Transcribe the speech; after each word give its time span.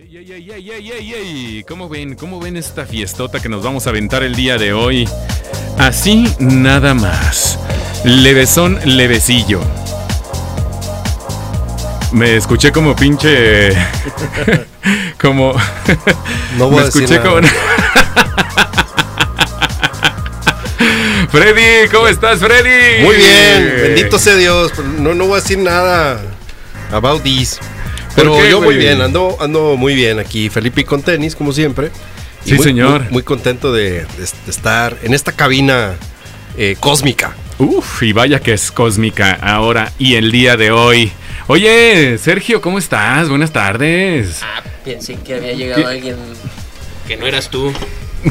Ey, 0.00 0.30
ey, 0.30 1.12
ey. 1.12 1.64
¿Cómo 1.66 1.88
ven? 1.88 2.14
¿Cómo 2.14 2.38
ven 2.38 2.56
esta 2.56 2.86
fiestota 2.86 3.40
que 3.40 3.48
nos 3.48 3.64
vamos 3.64 3.88
a 3.88 3.90
aventar 3.90 4.22
el 4.22 4.36
día 4.36 4.56
de 4.56 4.72
hoy? 4.72 5.08
Así 5.76 6.32
nada 6.38 6.94
más. 6.94 7.58
Levesón, 8.04 8.78
levecillo. 8.84 9.60
Me 12.12 12.36
escuché 12.36 12.70
como 12.70 12.94
pinche. 12.94 13.70
como. 15.20 15.52
No 16.56 16.68
voy 16.68 16.76
Me 16.76 16.82
a 16.82 16.84
decir 16.84 17.02
escuché 17.02 17.18
nada. 17.18 17.30
como. 17.30 17.48
Freddy, 21.32 21.88
¿cómo 21.90 22.06
estás, 22.06 22.38
Freddy? 22.38 23.02
Muy 23.02 23.16
bien, 23.16 23.74
bendito 23.82 24.16
sea 24.16 24.36
Dios. 24.36 24.70
No, 25.00 25.12
no 25.16 25.26
voy 25.26 25.38
a 25.38 25.40
decir 25.42 25.58
nada 25.58 26.20
about 26.92 27.24
this. 27.24 27.58
Pero 28.16 28.32
¿Por 28.34 28.42
qué, 28.42 28.50
yo 28.50 28.58
muy 28.58 28.66
güey? 28.74 28.78
bien, 28.78 29.00
ando, 29.00 29.36
ando 29.40 29.76
muy 29.76 29.94
bien 29.94 30.18
aquí. 30.18 30.48
Felipe 30.50 30.84
con 30.84 31.02
tenis, 31.02 31.34
como 31.36 31.52
siempre. 31.52 31.90
Y 32.44 32.50
Sí, 32.50 32.54
muy- 32.56 32.64
señor. 32.64 33.02
Muy, 33.04 33.12
muy 33.12 33.22
contento 33.22 33.72
de, 33.72 33.90
de- 33.90 34.06
de 34.16 34.50
estar 34.50 34.96
en 35.02 35.14
esta 35.14 35.32
cabina 35.32 35.94
eh, 36.56 36.76
cósmica. 36.80 37.34
Uf, 37.58 38.02
y 38.02 38.12
vaya 38.12 38.40
que 38.40 38.52
es 38.52 38.70
cósmica 38.70 39.32
ahora 39.42 39.92
y 39.98 40.14
el 40.14 40.30
día 40.32 40.56
de 40.56 40.70
hoy. 40.70 41.12
Oye, 41.48 42.18
Sergio, 42.18 42.60
¿cómo 42.60 42.78
estás? 42.78 43.28
Buenas 43.28 43.52
tardes. 43.52 44.40
Ah, 44.42 44.62
pensé 44.84 45.16
que 45.16 45.34
había 45.34 45.52
llegado 45.52 45.82
¿Qué? 45.82 45.88
alguien 45.88 46.16
que 47.06 47.16
no 47.16 47.26
eras 47.26 47.48
tú. 47.50 47.72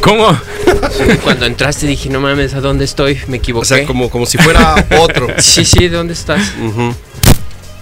¿Cómo? 0.01 0.37
Cuando 1.23 1.45
entraste 1.45 1.87
dije, 1.87 2.09
no 2.09 2.19
mames, 2.21 2.53
¿a 2.53 2.61
dónde 2.61 2.85
estoy? 2.85 3.17
Me 3.27 3.37
equivoqué. 3.37 3.63
O 3.63 3.65
sea, 3.65 3.85
como, 3.85 4.09
como 4.09 4.25
si 4.25 4.37
fuera 4.37 4.75
otro. 4.99 5.27
Sí, 5.39 5.63
sí, 5.65 5.87
¿dónde 5.87 6.13
estás? 6.13 6.51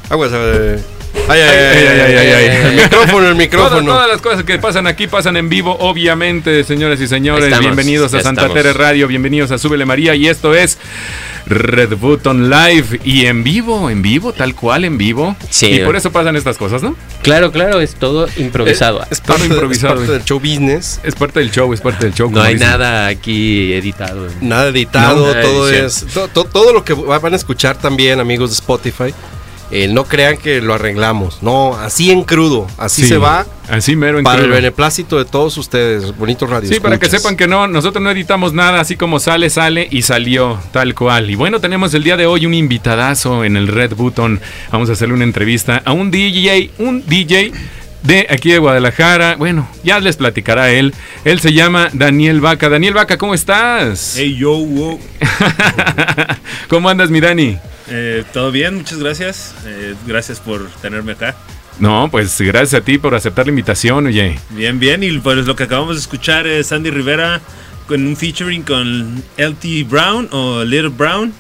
Aguas, 0.10 0.32
eh. 0.34 0.80
Ay, 0.80 0.95
ay, 1.28 1.42
Ay, 1.42 1.42
ay, 1.42 1.88
ay, 1.88 2.00
ay, 2.00 2.16
ay, 2.18 2.34
ay. 2.34 2.68
El 2.68 2.76
micrófono, 2.84 3.28
el 3.28 3.36
micrófono. 3.36 3.70
Todas, 3.70 3.86
todas 3.86 4.08
las 4.10 4.22
cosas 4.22 4.44
que 4.44 4.58
pasan 4.60 4.88
aquí 4.88 5.08
pasan 5.08 5.38
en 5.38 5.50
vivo, 5.50 5.76
obviamente, 5.80 6.64
señoras 6.64 7.00
y 7.02 7.08
señores. 7.08 7.46
Estamos, 7.46 7.66
bienvenidos 7.66 8.14
a 8.14 8.22
Santa. 8.22 8.50
Tere 8.54 8.74
Radio, 8.74 9.08
bienvenidos 9.08 9.52
a 9.52 9.58
Súbele 9.58 9.86
María. 9.86 10.16
Y 10.16 10.28
esto 10.28 10.54
es 10.54 10.78
Red 11.48 11.96
Button 11.98 12.50
Live. 12.50 13.00
Y 13.04 13.26
en 13.26 13.44
vivo, 13.44 13.90
en 13.90 14.02
vivo, 14.02 14.34
tal 14.34 14.56
cual, 14.56 14.86
en 14.86 14.98
vivo. 14.98 15.36
Sí. 15.50 15.68
Y 15.68 15.80
por 15.80 15.96
eso 15.96 16.12
pasan 16.12 16.36
estas 16.36 16.58
cosas, 16.58 16.84
¿no? 16.84 16.96
Claro, 17.22 17.52
claro, 17.52 17.82
es 17.82 17.96
todo 17.96 18.28
improvisado. 18.38 19.06
Es 19.10 19.22
Todo 19.22 19.38
parte, 19.38 19.48
improvisado, 19.54 19.94
es 19.96 20.00
parte 20.02 20.14
del 20.14 20.24
show 20.26 20.40
business. 20.40 21.00
Es 21.04 21.16
parte 21.16 21.40
del 21.40 21.52
show, 21.52 21.74
es 21.74 21.82
parte 21.82 22.06
del 22.06 22.14
show. 22.14 22.30
no 22.30 22.42
hay 22.42 22.54
dicen. 22.54 22.70
nada 22.70 23.08
aquí 23.08 23.74
editado. 23.74 24.28
Nada 24.42 24.70
editado, 24.70 25.26
No, 25.28 25.32
nada 25.34 25.42
todo 25.42 25.68
edición. 25.70 25.86
es. 25.88 26.06
to- 26.14 26.28
to- 26.28 26.44
todo 26.46 26.72
lo 26.74 26.84
que 26.84 26.94
va- 26.94 27.18
van 27.20 27.34
a 27.34 27.36
escuchar 27.36 27.78
también, 27.78 28.20
amigos 28.20 28.50
de 28.52 28.56
Spotify. 28.56 29.14
Eh, 29.72 29.88
no 29.88 30.04
crean 30.04 30.38
que 30.38 30.62
lo 30.62 30.74
arreglamos. 30.76 31.42
No, 31.42 31.76
así 31.76 32.12
en 32.12 32.24
crudo. 32.24 32.68
Así 32.78 33.04
Sí, 33.04 33.08
se 33.08 33.18
va. 33.18 33.46
Así 33.68 33.96
mero 33.96 34.20
en 34.20 34.24
Para 34.24 34.44
el 34.44 34.50
beneplácito 34.50 35.18
de 35.18 35.26
todos 35.26 35.58
ustedes. 35.58 36.16
Bonitos 36.18 36.50
radios. 36.50 36.74
Sí, 36.74 36.80
para 36.80 37.00
que 37.00 37.10
sepan 37.10 37.36
que 37.36 37.48
no, 37.48 37.68
nosotros 37.68 38.04
no 38.04 38.12
editamos 38.12 38.54
nada, 38.54 38.80
así 38.80 38.96
como 38.96 39.20
sale, 39.20 39.50
sale 39.50 39.88
y 39.90 40.04
salió, 40.04 40.60
tal 40.72 40.94
cual. 40.94 41.32
Y 41.32 41.36
bueno, 41.36 41.60
tenemos 41.60 41.94
el 41.96 42.04
día 42.04 42.16
de 42.16 42.28
hoy 42.28 42.46
un 42.46 42.54
invitadazo 42.54 43.44
en 43.44 43.58
el 43.58 43.68
Red 43.68 43.96
Button. 43.96 44.40
Vamos 44.72 44.90
a 44.90 44.94
hacerle 44.94 45.16
una 45.16 45.24
entrevista 45.24 45.82
a 45.84 45.94
un 45.94 46.12
DJ, 46.12 46.72
un 46.78 47.04
DJ 47.06 47.52
de 48.04 48.28
aquí 48.30 48.52
de 48.52 48.60
Guadalajara. 48.60 49.36
Bueno, 49.36 49.68
ya 49.84 50.00
les 50.00 50.18
platicará 50.18 50.70
él. 50.72 50.94
Él 51.24 51.40
se 51.40 51.54
llama 51.54 51.90
Daniel 51.94 52.42
Vaca. 52.42 52.70
Daniel 52.70 52.94
Vaca, 52.94 53.18
¿cómo 53.18 53.34
estás? 53.34 54.16
Hey, 54.18 54.36
yo, 54.38 54.52
wow. 54.58 55.00
¿Cómo 56.70 56.90
andas, 56.90 57.10
mi 57.10 57.20
Dani? 57.20 57.58
Eh, 57.88 58.24
¿Todo 58.34 58.52
bien? 58.52 58.76
Muchas 58.76 59.00
gracias. 59.00 59.56
Eh, 59.66 59.96
gracias 60.08 60.40
por 60.40 60.68
tenerme 60.82 61.14
acá. 61.14 61.36
No, 61.80 62.08
pues 62.10 62.40
gracias 62.40 62.82
a 62.82 62.86
ti 62.86 62.98
por 62.98 63.16
aceptar 63.16 63.46
la 63.46 63.50
invitación, 63.50 64.08
oye. 64.08 64.40
Bien, 64.52 64.80
bien. 64.80 65.04
Y 65.04 65.18
pues 65.20 65.46
lo 65.46 65.56
que 65.56 65.64
acabamos 65.64 65.96
de 65.96 66.02
escuchar 66.02 66.48
es 66.48 66.68
Sandy 66.68 66.90
Rivera 66.90 67.42
con 67.88 68.06
un 68.06 68.16
featuring 68.16 68.64
con 68.64 69.24
LT 69.38 69.88
Brown 69.88 70.28
o 70.32 70.64
Little 70.64 70.90
Brown. 70.90 71.34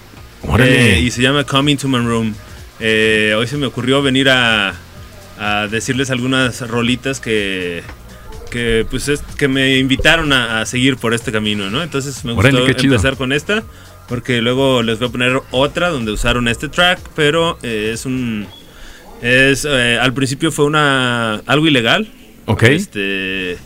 Eh, 0.59 1.01
y 1.03 1.11
se 1.11 1.21
llama 1.21 1.43
Coming 1.43 1.77
to 1.77 1.87
My 1.87 1.99
Room. 1.99 2.35
Eh, 2.79 3.33
hoy 3.37 3.47
se 3.47 3.57
me 3.57 3.65
ocurrió 3.65 4.01
venir 4.01 4.29
a, 4.29 4.75
a 5.39 5.67
decirles 5.67 6.11
algunas 6.11 6.61
rolitas 6.67 7.19
que, 7.19 7.81
que, 8.51 8.85
pues 8.89 9.07
es, 9.07 9.21
que 9.37 9.47
me 9.47 9.77
invitaron 9.77 10.33
a, 10.33 10.61
a 10.61 10.65
seguir 10.65 10.97
por 10.97 11.13
este 11.13 11.31
camino, 11.31 11.69
¿no? 11.69 11.81
Entonces 11.81 12.23
me 12.25 12.33
Órale, 12.33 12.61
gustó 12.61 12.83
empezar 12.83 13.15
con 13.15 13.31
esta, 13.31 13.63
porque 14.07 14.41
luego 14.41 14.83
les 14.83 14.99
voy 14.99 15.07
a 15.07 15.11
poner 15.11 15.41
otra 15.51 15.89
donde 15.89 16.11
usaron 16.11 16.47
este 16.47 16.69
track, 16.69 16.99
pero 17.15 17.57
eh, 17.63 17.91
es 17.93 18.05
un... 18.05 18.47
Es, 19.21 19.65
eh, 19.67 19.97
al 19.99 20.13
principio 20.13 20.51
fue 20.51 20.65
una 20.65 21.35
algo 21.45 21.67
ilegal. 21.67 22.11
Ok. 22.45 22.63
Este, 22.63 23.57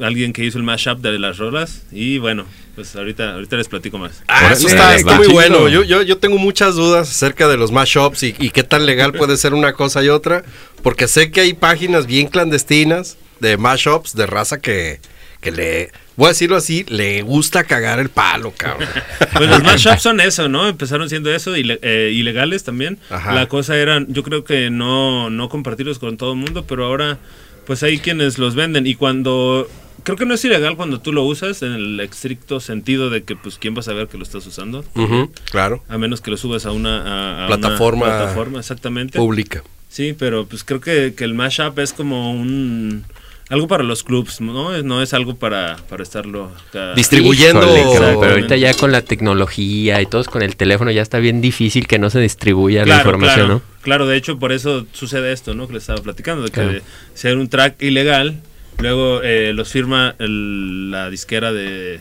alguien 0.00 0.32
que 0.32 0.44
hizo 0.44 0.58
el 0.58 0.64
mashup 0.64 1.00
de 1.00 1.18
las 1.18 1.38
rolas 1.38 1.82
y 1.92 2.18
bueno, 2.18 2.46
pues 2.74 2.94
ahorita 2.96 3.34
ahorita 3.34 3.56
les 3.56 3.68
platico 3.68 3.98
más. 3.98 4.22
Ah, 4.28 4.52
eso 4.52 4.68
está, 4.68 4.94
está 4.94 5.16
muy 5.16 5.28
bueno. 5.28 5.68
Yo, 5.68 5.82
yo, 5.82 6.02
yo 6.02 6.18
tengo 6.18 6.38
muchas 6.38 6.76
dudas 6.76 7.10
acerca 7.10 7.48
de 7.48 7.56
los 7.56 7.72
mashups 7.72 8.22
y, 8.22 8.34
y 8.38 8.50
qué 8.50 8.62
tan 8.62 8.86
legal 8.86 9.12
puede 9.12 9.36
ser 9.36 9.54
una 9.54 9.72
cosa 9.72 10.02
y 10.02 10.08
otra. 10.08 10.44
Porque 10.82 11.08
sé 11.08 11.30
que 11.30 11.40
hay 11.40 11.52
páginas 11.52 12.06
bien 12.06 12.28
clandestinas 12.28 13.18
de 13.40 13.56
mashups 13.56 14.14
de 14.14 14.26
raza 14.26 14.60
que, 14.60 15.00
que 15.46 15.52
le, 15.56 15.90
voy 16.16 16.26
a 16.26 16.28
decirlo 16.30 16.56
así, 16.56 16.84
le 16.88 17.22
gusta 17.22 17.64
cagar 17.64 17.98
el 18.00 18.08
palo, 18.08 18.52
cabrón. 18.56 18.88
Pues 19.36 19.48
los 19.48 19.62
mashups 19.64 20.02
son 20.02 20.20
eso, 20.20 20.48
¿no? 20.48 20.66
Empezaron 20.68 21.08
siendo 21.08 21.32
eso, 21.32 21.56
ile- 21.56 21.78
eh, 21.82 22.10
ilegales 22.12 22.64
también. 22.64 22.98
Ajá. 23.10 23.32
La 23.34 23.46
cosa 23.46 23.76
era, 23.76 24.04
yo 24.08 24.22
creo 24.22 24.42
que 24.44 24.70
no, 24.70 25.30
no 25.30 25.48
compartirlos 25.48 25.98
con 25.98 26.16
todo 26.16 26.32
el 26.32 26.38
mundo, 26.38 26.64
pero 26.66 26.84
ahora 26.86 27.18
pues 27.66 27.82
hay 27.82 27.98
quienes 27.98 28.38
los 28.38 28.54
venden 28.54 28.86
y 28.86 28.94
cuando... 28.94 29.68
Creo 30.04 30.16
que 30.16 30.24
no 30.26 30.34
es 30.34 30.44
ilegal 30.44 30.76
cuando 30.76 31.00
tú 31.00 31.12
lo 31.12 31.24
usas 31.24 31.62
en 31.62 31.72
el 31.72 31.98
estricto 32.00 32.60
sentido 32.60 33.10
de 33.10 33.24
que 33.24 33.34
pues 33.34 33.58
quién 33.58 33.74
va 33.74 33.80
a 33.80 33.82
saber 33.82 34.06
que 34.06 34.16
lo 34.16 34.22
estás 34.22 34.46
usando. 34.46 34.84
Ujú, 34.94 35.32
claro, 35.50 35.82
A 35.88 35.98
menos 35.98 36.20
que 36.20 36.30
lo 36.30 36.36
subas 36.36 36.64
a 36.66 36.70
una, 36.70 37.02
a- 37.02 37.32
a 37.44 37.46
una 37.48 37.56
Plataforma 37.56 38.06
plataforma, 38.06 38.58
exactamente. 38.60 39.18
pública. 39.18 39.62
Sí, 39.88 40.14
pero 40.16 40.46
pues 40.46 40.62
creo 40.62 40.80
que, 40.80 41.14
que 41.16 41.24
el 41.24 41.34
mashup 41.34 41.78
es 41.80 41.92
como 41.92 42.30
un 42.32 43.04
algo 43.48 43.68
para 43.68 43.84
los 43.84 44.02
clubs, 44.02 44.40
¿no? 44.40 44.74
Es, 44.74 44.82
no 44.84 45.02
es 45.02 45.14
algo 45.14 45.36
para, 45.36 45.76
para 45.88 46.02
estarlo 46.02 46.50
acá- 46.68 46.94
Distribuyendo. 46.94 47.62
Híjole, 47.76 48.16
pero 48.20 48.32
ahorita 48.32 48.56
ya 48.56 48.74
con 48.74 48.90
la 48.92 49.02
tecnología 49.02 50.00
y 50.02 50.06
todos 50.06 50.26
con 50.28 50.42
el 50.42 50.56
teléfono 50.56 50.90
ya 50.90 51.02
está 51.02 51.18
bien 51.18 51.40
difícil 51.40 51.86
que 51.86 51.98
no 51.98 52.10
se 52.10 52.18
distribuya 52.20 52.84
la 52.84 52.96
información, 52.96 53.36
claro, 53.46 53.54
¿no? 53.54 53.62
claro, 53.82 54.06
de 54.06 54.16
hecho 54.16 54.38
por 54.38 54.52
eso 54.52 54.86
sucede 54.92 55.32
esto, 55.32 55.54
¿no? 55.54 55.66
Que 55.68 55.74
les 55.74 55.84
estaba 55.84 56.00
platicando, 56.02 56.42
de 56.42 56.48
que 56.50 56.60
Claro. 56.60 56.80
hay 57.24 57.32
un 57.32 57.48
track 57.48 57.80
ilegal, 57.82 58.40
luego 58.78 59.20
eh, 59.22 59.52
los 59.54 59.70
firma 59.70 60.14
el- 60.18 60.90
la 60.90 61.08
disquera 61.10 61.52
de... 61.52 62.00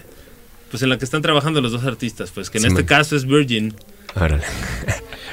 Pues 0.72 0.82
en 0.82 0.90
la 0.90 0.98
que 0.98 1.06
están 1.06 1.22
trabajando 1.22 1.62
los 1.62 1.72
dos 1.72 1.86
artistas, 1.86 2.32
pues 2.34 2.50
que 2.50 2.58
en 2.58 2.64
Sí, 2.64 2.68
este 2.70 2.82
man. 2.82 2.88
caso 2.88 3.16
es 3.16 3.26
Virgin. 3.26 3.74
Órale. 4.16 4.44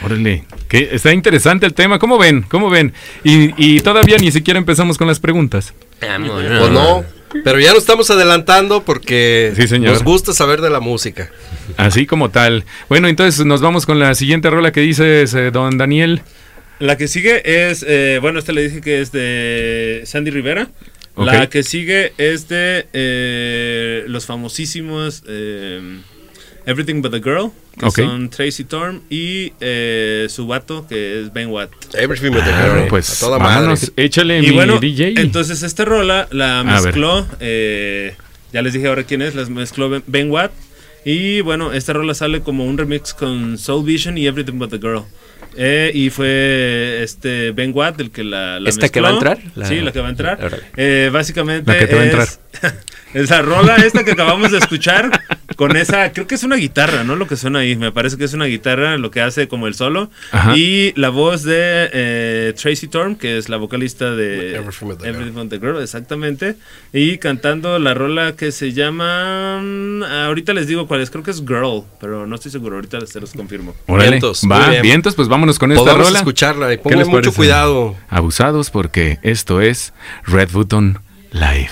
Órale, 0.04 0.44
que 0.68 0.90
está 0.92 1.12
interesante 1.12 1.64
el 1.66 1.74
tema. 1.74 1.98
¿Cómo 1.98 2.18
ven? 2.18 2.42
¿Cómo 2.42 2.68
ven? 2.70 2.92
Y, 3.24 3.52
y 3.56 3.80
todavía 3.80 4.18
ni 4.18 4.30
siquiera 4.30 4.58
empezamos 4.58 4.98
con 4.98 5.06
las 5.08 5.20
preguntas. 5.20 5.72
Vámonos. 6.06 6.58
Pues 6.60 6.70
no, 6.70 7.04
pero 7.44 7.58
ya 7.60 7.70
nos 7.70 7.78
estamos 7.80 8.10
adelantando 8.10 8.82
porque 8.84 9.52
Sí, 9.56 9.66
señor. 9.68 9.92
nos 9.92 10.02
gusta 10.04 10.32
saber 10.32 10.60
de 10.60 10.70
la 10.70 10.80
música. 10.80 11.30
Así 11.76 12.06
como 12.06 12.30
tal. 12.30 12.64
Bueno, 12.88 13.08
entonces 13.08 13.44
nos 13.46 13.60
vamos 13.60 13.86
con 13.86 13.98
la 13.98 14.14
siguiente 14.14 14.50
rola 14.50 14.72
que 14.72 14.80
dices, 14.80 15.32
eh, 15.34 15.50
don 15.50 15.78
Daniel. 15.78 16.22
La 16.78 16.96
que 16.96 17.06
sigue 17.08 17.70
es, 17.70 17.84
eh, 17.88 18.18
bueno, 18.20 18.38
esta 18.38 18.52
le 18.52 18.62
dije 18.64 18.80
que 18.80 19.00
es 19.00 19.12
de 19.12 20.02
Sandy 20.04 20.30
Rivera. 20.30 20.68
La 21.16 21.48
que 21.48 21.62
sigue 21.62 22.12
es 22.19 22.48
de 22.48 22.86
eh, 22.94 24.04
los 24.08 24.24
famosísimos 24.26 25.22
eh, 25.28 25.80
Everything 26.66 27.02
But 27.02 27.10
the 27.12 27.20
Girl, 27.20 27.50
que 27.78 27.90
son 27.90 28.30
Tracy 28.30 28.64
Torm 28.64 29.00
y 29.10 29.52
eh, 29.60 30.26
su 30.28 30.46
vato, 30.46 30.86
que 30.86 31.20
es 31.22 31.32
Ben 31.32 31.48
Watt. 31.48 31.70
Everything 31.94 32.30
with 32.30 32.44
the 32.44 32.50
Ah, 32.52 32.74
girl, 32.76 32.88
pues 32.88 33.22
a 33.22 33.26
toda 33.26 33.38
vámonos, 33.38 33.80
madre. 33.90 34.04
échale 34.04 34.38
Y 34.38 34.42
mi 34.42 34.50
bueno, 34.52 34.78
DJ. 34.78 35.14
entonces 35.20 35.62
esta 35.62 35.84
rola 35.84 36.28
la 36.31 36.62
mezcló, 36.64 37.26
eh, 37.40 38.14
ya 38.52 38.62
les 38.62 38.72
dije 38.75 38.87
ahora 38.88 39.04
quién 39.04 39.22
es, 39.22 39.34
las 39.34 39.48
mezcló 39.50 39.88
Ben- 39.90 40.04
Ben 40.06 40.31
Watt. 40.31 40.52
Y 41.04 41.40
bueno, 41.40 41.72
esta 41.72 41.92
rola 41.92 42.14
sale 42.14 42.42
como 42.42 42.64
un 42.64 42.78
remix 42.78 43.12
con 43.12 43.58
Soul 43.58 43.84
Vision 43.84 44.16
y 44.19 44.26
Everything 44.28 44.58
But 44.58 44.70
the 44.70 44.78
Girl. 44.78 45.02
Eh, 45.56 45.90
y 45.92 46.10
fue 46.10 47.00
este 47.02 47.50
Ben 47.50 47.72
Watt 47.75 48.00
el 48.00 48.10
que 48.12 48.22
la, 48.25 48.60
la 48.60 48.69
¿Esta 48.70 48.88
que 48.88 49.00
va 49.00 49.08
a 49.08 49.12
entrar? 49.14 49.38
La- 49.56 49.66
Sí, 49.66 49.81
la 49.81 49.90
que 49.92 50.00
va 50.00 50.06
a 50.06 50.10
entrar. 50.10 50.60
Eh, 50.76 51.10
básicamente 51.12 51.72
La 51.72 51.78
que 51.78 51.87
te 51.88 51.94
va 51.96 52.02
a 52.02 52.22
es, 52.22 52.38
es 53.14 53.31
la 53.31 53.42
rola 53.42 53.76
esta 53.76 54.04
que 54.04 54.12
acabamos 54.12 54.52
de 54.52 54.58
escuchar, 54.58 55.10
con 55.56 55.76
esa, 55.76 56.12
creo 56.12 56.26
que 56.26 56.34
es 56.34 56.43
una 56.43 56.56
guitarra, 56.56 57.04
¿no? 57.04 57.16
Lo 57.16 57.26
que 57.26 57.37
suena 57.37 57.60
ahí, 57.60 57.76
me 57.76 57.93
parece 57.93 58.16
que 58.16 58.25
es 58.25 58.34
una 58.34 58.46
guitarra 58.46 58.96
lo 58.99 59.10
que 59.10 59.20
hace 59.20 59.49
como 59.49 59.66
el 59.66 59.75
solo. 59.75 60.10
Ajá. 60.31 60.56
Y 60.56 60.93
la 60.96 61.08
voz 61.10 61.43
de 61.43 61.90
eh, 61.93 62.54
Tracy 62.60 62.88
Torm, 62.88 63.16
que 63.16 63.38
es 63.38 63.49
la 63.49 63.56
vocalista 63.56 64.10
de 64.12 64.56
Everything 64.56 64.87
But 64.88 64.99
the 64.99 65.06
Girl. 65.06 65.14
Everything 65.14 65.34
But 65.34 65.49
the 65.50 65.58
Girl, 65.58 65.82
exactamente. 65.82 66.56
Y 66.93 67.19
cantando 67.19 67.78
la 67.78 67.94
rola 67.94 68.37
que 68.37 68.52
se 68.52 68.72
llama... 68.72 69.60
mm, 69.62 70.02
ahorita 70.02 70.52
les 70.54 70.66
digo 70.66 70.87
cuál 70.87 71.00
es, 71.00 71.10
creo 71.10 71.22
que 71.22 71.31
es 71.31 71.40
Girl, 71.40 71.82
pero 72.00 72.26
no 72.26 72.34
estoy 72.37 72.50
seguro, 72.50 72.76
ahorita 72.76 73.04
se 73.06 73.20
los 73.20 73.32
confirmo. 73.32 73.75
Órale. 73.87 74.10
Vientos, 74.10 74.43
Va, 74.50 74.69
bien. 74.69 74.82
vientos, 74.82 75.14
pues 75.14 75.28
vámonos 75.28 75.58
con 75.58 75.72
esta 75.72 75.94
rola. 75.94 76.19
escucharla 76.19 76.72
y 76.72 76.76
¿Qué 76.76 76.82
pongan 76.82 76.99
les 77.00 77.08
mucho 77.08 77.32
cuidado. 77.32 77.96
Abusados 78.08 78.70
porque 78.70 79.19
esto 79.22 79.60
es 79.60 79.93
Red 80.26 80.50
Button 80.52 80.99
Live. 81.32 81.70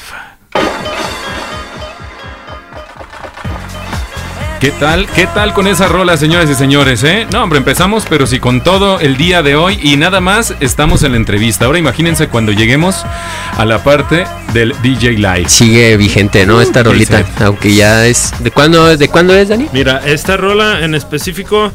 ¿Qué 4.60 4.70
tal? 4.72 5.06
¿Qué 5.14 5.26
tal 5.26 5.54
con 5.54 5.66
esa 5.66 5.88
rola, 5.88 6.18
señores 6.18 6.50
y 6.50 6.54
señores? 6.54 7.02
Eh? 7.02 7.26
No, 7.32 7.42
hombre, 7.42 7.58
empezamos, 7.58 8.04
pero 8.08 8.26
sí 8.26 8.38
con 8.40 8.62
todo 8.62 9.00
el 9.00 9.16
día 9.16 9.42
de 9.42 9.56
hoy 9.56 9.78
y 9.82 9.96
nada 9.96 10.20
más 10.20 10.54
estamos 10.60 11.02
en 11.02 11.12
la 11.12 11.16
entrevista. 11.16 11.64
Ahora 11.64 11.78
imagínense 11.78 12.28
cuando 12.28 12.52
lleguemos 12.52 13.06
a 13.56 13.64
la 13.64 13.82
parte 13.82 14.24
del 14.52 14.74
DJ 14.82 15.12
Live. 15.12 15.48
Sigue 15.48 15.96
vigente, 15.96 16.44
¿no? 16.44 16.60
Esta 16.60 16.80
Uh, 16.80 16.84
rolita. 16.84 17.18
dice. 17.22 17.30
Aunque 17.44 17.74
ya 17.74 18.06
es. 18.06 18.34
¿De 18.40 18.50
cuándo, 18.50 18.94
¿De 18.98 19.08
cuándo 19.08 19.34
es, 19.34 19.48
Dani? 19.48 19.66
Mira, 19.72 20.02
esta 20.04 20.36
rola 20.36 20.84
en 20.84 20.94
específico 20.94 21.72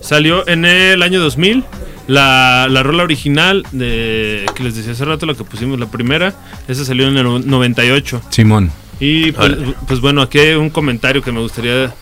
salió 0.00 0.48
en 0.48 0.64
el 0.64 1.02
año 1.02 1.20
2000. 1.20 1.62
La, 2.06 2.68
la 2.70 2.82
rola 2.82 3.02
original 3.02 3.66
de 3.72 4.44
que 4.54 4.62
les 4.62 4.76
decía 4.76 4.92
hace 4.92 5.04
rato, 5.04 5.24
la 5.26 5.34
que 5.34 5.44
pusimos 5.44 5.78
la 5.80 5.86
primera, 5.86 6.34
esa 6.68 6.84
salió 6.86 7.06
en 7.08 7.16
el 7.18 7.46
98. 7.46 8.20
Simón. 8.30 8.70
Y 9.00 9.32
pues, 9.32 9.52
pues 9.86 10.00
bueno, 10.00 10.20
aquí 10.22 10.38
hay 10.38 10.54
un 10.54 10.68
comentario 10.70 11.22
que 11.22 11.32
me 11.32 11.40
gustaría 11.40 11.94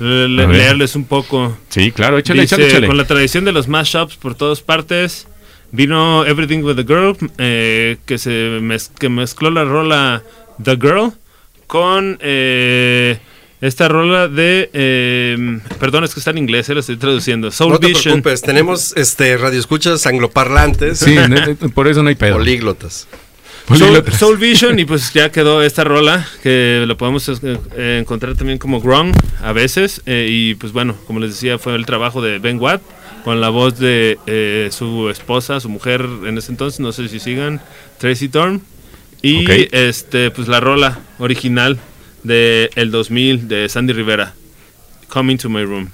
le- 0.00 0.28
le- 0.28 0.46
leerles 0.48 0.96
un 0.96 1.04
poco. 1.04 1.56
Sí, 1.68 1.92
claro, 1.92 2.18
échale, 2.18 2.42
Dice, 2.42 2.54
échale, 2.56 2.68
échale. 2.70 2.86
Con 2.86 2.96
la 2.96 3.06
tradición 3.06 3.44
de 3.44 3.52
los 3.52 3.68
mashups 3.68 4.16
por 4.16 4.34
todas 4.34 4.60
partes, 4.62 5.26
vino 5.72 6.24
Everything 6.26 6.60
with 6.64 6.76
the 6.76 6.84
Girl, 6.84 7.16
eh, 7.38 7.98
que 8.06 8.18
se 8.18 8.58
mez- 8.60 8.90
que 8.98 9.08
mezcló 9.08 9.50
la 9.50 9.64
rola 9.64 10.22
The 10.62 10.76
Girl 10.80 11.12
con 11.66 12.18
eh, 12.20 13.18
esta 13.60 13.88
rola 13.88 14.26
de... 14.26 14.70
eh, 14.72 15.58
perdón, 15.78 16.04
es 16.04 16.14
que 16.14 16.20
está 16.20 16.30
en 16.30 16.38
inglés, 16.38 16.68
eh, 16.68 16.74
lo 16.74 16.80
estoy 16.80 16.96
traduciendo. 16.96 17.50
Soul 17.50 17.72
No 17.72 17.78
te 17.78 17.88
Vision. 17.88 18.02
preocupes, 18.22 18.42
tenemos 18.42 18.96
este 18.96 19.36
radioescuchas 19.36 20.06
angloparlantes, 20.06 20.98
Sí, 20.98 21.14
por 21.74 21.86
eso 21.86 22.02
no 22.02 22.08
hay 22.08 22.14
pedo. 22.14 22.36
políglotas. 22.38 23.06
Soul, 24.18 24.36
Vision 24.36 24.78
y 24.78 24.84
pues 24.84 25.12
ya 25.12 25.30
quedó 25.30 25.62
esta 25.62 25.84
rola 25.84 26.26
que 26.42 26.84
la 26.86 26.94
podemos 26.96 27.28
eh, 27.76 27.98
encontrar 28.00 28.34
también 28.34 28.58
como 28.58 28.80
Grung 28.80 29.12
a 29.42 29.52
veces 29.52 30.02
eh, 30.06 30.26
y 30.30 30.54
pues 30.56 30.72
bueno, 30.72 30.96
como 31.06 31.20
les 31.20 31.30
decía 31.30 31.58
fue 31.58 31.74
el 31.76 31.86
trabajo 31.86 32.20
de 32.20 32.38
Ben 32.38 32.58
Watt 32.60 32.82
con 33.24 33.40
la 33.40 33.48
voz 33.50 33.78
de 33.78 34.18
eh, 34.26 34.68
su 34.72 35.08
esposa, 35.10 35.60
su 35.60 35.68
mujer 35.68 36.04
en 36.26 36.38
ese 36.38 36.50
entonces, 36.52 36.80
no 36.80 36.90
sé 36.92 37.08
si 37.08 37.20
sigan, 37.20 37.60
Tracy 37.98 38.28
Thorn 38.28 38.62
y 39.22 39.44
este 39.72 40.30
pues 40.30 40.48
la 40.48 40.58
rola 40.60 40.98
original 41.18 41.78
de 42.24 42.70
el 42.74 42.90
2000 42.90 43.46
de 43.48 43.68
Sandy 43.68 43.92
Rivera, 43.92 44.34
Coming 45.08 45.36
to 45.36 45.48
My 45.48 45.62
Room. 45.64 45.90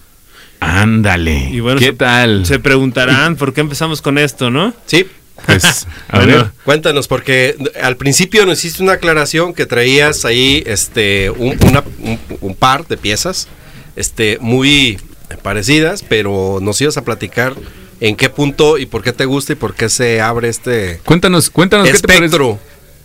Ándale. 0.61 1.51
Y 1.53 1.61
bueno, 1.61 1.79
¿Qué 1.79 1.87
se- 1.87 1.93
tal? 1.93 2.47
Se 2.47 2.59
preguntarán 2.59 3.37
por 3.37 3.53
qué 3.53 3.61
empezamos 3.61 4.01
con 4.01 4.17
esto, 4.19 4.51
¿no? 4.51 4.73
Sí, 4.87 5.07
Pues, 5.44 5.87
a 6.09 6.17
Bueno. 6.19 6.37
ver. 6.37 6.47
cuéntanos, 6.65 7.09
porque 7.09 7.56
al 7.83 7.97
principio 7.97 8.47
nos 8.47 8.59
hiciste 8.65 8.83
una 8.83 8.93
aclaración 8.94 9.53
que 9.55 9.67
traías 9.67 10.25
ahí 10.25 10.62
este 10.67 11.31
un, 11.31 11.59
una- 11.67 11.85
un- 12.00 12.19
un 12.41 12.55
par 12.55 12.87
de 12.87 12.97
piezas 12.97 13.49
este 13.97 14.38
muy 14.41 14.99
parecidas, 15.43 16.03
pero 16.09 16.59
nos 16.62 16.81
ibas 16.81 16.97
a 16.97 17.03
platicar 17.05 17.55
en 18.00 18.15
qué 18.17 18.29
punto 18.31 18.79
y 18.79 18.87
por 18.87 19.03
qué 19.03 19.12
te 19.12 19.25
gusta 19.25 19.53
y 19.53 19.56
por 19.56 19.75
qué 19.75 19.88
se 19.88 20.21
abre 20.21 20.49
este 20.49 21.00
Cuéntanos, 21.05 21.50
cuéntanos 21.50 21.87
qué 21.89 21.99
te 21.99 22.06
parece. 22.09 22.25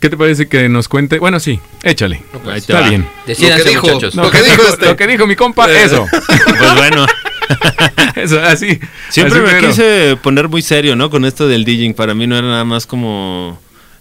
¿Qué 0.01 0.09
te 0.09 0.17
parece 0.17 0.47
que 0.49 0.67
nos 0.67 0.87
cuente? 0.89 1.19
Bueno, 1.19 1.39
sí, 1.39 1.59
échale. 1.83 2.21
Te 2.43 2.57
Está 2.57 2.81
va. 2.81 2.89
bien. 2.89 3.07
Decídanse, 3.27 3.57
Lo 3.59 3.63
que 3.63 3.69
dijo. 3.69 3.87
muchachos. 3.87 4.15
No. 4.15 4.23
Lo 4.23 4.31
que 4.31 4.41
dijo 4.43 4.61
este. 4.67 4.85
Lo 4.87 4.95
que 4.97 5.07
dijo 5.07 5.27
mi 5.27 5.35
compa, 5.37 5.71
Eh. 5.71 5.83
eso. 5.85 6.05
Pues 6.57 6.75
bueno. 6.75 7.05
eso, 8.15 8.41
así. 8.41 8.79
Siempre 9.09 9.39
así 9.45 9.55
me 9.55 9.67
quise 9.69 10.17
poner 10.21 10.49
muy 10.49 10.61
serio, 10.61 10.95
¿no? 10.95 11.09
Con 11.09 11.23
esto 11.25 11.47
del 11.47 11.63
DJing. 11.65 11.93
Para 11.93 12.13
mí 12.15 12.25
no 12.27 12.37
era 12.37 12.47
nada 12.47 12.65
más 12.65 12.85
como. 12.85 13.59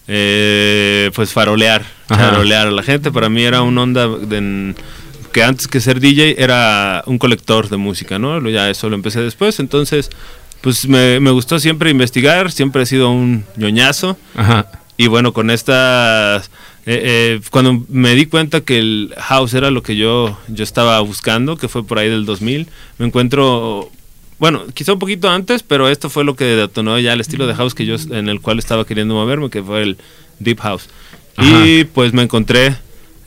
eh, 0.08 1.10
pues 1.14 1.32
farolear. 1.32 1.84
Ajá. 2.08 2.30
Farolear 2.30 2.66
a 2.68 2.70
la 2.70 2.82
gente. 2.82 3.12
Para 3.12 3.28
mí 3.28 3.42
era 3.44 3.62
una 3.62 3.82
onda 3.82 4.08
de- 4.08 4.36
en- 4.38 4.76
que 5.32 5.44
antes 5.44 5.68
que 5.68 5.80
ser 5.80 6.00
DJ 6.00 6.36
era 6.42 7.04
un 7.06 7.18
colector 7.18 7.68
de 7.68 7.76
música, 7.76 8.18
¿no? 8.18 8.40
Ya 8.48 8.68
eso 8.70 8.88
lo 8.88 8.96
empecé 8.96 9.20
después. 9.20 9.60
Entonces, 9.60 10.10
pues 10.60 10.88
me, 10.88 11.20
me 11.20 11.30
gustó 11.30 11.60
siempre 11.60 11.90
investigar. 11.90 12.50
Siempre 12.50 12.82
he 12.82 12.86
sido 12.86 13.10
un 13.10 13.44
ñoñazo. 13.56 14.16
Ajá. 14.34 14.66
Y 15.00 15.06
bueno, 15.06 15.32
con 15.32 15.48
estas... 15.48 16.50
eh, 16.84 17.00
eh, 17.02 17.40
cuando 17.50 17.86
me 17.88 18.14
di 18.14 18.26
cuenta 18.26 18.60
que 18.60 18.78
el 18.78 19.14
house 19.16 19.54
era 19.54 19.70
lo 19.70 19.82
que 19.82 19.96
yo, 19.96 20.38
yo 20.48 20.62
estaba 20.62 21.00
buscando, 21.00 21.56
que 21.56 21.68
fue 21.68 21.86
por 21.86 21.98
ahí 21.98 22.10
del 22.10 22.26
2000, 22.26 22.68
me 22.98 23.06
encuentro... 23.06 23.90
Bueno, 24.38 24.66
quizá 24.74 24.92
un 24.92 24.98
poquito 24.98 25.30
antes, 25.30 25.62
pero 25.62 25.88
esto 25.88 26.10
fue 26.10 26.24
lo 26.24 26.36
que 26.36 26.44
detonó 26.44 26.98
ya 26.98 27.14
el 27.14 27.20
estilo 27.22 27.46
de 27.46 27.54
house 27.54 27.74
que 27.74 27.86
yo 27.86 27.96
en 28.10 28.28
el 28.28 28.42
cual 28.42 28.58
estaba 28.58 28.84
queriendo 28.84 29.14
moverme, 29.14 29.48
que 29.48 29.62
fue 29.62 29.84
el 29.84 29.96
deep 30.38 30.60
house. 30.60 30.90
Y 31.38 31.84
pues 31.84 32.12
me 32.12 32.20
encontré 32.20 32.76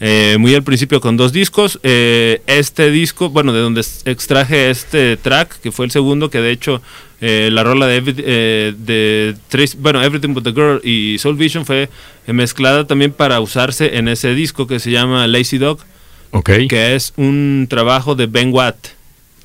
eh, 0.05 0.35
muy 0.37 0.53
al 0.53 0.63
principio 0.63 0.99
con 0.99 1.15
dos 1.15 1.31
discos. 1.31 1.79
eh, 1.83 2.41
este 2.47 2.91
disco, 2.91 3.29
bueno, 3.29 3.53
de 3.53 3.61
donde 3.61 3.81
extraje 4.03 4.69
este 4.69 5.15
track, 5.15 5.61
que 5.61 5.71
fue 5.71 5.85
el 5.85 5.91
segundo, 5.91 6.29
que 6.29 6.39
de 6.41 6.51
hecho 6.51 6.81
eh, 7.21 7.47
la 7.53 7.63
rola 7.63 7.87
de, 7.87 8.03
eh, 8.17 8.73
de 8.77 9.33
Trace- 9.49 9.77
bueno, 9.79 10.03
Everything 10.03 10.33
But 10.33 10.43
the 10.43 10.51
Girl 10.51 10.81
y 10.83 11.17
Soul 11.19 11.37
Vision 11.37 11.65
fue 11.65 11.87
mezclada 12.27 12.85
también 12.85 13.13
para 13.13 13.39
usarse 13.39 13.95
en 13.97 14.09
ese 14.09 14.33
disco 14.35 14.67
que 14.67 14.79
se 14.79 14.91
llama 14.91 15.25
Lazy 15.27 15.57
Dog, 15.57 15.79
Ok. 16.31 16.49
que 16.67 16.95
es 16.95 17.13
un 17.15 17.67
trabajo 17.69 18.15
de 18.15 18.25
Ben 18.25 18.51
Watt 18.53 18.75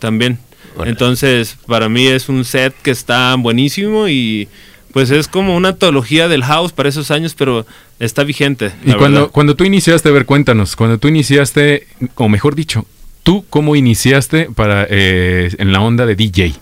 también. 0.01 0.39
Entonces, 0.85 1.57
para 1.67 1.89
mí 1.89 2.07
es 2.07 2.29
un 2.29 2.45
set 2.45 2.75
que 2.83 2.91
está 2.93 3.35
buenísimo 3.37 4.09
y 4.09 4.49
pues 4.93 5.11
es 5.11 5.29
como 5.29 5.57
una 5.57 5.71
antología 5.71 6.29
del 6.29 6.45
house 6.45 6.73
para 6.73 6.89
esos 6.89 7.11
años, 7.11 7.35
pero 7.35 7.67
está 7.99 8.25
vigente. 8.25 8.73
Y 8.85 8.93
cuando, 8.93 9.21
verdad. 9.21 9.33
cuando 9.33 9.57
tú 9.57 9.65
iniciaste, 9.65 10.09
a 10.09 10.13
ver, 10.13 10.27
cuéntanos, 10.27 10.77
cuando 10.77 10.99
tú 10.99 11.09
iniciaste, 11.09 11.87
o 12.15 12.29
mejor 12.29 12.55
dicho, 12.55 12.87
tú 13.23 13.45
cómo 13.51 13.77
iniciaste 13.77 14.49
para 14.55 14.87
eh, 14.89 15.55
en 15.59 15.73
la 15.73 15.81
onda 15.81 16.07
de 16.07 16.17
DJ. 16.17 16.55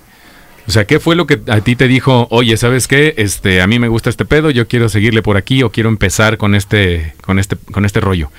O 0.67 0.73
sea, 0.73 0.85
¿qué 0.85 0.99
fue 0.99 1.15
lo 1.15 1.27
que 1.27 1.41
a 1.47 1.61
ti 1.61 1.77
te 1.77 1.87
dijo, 1.87 2.27
oye, 2.31 2.57
¿sabes 2.57 2.89
qué? 2.89 3.15
Este, 3.19 3.63
a 3.63 3.69
mí 3.69 3.79
me 3.79 3.89
gusta 3.89 4.11
este 4.11 4.25
pedo, 4.25 4.51
yo 4.51 4.67
quiero 4.67 4.89
seguirle 4.89 5.23
por 5.23 5.37
aquí 5.37 5.63
o 5.63 5.71
quiero 5.71 5.89
empezar 5.89 6.39
con 6.39 6.57
este, 6.57 7.15
con 7.21 7.39
este, 7.39 7.57
con 7.57 7.85
este 7.85 8.01
rollo. 8.01 8.31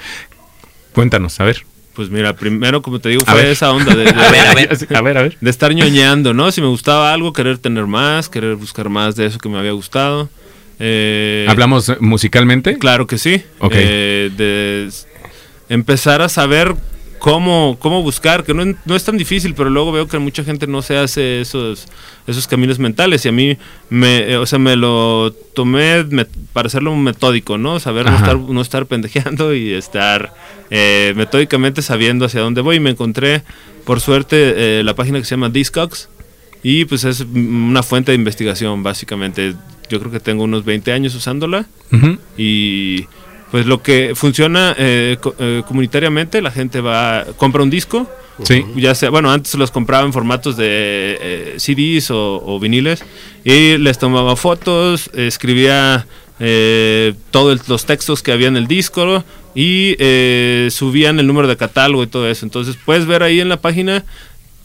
Cuéntanos, 0.93 1.39
a 1.39 1.45
ver. 1.45 1.63
Pues 1.97 2.11
mira, 2.11 2.33
primero, 2.35 2.83
como 2.83 2.99
te 2.99 3.09
digo, 3.09 3.23
A 3.25 3.31
fue 3.31 3.41
ver. 3.41 3.51
esa 3.51 3.71
onda 3.71 3.95
de, 3.95 4.03
de- 4.03 4.09
A 4.15 4.29
ver, 4.31 4.47
a 4.47 4.53
ver. 4.53 4.69
a 4.95 5.01
ver, 5.01 5.17
a 5.17 5.21
ver. 5.23 5.37
de 5.41 5.49
estar 5.49 5.73
ñoñando, 5.73 6.31
¿no? 6.33 6.51
Si 6.51 6.61
me 6.61 6.67
gustaba 6.67 7.11
algo, 7.11 7.33
querer 7.33 7.57
tener 7.57 7.87
más, 7.87 8.29
querer 8.29 8.55
buscar 8.55 8.87
más 8.87 9.15
de 9.15 9.25
eso 9.25 9.39
que 9.39 9.49
me 9.49 9.57
había 9.57 9.71
gustado. 9.71 10.29
Eh, 10.79 11.47
¿Hablamos 11.49 11.91
musicalmente? 11.99 12.77
Claro 12.77 13.07
que 13.07 13.17
sí. 13.17 13.41
Ok. 13.57 13.71
Eh, 13.75 14.29
de 14.37 14.89
empezar 15.69 16.21
a 16.21 16.29
saber 16.29 16.75
cómo, 17.19 17.77
cómo 17.79 18.01
buscar, 18.03 18.43
que 18.43 18.53
no, 18.53 18.63
no 18.85 18.95
es 18.95 19.03
tan 19.03 19.17
difícil, 19.17 19.53
pero 19.55 19.69
luego 19.69 19.91
veo 19.91 20.07
que 20.07 20.19
mucha 20.19 20.43
gente 20.43 20.67
no 20.67 20.81
se 20.81 20.97
hace 20.97 21.41
esos, 21.41 21.87
esos 22.27 22.47
caminos 22.47 22.79
mentales 22.79 23.25
y 23.25 23.29
a 23.29 23.31
mí 23.31 23.57
me, 23.89 24.31
eh, 24.31 24.37
o 24.37 24.45
sea, 24.45 24.59
me 24.59 24.75
lo 24.75 25.33
tomé 25.53 26.03
me- 26.05 26.25
para 26.53 26.67
hacerlo 26.67 26.95
metódico, 26.95 27.57
¿no? 27.57 27.79
Saber 27.79 28.05
no 28.05 28.15
estar, 28.15 28.37
no 28.37 28.61
estar 28.61 28.85
pendejeando 28.85 29.53
y 29.53 29.73
estar 29.73 30.33
eh, 30.69 31.13
metódicamente 31.15 31.81
sabiendo 31.81 32.25
hacia 32.25 32.41
dónde 32.41 32.61
voy. 32.61 32.75
Y 32.77 32.79
me 32.79 32.91
encontré, 32.91 33.43
por 33.85 33.99
suerte, 34.01 34.79
eh, 34.79 34.83
la 34.83 34.93
página 34.95 35.19
que 35.19 35.25
se 35.25 35.31
llama 35.31 35.49
Discogs 35.49 36.09
y 36.63 36.85
pues 36.85 37.03
es 37.03 37.21
una 37.21 37.83
fuente 37.83 38.11
de 38.11 38.15
investigación, 38.17 38.83
básicamente. 38.83 39.53
Yo 39.89 39.99
creo 39.99 40.11
que 40.11 40.19
tengo 40.19 40.43
unos 40.43 40.65
20 40.65 40.91
años 40.91 41.15
usándola 41.15 41.65
Ujú. 41.93 42.17
y 42.37 43.05
pues 43.51 43.65
lo 43.65 43.81
que 43.81 44.13
funciona 44.15 44.75
eh, 44.77 45.17
co- 45.21 45.35
eh, 45.39 45.63
comunitariamente, 45.67 46.41
la 46.41 46.51
gente 46.51 46.81
va, 46.81 47.25
compra 47.37 47.63
un 47.63 47.69
disco, 47.69 48.09
Sí. 48.43 48.63
ya 48.75 48.93
sea, 48.93 49.09
bueno, 49.09 49.31
antes 49.31 49.55
los 49.55 49.71
compraba 49.71 50.05
en 50.05 50.13
formatos 50.13 50.57
de 50.57 51.17
eh, 51.19 51.53
CDs 51.57 52.11
o, 52.11 52.43
o 52.45 52.59
viniles 52.59 53.03
y 53.43 53.77
les 53.79 53.97
tomaba 53.97 54.35
fotos, 54.35 55.09
escribía 55.15 56.05
eh, 56.39 57.15
todos 57.31 57.67
los 57.67 57.85
textos 57.87 58.21
que 58.21 58.31
había 58.31 58.47
en 58.47 58.55
el 58.57 58.67
disco 58.67 59.23
y 59.55 59.95
eh, 59.97 60.67
subían 60.69 61.19
el 61.19 61.25
número 61.25 61.47
de 61.47 61.57
catálogo 61.57 62.03
y 62.03 62.07
todo 62.07 62.29
eso. 62.29 62.45
Entonces 62.45 62.77
puedes 62.85 63.07
ver 63.07 63.23
ahí 63.23 63.39
en 63.39 63.49
la 63.49 63.59
página 63.59 64.05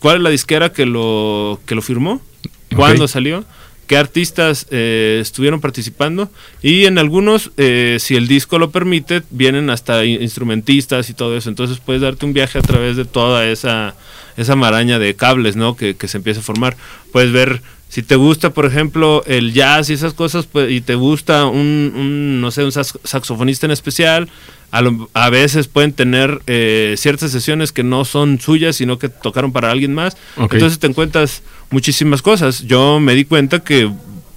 cuál 0.01 0.17
es 0.19 0.23
la 0.23 0.29
disquera 0.29 0.71
que 0.71 0.85
lo, 0.85 1.59
que 1.65 1.75
lo 1.75 1.81
firmó, 1.81 2.21
cuándo 2.77 3.05
Ok. 3.05 3.11
salió 3.11 3.43
qué 3.87 3.97
artistas 3.97 4.67
eh, 4.71 5.19
estuvieron 5.21 5.61
participando 5.61 6.31
y 6.62 6.85
en 6.87 6.99
algunos, 6.99 7.51
eh, 7.57 7.99
si 8.01 8.17
el 8.17 8.29
disco 8.29 8.59
lo 8.59 8.71
permite, 8.71 9.23
vienen 9.31 9.71
hasta 9.71 10.05
in- 10.05 10.23
instrumentistas 10.23 11.11
y 11.11 11.15
todo 11.15 11.37
eso. 11.37 11.49
Entonces 11.49 11.79
puedes 11.85 12.03
darte 12.03 12.25
un 12.25 12.33
viaje 12.33 12.59
a 12.59 12.62
través 12.62 12.97
de 12.97 13.05
toda 13.05 13.47
esa, 13.47 13.95
esa 14.37 14.57
maraña 14.57 14.99
de 14.99 15.15
cables 15.15 15.57
¿no? 15.57 15.77
que, 15.77 15.95
se 16.07 16.17
empieza 16.17 16.41
a 16.41 16.45
formar. 16.45 16.77
Puedes 17.12 17.33
ver 17.33 17.61
si 17.89 18.03
te 18.03 18.17
gusta, 18.17 18.51
por 18.51 18.65
ejemplo, 18.65 19.23
el 19.27 19.53
jazz 19.53 19.91
y 19.91 19.93
esas 19.93 20.15
cosas, 20.15 20.47
pues, 20.47 20.71
y 20.71 20.81
te 20.81 20.95
gusta 20.95 21.45
un, 21.45 22.41
no 22.41 22.51
sé, 22.51 22.65
un 22.65 22.71
sax- 22.73 22.99
saxofonista 23.05 23.67
en 23.67 23.73
especial, 23.73 24.31
a, 24.73 24.81
lo- 24.83 25.09
a 25.14 25.31
veces 25.31 25.69
pueden 25.69 25.93
tener 25.93 26.41
eh, 26.49 26.95
ciertas 26.99 27.31
sesiones 27.31 27.71
que 27.73 27.85
no 27.85 28.05
son 28.05 28.41
suyas, 28.41 28.75
sino 28.76 28.99
que 28.99 29.09
tocaron 29.09 29.52
para 29.52 29.71
alguien 29.71 29.95
más. 29.95 30.17
Entonces 30.57 30.79
te 30.81 30.88
encuentras 30.88 31.43
muchísimas 31.71 32.21
cosas. 32.23 32.62
Yo 32.67 32.99
me 32.99 33.14
di 33.14 33.25
cuenta 33.25 33.61
que 33.61 33.88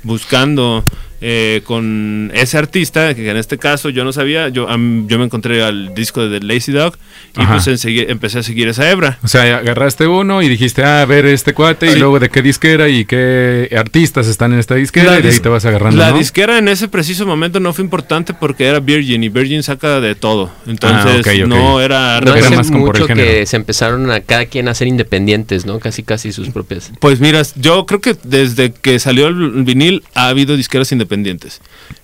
buscando 0.03 0.83
eh, 1.27 1.61
con 1.63 2.29
ese 2.35 2.55
artista, 2.55 3.15
que 3.15 3.27
en 3.27 3.35
este 3.37 3.57
caso 3.57 3.89
yo 3.89 4.03
no 4.03 4.13
sabía, 4.13 4.49
yo, 4.49 4.67
yo 4.67 5.17
me 5.17 5.25
encontré 5.25 5.63
al 5.63 5.95
disco 5.95 6.27
de 6.27 6.39
The 6.39 6.45
Lazy 6.45 6.71
Dog 6.71 6.97
y 7.35 7.41
Ajá. 7.41 7.53
pues 7.65 7.83
empecé 7.83 8.37
a 8.37 8.43
seguir 8.43 8.67
esa 8.67 8.91
hebra. 8.91 9.17
O 9.23 9.27
sea, 9.27 9.57
agarraste 9.57 10.05
uno 10.05 10.43
y 10.43 10.49
dijiste, 10.49 10.83
ah, 10.83 11.01
a 11.01 11.05
ver 11.05 11.25
este 11.25 11.55
cuate, 11.55 11.91
y 11.91 11.95
luego 11.95 12.19
de 12.19 12.29
qué 12.29 12.43
disquera 12.43 12.89
y 12.89 13.05
qué 13.05 13.75
artistas 13.75 14.27
están 14.27 14.53
en 14.53 14.59
esta 14.59 14.75
disquera, 14.75 15.17
y 15.17 15.23
de 15.23 15.29
ahí 15.29 15.39
te 15.39 15.49
vas 15.49 15.65
agarrando. 15.65 15.99
la 15.99 16.11
¿no? 16.11 16.19
disquera 16.19 16.59
en 16.59 16.67
ese 16.67 16.89
preciso 16.89 17.25
momento 17.25 17.59
no 17.59 17.73
fue 17.73 17.83
importante 17.83 18.35
porque 18.35 18.65
era 18.65 18.79
Virgin 18.79 19.23
y 19.23 19.29
Virgin 19.29 19.63
saca 19.63 19.99
de 20.01 20.13
todo. 20.13 20.51
Entonces 20.67 21.25
Ah, 21.25 21.45
no 21.47 21.81
era... 21.81 22.21
No 22.21 22.35
Era 22.35 22.51
más 22.51 22.69
como 22.69 22.85
por 22.85 22.97
el 22.97 23.01
mucho 23.01 23.07
género. 23.15 23.27
que 23.39 23.45
se 23.47 23.55
empezaron 23.55 24.11
a 24.11 24.19
cada 24.19 24.45
quien 24.45 24.67
a 24.67 24.75
ser 24.75 24.87
independientes, 24.87 25.65
¿no? 25.65 25.79
Casi 25.79 26.03
casi 26.03 26.31
sus 26.31 26.49
propias. 26.49 26.91
Pues 26.99 27.19
mira, 27.19 27.41
yo 27.55 27.87
creo 27.87 27.99
que 27.99 28.15
desde 28.23 28.71
que 28.71 28.99
salió 28.99 29.25
el 29.27 29.63
vinil 29.63 30.03
ha 30.13 30.27
habido 30.27 30.55
disqueras 30.55 30.91
independientes. 30.91 31.14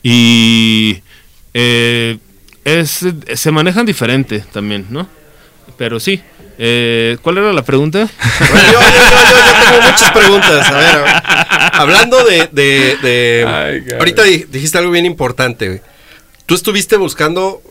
Y 0.04 1.02
eh, 1.54 2.18
es, 2.66 3.06
se 3.36 3.52
manejan 3.52 3.86
diferente 3.86 4.44
también, 4.52 4.86
¿no? 4.90 5.08
Pero 5.78 6.00
sí. 6.00 6.22
Eh, 6.64 7.18
¿Cuál 7.22 7.40
era 7.40 7.54
la 7.54 7.64
pregunta? 7.64 8.08
Bueno, 8.40 8.72
yo, 8.72 8.80
yo- 8.80 8.82
yo- 8.82 9.30
yo- 9.30 9.46
yo 9.46 9.66
tengo 9.66 9.82
muchas 9.92 10.12
preguntas. 10.12 10.68
A 10.68 10.78
ver, 10.78 10.86
a 10.96 11.02
ver. 11.02 11.14
hablando 11.74 12.24
de. 12.26 12.50
de- 12.52 12.98
de- 13.02 13.46
Ay, 13.48 13.82
caray. 13.82 14.00
ahorita 14.00 14.24
di- 14.24 14.46
dijiste 14.50 14.78
algo 14.78 14.92
bien 14.92 15.06
importante. 15.06 15.68
güey. 15.68 15.82
Tú 16.46 16.56
estuviste 16.56 16.98
buscando 16.98 17.62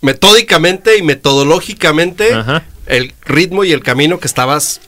metódicamente 0.00 0.96
y 0.98 1.02
metodológicamente 1.02 2.32
Ajá. 2.32 2.64
el 2.86 3.12
ritmo 3.24 3.64
y 3.64 3.72
el 3.72 3.82
camino 3.82 4.18
que 4.20 4.26
estabas 4.26 4.80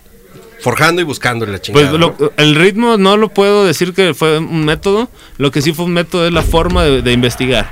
forjando 0.65 1.03
y 1.03 1.05
buscando 1.05 1.45
la 1.45 1.53
Pues 1.53 1.63
chingada. 1.63 1.93
lo- 1.93 2.17
¿no? 2.19 2.33
el 2.39 2.55
ritmo 2.55 2.97
no 2.97 3.17
lo 3.19 3.29
puedo 3.29 3.65
decir 3.67 3.93
que 3.93 4.15
fue 4.15 4.39
un 4.39 4.65
método. 4.65 5.11
Lo 5.37 5.51
que 5.51 5.61
sí 5.61 5.73
fue 5.75 5.85
un 5.85 5.93
método 5.93 6.27
es 6.27 6.33
la 6.33 6.43
forma 6.43 6.83
de, 6.85 7.03
de 7.03 7.13
investigar. 7.13 7.71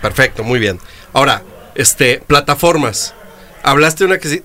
Perfecto, 0.00 0.42
muy 0.42 0.58
bien. 0.58 0.78
Ahora, 1.12 1.42
este, 1.74 2.22
plataformas. 2.26 3.14
Hablaste 3.62 4.04
de 4.04 4.10
una 4.10 4.18
que 4.18 4.28
sí, 4.28 4.42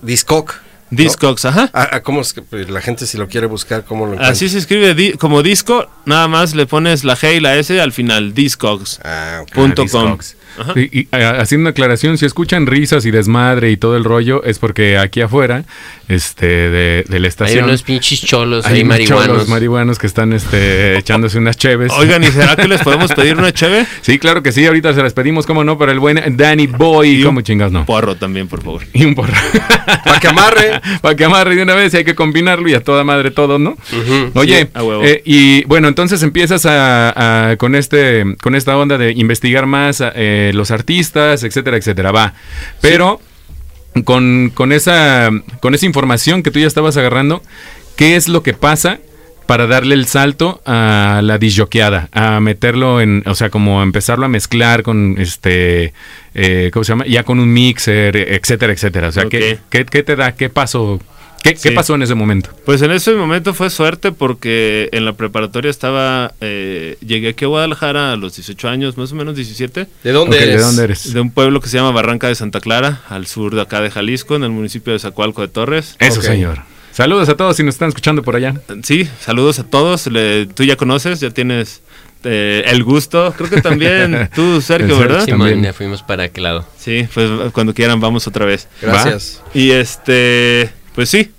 Discogs, 0.90 1.44
ajá. 1.44 1.70
Ah, 1.72 1.88
ah, 1.92 2.00
¿Cómo 2.00 2.20
es 2.20 2.32
que 2.32 2.42
pues, 2.42 2.68
la 2.70 2.80
gente 2.80 3.06
si 3.06 3.18
lo 3.18 3.28
quiere 3.28 3.46
buscar, 3.46 3.84
cómo 3.84 4.06
lo 4.06 4.12
encuentra? 4.12 4.32
Así 4.32 4.48
se 4.48 4.58
escribe 4.58 4.94
di- 4.94 5.12
como 5.12 5.42
disco, 5.42 5.88
nada 6.06 6.28
más 6.28 6.54
le 6.54 6.66
pones 6.66 7.04
la 7.04 7.16
G 7.16 7.36
y 7.36 7.40
la 7.40 7.56
S 7.56 7.78
al 7.80 7.92
final, 7.92 8.34
Discogs. 8.34 9.00
Ah, 9.04 9.40
ok. 9.42 9.52
punto 9.52 9.82
Ah, 9.82 9.86
com. 9.90 10.02
Discogs. 10.04 10.36
Ajá. 10.58 10.74
Sí, 10.74 10.88
y, 10.92 11.08
ah, 11.12 11.36
haciendo 11.40 11.64
una 11.64 11.70
aclaración, 11.70 12.18
si 12.18 12.26
escuchan 12.26 12.66
risas 12.66 13.04
y 13.06 13.12
desmadre 13.12 13.70
y 13.70 13.76
todo 13.76 13.96
el 13.96 14.02
rollo, 14.02 14.42
es 14.42 14.58
porque 14.58 14.98
aquí 14.98 15.20
afuera, 15.20 15.64
este, 16.08 16.46
de, 16.46 17.04
de 17.06 17.20
la 17.20 17.26
Hay 17.26 17.28
estación, 17.28 17.64
unos 17.66 17.82
pinches 17.84 18.22
cholos 18.22 18.66
hay 18.66 18.76
ahí 18.78 18.82
unos 18.82 18.98
cholos 18.98 19.10
marihuanos. 19.20 19.48
marihuanos 19.48 19.98
que 20.00 20.06
están 20.08 20.32
este, 20.32 20.96
echándose 20.98 21.38
unas 21.38 21.56
cheves. 21.56 21.92
Oigan, 21.92 22.24
¿y 22.24 22.28
será 22.28 22.56
que 22.56 22.66
les 22.66 22.80
podemos 22.82 23.12
pedir 23.12 23.36
una 23.36 23.52
cheve? 23.52 23.86
Sí, 24.02 24.18
claro 24.18 24.42
que 24.42 24.50
sí, 24.52 24.66
ahorita 24.66 24.94
se 24.94 25.02
las 25.02 25.12
pedimos, 25.12 25.44
cómo 25.46 25.62
no, 25.64 25.76
para 25.78 25.92
el 25.92 26.00
buen 26.00 26.36
Danny 26.36 26.66
Boy, 26.66 27.10
Y 27.10 27.18
un 27.18 27.24
como 27.26 27.40
chingas 27.42 27.70
no. 27.70 27.84
Porro 27.84 28.16
también, 28.16 28.48
por 28.48 28.62
favor. 28.62 28.82
Y 28.94 29.04
un 29.04 29.14
porro. 29.14 29.34
Para 30.04 30.18
que 30.18 30.28
amarre. 30.28 30.77
Para 31.02 31.14
que 31.16 31.24
amarre 31.24 31.54
de 31.56 31.62
una 31.62 31.74
vez 31.74 31.94
y 31.94 31.98
hay 31.98 32.04
que 32.04 32.14
combinarlo 32.14 32.68
y 32.68 32.74
a 32.74 32.82
toda 32.82 33.04
madre 33.04 33.30
todo, 33.30 33.58
¿no? 33.58 33.76
Oye, 34.34 34.68
Sí, 35.02 35.08
eh, 35.08 35.22
y 35.24 35.64
bueno, 35.64 35.88
entonces 35.88 36.22
empiezas 36.22 36.66
a, 36.66 37.50
a- 37.50 37.56
con 37.56 37.74
este 37.74 38.24
con 38.42 38.54
esta 38.54 38.76
onda 38.76 38.98
de 38.98 39.12
investigar 39.12 39.66
más 39.66 40.02
eh, 40.02 40.52
los 40.54 40.70
artistas, 40.70 41.42
etcétera, 41.44 41.76
etcétera, 41.76 42.12
va. 42.12 42.34
Pero 42.80 43.20
con, 44.04 44.50
con 44.54 44.72
esa 44.72 45.30
con 45.60 45.74
esa 45.74 45.86
información 45.86 46.42
que 46.42 46.50
tú 46.50 46.58
ya 46.60 46.66
estabas 46.66 46.96
agarrando, 46.96 47.42
¿qué 47.96 48.16
es 48.16 48.28
lo 48.28 48.42
que 48.42 48.54
pasa 48.54 48.98
para 49.48 49.66
darle 49.66 49.94
el 49.94 50.04
salto 50.04 50.60
a 50.66 51.22
la 51.24 51.38
disjoqueada, 51.38 52.10
a 52.12 52.38
meterlo 52.38 53.00
en, 53.00 53.22
o 53.24 53.34
sea, 53.34 53.48
como 53.48 53.82
empezarlo 53.82 54.26
a 54.26 54.28
mezclar 54.28 54.82
con 54.82 55.16
este, 55.18 55.94
eh, 56.34 56.68
¿cómo 56.70 56.84
se 56.84 56.92
llama? 56.92 57.06
Ya 57.06 57.22
con 57.22 57.40
un 57.40 57.50
mixer, 57.50 58.14
etcétera, 58.14 58.74
etcétera. 58.74 59.08
O 59.08 59.12
sea, 59.12 59.24
¿qué, 59.24 59.58
qué, 59.70 59.86
qué 59.86 60.02
te 60.02 60.16
da? 60.16 60.32
¿Qué 60.32 60.50
pasó? 60.50 61.00
¿Qué, 61.42 61.54
qué 61.54 61.72
pasó 61.72 61.94
en 61.94 62.02
ese 62.02 62.14
momento? 62.14 62.50
Pues 62.66 62.82
en 62.82 62.90
ese 62.90 63.14
momento 63.14 63.54
fue 63.54 63.70
suerte 63.70 64.12
porque 64.12 64.90
en 64.92 65.06
la 65.06 65.14
preparatoria 65.14 65.70
estaba, 65.70 66.34
eh, 66.42 66.98
llegué 67.00 67.28
aquí 67.28 67.46
a 67.46 67.48
Guadalajara 67.48 68.12
a 68.12 68.16
los 68.16 68.36
18 68.36 68.68
años, 68.68 68.98
más 68.98 69.12
o 69.12 69.14
menos 69.14 69.34
17, 69.34 69.86
¿De 70.04 70.12
dónde 70.12 70.42
eres? 70.42 70.56
¿De 70.56 70.62
dónde 70.62 70.84
eres? 70.84 71.14
de 71.14 71.20
un 71.22 71.30
pueblo 71.30 71.62
que 71.62 71.70
se 71.70 71.78
llama 71.78 71.92
Barranca 71.92 72.28
de 72.28 72.34
Santa 72.34 72.60
Clara, 72.60 73.00
al 73.08 73.26
sur 73.26 73.54
de 73.54 73.62
acá 73.62 73.80
de 73.80 73.90
Jalisco, 73.90 74.36
en 74.36 74.44
el 74.44 74.50
municipio 74.50 74.92
de 74.92 74.98
Zacualco 74.98 75.40
de 75.40 75.48
Torres. 75.48 75.96
Eso, 76.00 76.20
señor. 76.20 76.64
Saludos 76.98 77.28
a 77.28 77.36
todos 77.36 77.54
si 77.56 77.62
nos 77.62 77.76
están 77.76 77.90
escuchando 77.90 78.24
por 78.24 78.34
allá. 78.34 78.54
Sí, 78.82 79.08
saludos 79.20 79.60
a 79.60 79.62
todos. 79.64 80.08
Le- 80.08 80.46
tú 80.46 80.64
ya 80.64 80.74
conoces, 80.74 81.20
ya 81.20 81.30
tienes 81.30 81.80
eh, 82.24 82.64
el 82.66 82.82
gusto. 82.82 83.32
Creo 83.36 83.48
que 83.48 83.62
también 83.62 84.28
tú, 84.34 84.60
Sergio, 84.60 84.94
El 84.96 85.00
¿verdad? 85.02 85.18
Sergio. 85.20 85.34
Simón, 85.36 85.48
También. 85.50 85.64
ya 85.64 85.72
fuimos 85.72 86.02
para 86.02 86.24
aquel 86.24 86.42
lado. 86.42 86.66
Sí, 86.76 87.06
pues 87.14 87.30
cuando 87.52 87.72
quieran 87.72 88.00
vamos 88.00 88.26
otra 88.26 88.46
vez. 88.46 88.66
Gracias. 88.82 89.40
Y 89.54 89.70
este, 89.70 90.70
pues 90.96 91.08
sí, 91.08 91.30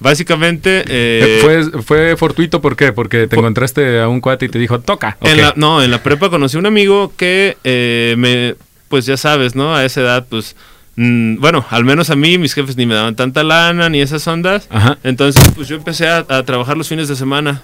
básicamente... 0.00 0.84
eh, 0.86 1.38
fue, 1.40 1.82
fue 1.82 2.16
fortuito, 2.18 2.60
¿por 2.60 2.76
qué? 2.76 2.92
Porque 2.92 3.26
te 3.26 3.36
encontraste 3.36 4.00
a 4.00 4.08
un 4.08 4.20
cuate 4.20 4.44
y 4.44 4.48
te 4.50 4.58
dijo, 4.58 4.80
toca. 4.80 5.16
En 5.22 5.40
la, 5.40 5.54
no, 5.56 5.82
en 5.82 5.90
la 5.90 6.02
prepa 6.02 6.28
conocí 6.28 6.58
un 6.58 6.66
amigo 6.66 7.10
que 7.16 7.56
eh, 7.64 8.16
me, 8.18 8.54
pues 8.88 9.06
ya 9.06 9.16
sabes, 9.16 9.54
¿no? 9.54 9.74
A 9.74 9.82
esa 9.86 10.02
edad, 10.02 10.26
pues, 10.28 10.56
mm, 11.00 11.40
bueno, 11.40 11.64
al 11.70 11.84
menos 11.84 12.10
a 12.10 12.16
mí 12.16 12.36
mis 12.38 12.52
jefes 12.54 12.76
ni 12.76 12.86
me 12.86 12.94
daban 12.94 13.16
tanta 13.16 13.42
lana 13.42 13.88
ni 13.88 14.00
esas 14.00 14.26
ondas. 14.26 14.66
Ajá. 14.70 14.98
Entonces, 15.04 15.42
pues 15.54 15.68
yo 15.68 15.76
empecé 15.76 16.08
a, 16.08 16.24
a 16.28 16.42
trabajar 16.44 16.76
los 16.76 16.88
fines 16.88 17.08
de 17.08 17.16
semana. 17.16 17.62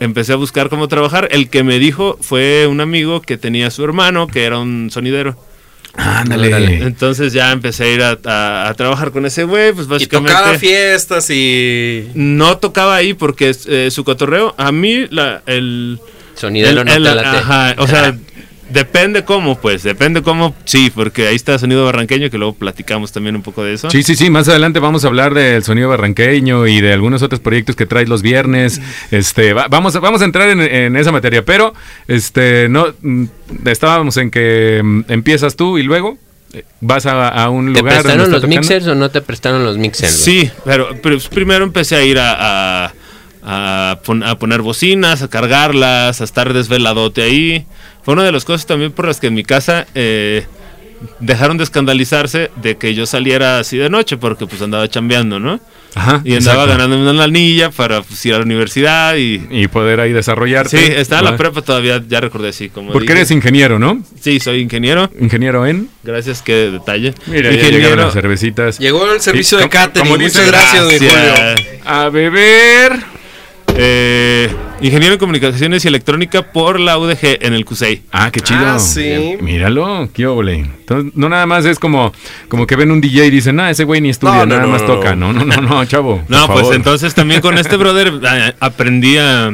Empecé 0.00 0.32
a 0.32 0.36
buscar 0.36 0.68
cómo 0.68 0.88
trabajar. 0.88 1.28
El 1.30 1.48
que 1.48 1.62
me 1.62 1.78
dijo 1.78 2.18
fue 2.20 2.66
un 2.66 2.80
amigo 2.80 3.20
que 3.22 3.36
tenía 3.38 3.70
su 3.70 3.84
hermano, 3.84 4.26
que 4.26 4.44
era 4.44 4.58
un 4.58 4.90
sonidero. 4.90 5.36
Ándale. 5.96 6.48
Órale. 6.48 6.82
Entonces 6.82 7.32
ya 7.32 7.52
empecé 7.52 7.84
a 7.84 7.88
ir 7.94 8.02
a, 8.02 8.18
a- 8.24 8.68
a 8.68 8.74
trabajar 8.74 9.12
con 9.12 9.24
ese 9.26 9.44
güey, 9.44 9.72
pues 9.72 9.86
Y 9.86 9.90
básicamente... 9.90 10.32
tocaba 10.32 10.58
fiestas 10.58 11.30
y... 11.30 12.08
No 12.14 12.58
tocaba 12.58 12.96
ahí 12.96 13.14
porque 13.14 13.54
eh, 13.66 13.88
su 13.92 14.02
cotorreo, 14.02 14.54
a 14.58 14.72
mí 14.72 15.06
la, 15.10 15.42
el... 15.46 16.00
Sonidero 16.34 16.80
el- 16.80 16.86
no 16.86 16.92
el- 16.92 17.02
te 17.04 17.14
late. 17.14 17.28
Ajá, 17.38 17.74
o 17.78 17.86
sea, 17.86 18.18
depende 18.70 19.24
cómo, 19.24 19.58
pues, 19.60 19.82
depende 19.82 20.22
cómo, 20.22 20.54
sí, 20.64 20.90
porque 20.94 21.26
ahí 21.28 21.36
está 21.36 21.58
Sonido 21.58 21.84
Barranqueño, 21.84 22.30
que 22.30 22.38
luego 22.38 22.54
platicamos 22.54 23.12
también 23.12 23.36
un 23.36 23.42
poco 23.42 23.62
de 23.64 23.74
eso. 23.74 23.90
Sí, 23.90 24.02
sí, 24.02 24.14
sí, 24.16 24.30
más 24.30 24.48
adelante 24.48 24.80
vamos 24.80 25.04
a 25.04 25.08
hablar 25.08 25.34
del 25.34 25.62
sonido 25.64 25.88
barranqueño 25.88 26.66
y 26.66 26.80
de 26.80 26.92
algunos 26.92 27.22
otros 27.22 27.40
proyectos 27.40 27.76
que 27.76 27.86
traes 27.86 28.08
los 28.08 28.22
viernes. 28.22 28.80
Este, 29.10 29.52
va- 29.52 29.68
vamos, 29.68 29.94
a- 29.96 30.00
vamos 30.00 30.22
a 30.22 30.24
entrar 30.24 30.48
en, 30.48 30.60
en 30.60 30.96
esa 30.96 31.12
materia, 31.12 31.44
pero 31.44 31.74
este, 32.08 32.68
no, 32.68 32.86
mm, 33.02 33.24
estábamos 33.66 34.16
en 34.16 34.30
que 34.30 34.80
mm, 34.82 35.00
empiezas 35.08 35.56
tú 35.56 35.78
y 35.78 35.82
luego 35.82 36.18
eh, 36.52 36.64
vas 36.80 37.06
a, 37.06 37.28
a 37.28 37.50
un 37.50 37.72
¿Te 37.72 37.80
lugar. 37.80 37.94
donde 37.96 38.02
prestaron 38.02 38.30
los 38.30 38.40
tocando. 38.42 38.56
mixers 38.60 38.86
o 38.86 38.94
no 38.94 39.10
te 39.10 39.20
prestaron 39.20 39.64
los 39.64 39.76
mixers? 39.76 40.12
Sí, 40.12 40.50
pero, 40.64 40.88
pero 41.02 41.18
primero 41.30 41.64
empecé 41.64 41.96
a 41.96 42.04
ir 42.04 42.18
a, 42.18 42.86
a, 42.86 42.92
a 43.44 43.98
pon- 44.04 44.22
a 44.22 44.38
poner 44.38 44.62
bocinas, 44.62 45.22
a 45.22 45.28
cargarlas, 45.28 46.20
a 46.20 46.24
estar 46.24 46.52
desveladote 46.52 47.22
ahí. 47.22 47.66
Fue 48.02 48.14
una 48.14 48.24
de 48.24 48.32
las 48.32 48.44
cosas 48.44 48.66
también 48.66 48.92
por 48.92 49.06
las 49.06 49.20
que 49.20 49.26
en 49.28 49.34
mi 49.34 49.44
casa 49.44 49.86
eh, 49.94 50.46
dejaron 51.20 51.56
de 51.58 51.64
escandalizarse 51.64 52.50
de 52.56 52.76
que 52.76 52.94
yo 52.94 53.04
saliera 53.06 53.58
así 53.58 53.76
de 53.76 53.90
noche, 53.90 54.16
porque 54.16 54.46
pues 54.46 54.62
andaba 54.62 54.88
chambeando, 54.88 55.38
¿no? 55.40 55.60
Ajá, 55.96 56.22
Y 56.24 56.34
andaba 56.34 56.64
exacto. 56.64 56.72
ganándome 56.72 57.02
una 57.02 57.12
lanilla 57.12 57.70
para 57.70 58.02
pues, 58.02 58.26
ir 58.26 58.34
a 58.34 58.38
la 58.38 58.42
universidad 58.44 59.14
y... 59.14 59.46
Y 59.48 59.68
poder 59.68 60.00
ahí 60.00 60.12
desarrollarte. 60.12 60.76
Sí, 60.76 60.92
estaba 60.96 61.20
en 61.20 61.24
la 61.26 61.36
prepa 61.36 61.62
todavía, 61.62 62.02
ya 62.08 62.20
recordé, 62.20 62.52
sí. 62.52 62.68
Como 62.68 62.90
Porque 62.90 63.06
dije. 63.08 63.18
eres 63.20 63.30
ingeniero, 63.30 63.78
¿no? 63.78 64.02
Sí, 64.20 64.40
soy 64.40 64.58
ingeniero. 64.60 65.08
Ingeniero 65.20 65.64
en. 65.66 65.88
Gracias, 66.02 66.42
qué 66.42 66.70
detalle. 66.72 67.14
Mira, 67.26 67.52
ya 67.52 67.68
llegaron 67.68 67.98
las 68.06 68.12
cervecitas. 68.12 68.80
Llegó 68.80 69.12
el 69.12 69.20
servicio 69.20 69.58
Sí, 69.58 69.64
de 69.64 69.70
catering. 69.70 70.08
Muchas 70.10 70.32
dice- 70.34 70.46
gracias, 70.46 70.84
mi 70.84 70.94
Julio. 70.98 71.12
Gracias. 71.12 71.68
A 71.86 72.08
beber. 72.08 72.92
Eh, 73.76 74.48
ingeniero 74.80 75.14
en 75.14 75.18
comunicaciones 75.18 75.84
y 75.84 75.88
electrónica 75.88 76.52
por 76.52 76.78
la 76.78 76.96
UDG 76.98 77.38
en 77.40 77.54
el 77.54 77.64
CUSEI. 77.64 78.02
Ah, 78.12 78.30
qué 78.30 78.40
chido. 78.40 78.60
Ah, 78.64 78.78
sí. 78.78 79.36
Míralo, 79.40 80.08
qué 80.12 80.26
óvole. 80.26 80.58
Entonces, 80.58 81.12
no 81.16 81.28
nada 81.28 81.46
más 81.46 81.64
es 81.64 81.78
como, 81.78 82.12
como 82.48 82.66
que 82.66 82.76
ven 82.76 82.90
un 82.92 83.00
DJ 83.00 83.26
y 83.26 83.30
dicen, 83.30 83.58
ah, 83.58 83.70
ese 83.70 83.84
güey 83.84 84.00
ni 84.00 84.10
estudia, 84.10 84.34
No, 84.34 84.46
no, 84.46 84.54
nada 84.54 84.62
no, 84.62 84.68
más 84.68 84.82
no. 84.82 84.86
toca. 84.88 85.16
No, 85.16 85.32
no, 85.32 85.44
no, 85.44 85.56
no, 85.60 85.84
chavo. 85.86 86.22
No, 86.28 86.38
por 86.46 86.46
pues 86.46 86.60
favor. 86.62 86.74
entonces 86.76 87.14
también 87.14 87.40
con 87.40 87.58
este 87.58 87.76
brother 87.76 88.12
eh, 88.32 88.52
aprendí 88.60 89.16
a, 89.16 89.52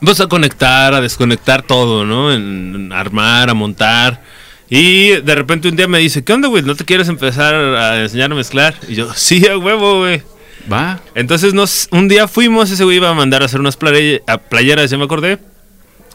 pues 0.00 0.20
a 0.20 0.28
conectar, 0.28 0.94
a 0.94 1.00
desconectar 1.00 1.62
todo, 1.62 2.04
¿no? 2.04 2.32
En, 2.32 2.74
en 2.76 2.92
armar, 2.92 3.50
a 3.50 3.54
montar. 3.54 4.22
Y 4.70 5.08
de 5.20 5.34
repente 5.34 5.68
un 5.68 5.76
día 5.76 5.88
me 5.88 5.98
dice, 5.98 6.22
¿qué 6.22 6.32
onda, 6.32 6.48
güey? 6.48 6.62
¿No 6.62 6.74
te 6.76 6.84
quieres 6.84 7.08
empezar 7.08 7.54
a 7.54 8.00
enseñar 8.02 8.30
a 8.32 8.34
mezclar? 8.34 8.74
Y 8.88 8.94
yo, 8.94 9.12
sí, 9.14 9.46
a 9.46 9.58
huevo, 9.58 9.98
güey. 9.98 10.22
Va. 10.70 11.00
Entonces 11.14 11.54
nos, 11.54 11.88
un 11.90 12.08
día 12.08 12.28
fuimos, 12.28 12.70
ese 12.70 12.84
güey 12.84 12.96
iba 12.98 13.08
a 13.10 13.14
mandar 13.14 13.42
a 13.42 13.46
hacer 13.46 13.60
unas 13.60 13.78
a 14.26 14.38
playeras, 14.38 14.90
ya 14.90 14.98
me 14.98 15.04
acordé. 15.04 15.38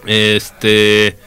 Este... 0.05 1.17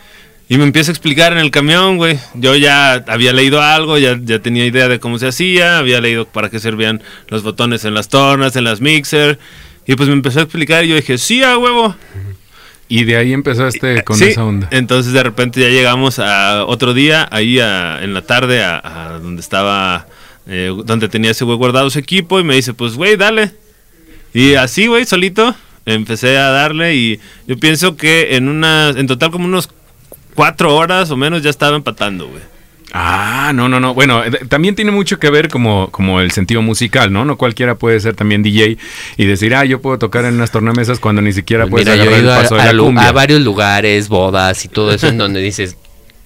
Y 0.49 0.59
me 0.59 0.65
empieza 0.65 0.91
a 0.91 0.95
explicar 0.95 1.33
en 1.33 1.39
el 1.39 1.53
camión, 1.53 1.97
güey. 1.97 2.19
Yo 2.35 2.57
ya 2.57 2.95
había 3.07 3.33
leído 3.33 3.63
algo, 3.63 3.99
ya, 3.99 4.19
ya 4.21 4.41
tenía 4.41 4.67
idea 4.67 4.89
de 4.89 4.99
cómo 4.99 5.17
se 5.17 5.29
hacía, 5.29 5.79
había 5.79 6.01
leído 6.01 6.25
para 6.27 6.51
qué 6.51 6.59
servían 6.59 7.01
los 7.29 7.45
botones 7.45 7.85
en 7.85 7.95
las 7.95 8.09
tornas, 8.09 8.57
en 8.57 8.65
las 8.65 8.81
mixer. 8.81 9.39
Y 9.87 9.95
pues 9.95 10.09
me 10.09 10.15
empezó 10.15 10.41
a 10.41 10.43
explicar 10.43 10.85
y 10.85 10.89
yo 10.89 10.97
dije, 10.97 11.19
sí, 11.19 11.45
a 11.45 11.57
huevo. 11.57 11.95
Y 12.89 13.05
de 13.05 13.17
ahí 13.17 13.33
empezaste 13.33 14.03
con 14.03 14.17
Sí, 14.19 14.25
esa 14.25 14.45
onda. 14.45 14.67
Entonces 14.73 15.13
de 15.13 15.23
repente 15.23 15.61
ya 15.61 15.69
llegamos 15.69 16.19
a 16.19 16.65
otro 16.65 16.95
día, 16.95 17.29
ahí 17.31 17.61
a- 17.61 18.03
en 18.03 18.13
la 18.13 18.23
tarde, 18.23 18.65
a, 18.65 18.81
a 19.15 19.19
donde 19.21 19.43
estaba, 19.43 20.09
eh, 20.47 20.73
donde 20.85 21.09
tenía 21.09 21.31
ese 21.31 21.45
güey 21.45 21.57
guardado 21.57 21.91
su 21.91 21.99
equipo 21.99 22.41
y 22.41 22.45
me 22.45 22.55
dice, 22.55 22.75
pues 22.75 22.95
güey, 22.95 23.17
dale. 23.17 23.53
Y 24.33 24.55
así, 24.55 24.87
güey, 24.87 25.05
solito, 25.05 25.55
empecé 25.87 26.39
a 26.39 26.51
darle 26.51 26.95
y 26.95 27.21
yo 27.47 27.59
pienso 27.59 27.97
que 27.97 28.37
en 28.37 28.49
unas, 28.49 28.97
en 28.97 29.07
total 29.07 29.31
como 29.31 29.45
unos 29.45 29.69
cuatro 30.35 30.75
horas 30.75 31.11
o 31.11 31.17
menos 31.17 31.43
ya 31.43 31.51
estaba 31.51 31.77
empatando, 31.77 32.29
güey. 32.29 32.43
Ah, 32.93 33.53
no, 33.55 33.69
no, 33.69 33.79
no. 33.79 33.95
Bueno, 33.95 34.25
eh, 34.25 34.31
también 34.49 34.75
tiene 34.75 34.91
mucho 34.91 35.21
que 35.21 35.31
ver 35.31 35.49
como, 35.49 35.91
como 35.91 36.21
el 36.21 36.33
sentido 36.33 36.61
musical, 36.61 37.13
¿no? 37.13 37.25
No 37.25 37.37
cualquiera 37.37 37.77
puede 37.77 38.01
ser 38.01 38.15
también 38.15 38.43
DJ 38.43 38.79
y 39.17 39.25
decir, 39.27 39.55
ah, 39.55 39.65
yo 39.65 39.81
puedo 39.81 39.99
tocar 39.99 40.25
en 40.25 40.35
unas 40.35 40.51
tornamesas 40.51 40.99
cuando 40.99 41.23
ni 41.23 41.33
siquiera 41.33 41.67
puedes 41.69 41.87
Mira, 41.87 41.97
yo 41.97 42.03
agarrar 42.03 42.19
he 42.19 42.21
el 42.21 42.25
ido 42.25 42.35
a, 42.35 42.43
paso 42.43 42.55
de 42.57 42.63
a 42.63 42.73
la 42.73 42.83
cumbia. 42.83 43.09
a 43.09 43.13
varios 43.13 43.41
lugares, 43.43 44.09
bodas 44.09 44.65
y 44.65 44.69
todo 44.69 44.93
eso, 44.93 45.07
en 45.07 45.19
donde 45.19 45.41
dices, 45.41 45.77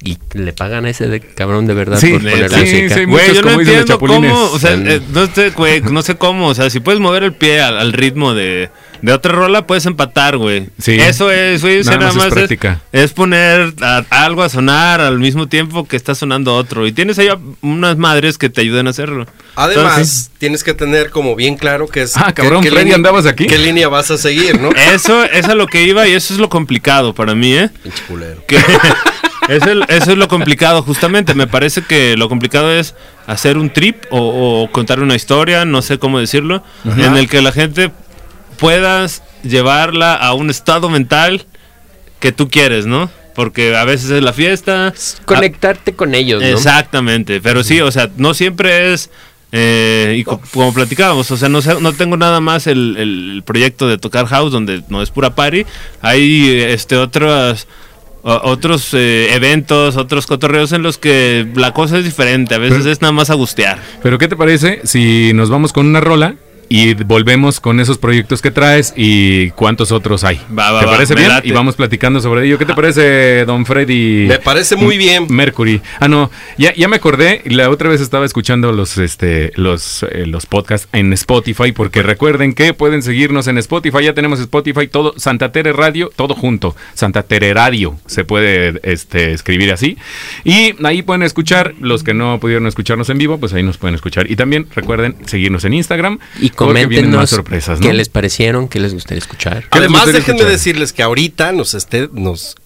y 0.04 0.18
le 0.34 0.52
pagan 0.52 0.84
a 0.84 0.90
ese 0.90 1.08
de 1.08 1.20
cabrón 1.20 1.66
de 1.66 1.72
verdad 1.74 1.98
Sí, 1.98 2.10
por 2.12 2.20
poner 2.20 2.50
sí, 2.50 2.56
música. 2.60 2.94
sí, 2.94 3.04
Güey, 3.04 3.34
yo 3.34 3.42
no 3.42 3.50
entiendo 3.52 3.98
cómo, 3.98 4.44
o 4.50 4.58
sea, 4.58 4.74
eh, 4.74 5.00
no 5.12 5.26
sé, 5.26 5.50
güey, 5.50 5.80
no 5.80 6.02
sé 6.02 6.16
cómo, 6.16 6.48
o 6.48 6.54
sea, 6.54 6.68
si 6.68 6.80
puedes 6.80 7.00
mover 7.00 7.22
el 7.24 7.32
pie 7.32 7.60
al, 7.62 7.78
al 7.78 7.92
ritmo 7.94 8.34
de, 8.34 8.68
de 9.00 9.12
otra 9.12 9.32
rola, 9.32 9.66
puedes 9.66 9.86
empatar, 9.86 10.36
güey. 10.36 10.68
Sí. 10.78 10.92
Eso 11.00 11.30
es, 11.30 11.62
güey, 11.62 11.82
Nada 11.84 11.96
nada 11.96 12.12
más 12.12 12.26
es 12.26 12.32
más 12.34 12.50
es, 12.50 13.02
es 13.04 13.12
poner 13.12 13.72
a- 13.80 14.04
algo 14.10 14.42
a 14.42 14.48
sonar 14.50 15.00
al 15.00 15.18
mismo 15.18 15.48
tiempo 15.48 15.88
que 15.88 15.96
está 15.96 16.14
sonando 16.14 16.54
otro. 16.54 16.86
Y 16.86 16.92
tienes 16.92 17.18
ahí 17.18 17.28
a- 17.28 17.38
unas 17.62 17.96
madres 17.96 18.36
que 18.36 18.50
te 18.50 18.60
ayuden 18.60 18.86
a 18.86 18.90
hacerlo. 18.90 19.26
Además, 19.56 19.92
Entonces, 19.92 20.30
tienes 20.38 20.64
que 20.64 20.74
tener 20.74 21.10
como 21.10 21.34
bien 21.34 21.56
claro 21.56 21.86
que 21.88 22.02
es. 22.02 22.14
Ah, 22.16 22.26
qué- 22.34 22.42
cabrón, 22.42 22.62
qué 22.62 22.68
Freddy, 22.70 22.84
línea- 22.84 22.96
¿andabas 22.96 23.24
aquí? 23.26 23.46
¿Qué 23.46 23.56
línea 23.58 23.88
vas 23.88 24.10
a 24.10 24.18
seguir, 24.18 24.60
no? 24.60 24.70
eso, 24.70 25.24
eso 25.24 25.50
es 25.50 25.54
lo 25.56 25.66
que 25.66 25.82
iba 25.82 26.06
y 26.06 26.12
eso 26.12 26.34
es 26.34 26.40
lo 26.40 26.48
complicado 26.50 27.14
para 27.14 27.34
mí, 27.34 27.54
¿eh? 27.54 27.70
Pinche 27.82 28.02
culero. 28.06 28.44
que 28.46 28.58
eso, 29.48 29.70
es- 29.70 29.88
eso 29.88 30.12
es 30.12 30.18
lo 30.18 30.28
complicado 30.28 30.82
justamente. 30.82 31.34
Me 31.34 31.46
parece 31.46 31.82
que 31.82 32.16
lo 32.16 32.28
complicado 32.28 32.72
es 32.72 32.94
hacer 33.26 33.58
un 33.58 33.70
trip 33.70 34.04
o, 34.10 34.62
o 34.64 34.70
contar 34.70 35.00
una 35.00 35.14
historia 35.14 35.64
no 35.64 35.80
sé 35.82 35.98
cómo 35.98 36.18
decirlo 36.18 36.62
en 36.84 37.16
el 37.16 37.28
que 37.28 37.40
la 37.42 37.52
gente 37.52 37.90
puedas 38.58 39.22
llevarla 39.42 40.14
a 40.14 40.32
un 40.34 40.50
estado 40.50 40.88
mental 40.88 41.46
que 42.20 42.32
tú 42.32 42.48
quieres 42.48 42.86
no 42.86 43.10
porque 43.34 43.74
a 43.76 43.84
veces 43.84 44.10
es 44.10 44.22
la 44.22 44.32
fiesta. 44.32 44.94
Conectarte 45.24 45.94
con 45.94 46.14
ellos, 46.14 46.40
¿no? 46.40 46.46
exactamente. 46.48 47.40
Pero 47.40 47.64
sí 47.64 47.80
o 47.80 47.90
sea 47.90 48.08
no 48.16 48.32
siempre 48.34 48.92
es 48.94 49.10
eh, 49.56 50.16
y 50.18 50.24
co- 50.24 50.40
como 50.52 50.72
platicábamos, 50.74 51.30
o 51.30 51.36
sea, 51.36 51.48
no, 51.48 51.62
sé- 51.62 51.80
no 51.80 51.92
tengo 51.92 52.16
nada 52.16 52.40
más 52.40 52.66
el, 52.66 52.96
el 52.98 53.42
proyecto 53.44 53.86
de 53.88 53.98
tocar 53.98 54.26
house 54.26 54.50
donde 54.52 54.82
no 54.88 55.00
es 55.02 55.10
pura 55.10 55.34
party. 55.34 55.64
Hay 56.02 56.48
este 56.68 56.96
otros 56.96 57.66
o- 57.66 57.66
otros 58.24 58.94
eh, 58.94 59.34
eventos, 59.34 59.96
otros 59.96 60.26
cotorreos 60.26 60.72
en 60.72 60.82
los 60.82 60.98
que 60.98 61.46
la 61.54 61.72
cosa 61.72 61.98
es 61.98 62.04
diferente. 62.04 62.54
A 62.54 62.58
veces 62.58 62.78
Pero- 62.78 62.90
es 62.92 63.00
nada 63.02 63.12
más 63.12 63.30
a 63.30 63.34
gustear. 63.34 63.78
Pero 64.02 64.18
¿qué 64.18 64.28
te 64.28 64.36
parece 64.36 64.80
si 64.84 65.32
nos 65.34 65.50
vamos 65.50 65.72
con 65.72 65.86
una 65.86 66.00
rola 66.00 66.34
y 66.68 66.94
volvemos 66.94 67.60
con 67.60 67.80
esos 67.80 67.98
proyectos 67.98 68.42
que 68.42 68.50
traes 68.50 68.92
y 68.96 69.50
cuántos 69.50 69.92
otros 69.92 70.24
hay? 70.24 70.40
Va, 70.56 70.72
va, 70.72 70.80
¿Te 70.80 70.86
parece 70.86 71.14
bien? 71.14 71.28
late. 71.28 71.48
Y 71.48 71.52
vamos 71.52 71.76
platicando 71.76 72.20
sobre 72.20 72.46
ello. 72.46 72.58
¿Qué 72.58 72.64
te 72.64 72.74
parece, 72.74 73.44
don 73.44 73.66
Freddy? 73.66 74.26
Me 74.28 74.38
parece 74.38 74.76
muy 74.76 74.96
bien. 74.98 75.26
Mercury. 75.28 75.80
Ah, 76.00 76.08
no, 76.08 76.30
ya, 76.58 76.74
ya 76.74 76.88
me 76.88 76.96
acordé. 76.96 77.42
La 77.46 77.70
otra 77.70 77.88
vez 77.88 78.00
estaba 78.00 78.24
escuchando 78.26 78.72
los, 78.72 78.98
este, 78.98 79.52
los, 79.56 80.02
eh, 80.04 80.26
los 80.26 80.46
podcasts 80.46 80.88
en 80.92 81.12
Spotify, 81.12 81.72
porque 81.72 82.02
recuerden 82.02 82.54
que 82.54 82.74
pueden 82.74 83.02
seguirnos 83.02 83.46
en 83.46 83.58
Spotify. 83.58 84.04
Ya 84.04 84.14
tenemos 84.14 84.40
Spotify, 84.40 84.88
todo, 84.88 85.14
Santa 85.16 85.52
Tere 85.52 85.72
Radio, 85.72 86.10
todo 86.14 86.34
junto. 86.34 86.76
Santa 86.94 87.22
Tere 87.22 87.54
Radio, 87.54 87.98
se 88.06 88.24
puede 88.24 88.80
este, 88.82 89.32
escribir 89.32 89.72
así. 89.72 89.96
Y 90.44 90.74
ahí 90.84 91.02
pueden 91.02 91.22
escuchar, 91.22 91.74
los 91.80 92.02
que 92.02 92.14
no 92.14 92.38
pudieron 92.40 92.66
escucharnos 92.66 93.10
en 93.10 93.18
vivo, 93.18 93.38
pues 93.38 93.52
ahí 93.52 93.62
nos 93.62 93.78
pueden 93.78 93.94
escuchar. 93.94 94.30
Y 94.30 94.36
también 94.36 94.66
recuerden 94.74 95.16
seguirnos 95.26 95.64
en 95.64 95.74
Instagram. 95.74 96.18
Y 96.40 96.50
más 96.54 96.68
coméntenos 96.68 97.30
sorpresas, 97.30 97.80
¿no? 97.80 97.86
qué 97.86 97.92
les 97.92 98.08
parecieron, 98.08 98.68
qué 98.68 98.80
les 98.80 98.94
gustaría 98.94 99.18
escuchar. 99.18 99.64
¿Qué 99.70 99.78
les 99.78 99.88
Además, 99.88 100.02
gustaría 100.02 100.20
déjenme 100.20 100.38
escuchar? 100.38 100.52
decirles 100.52 100.92
que 100.92 101.02
ahorita 101.02 101.52
nos 101.52 101.74
esté, 101.74 102.08
nos, 102.12 102.56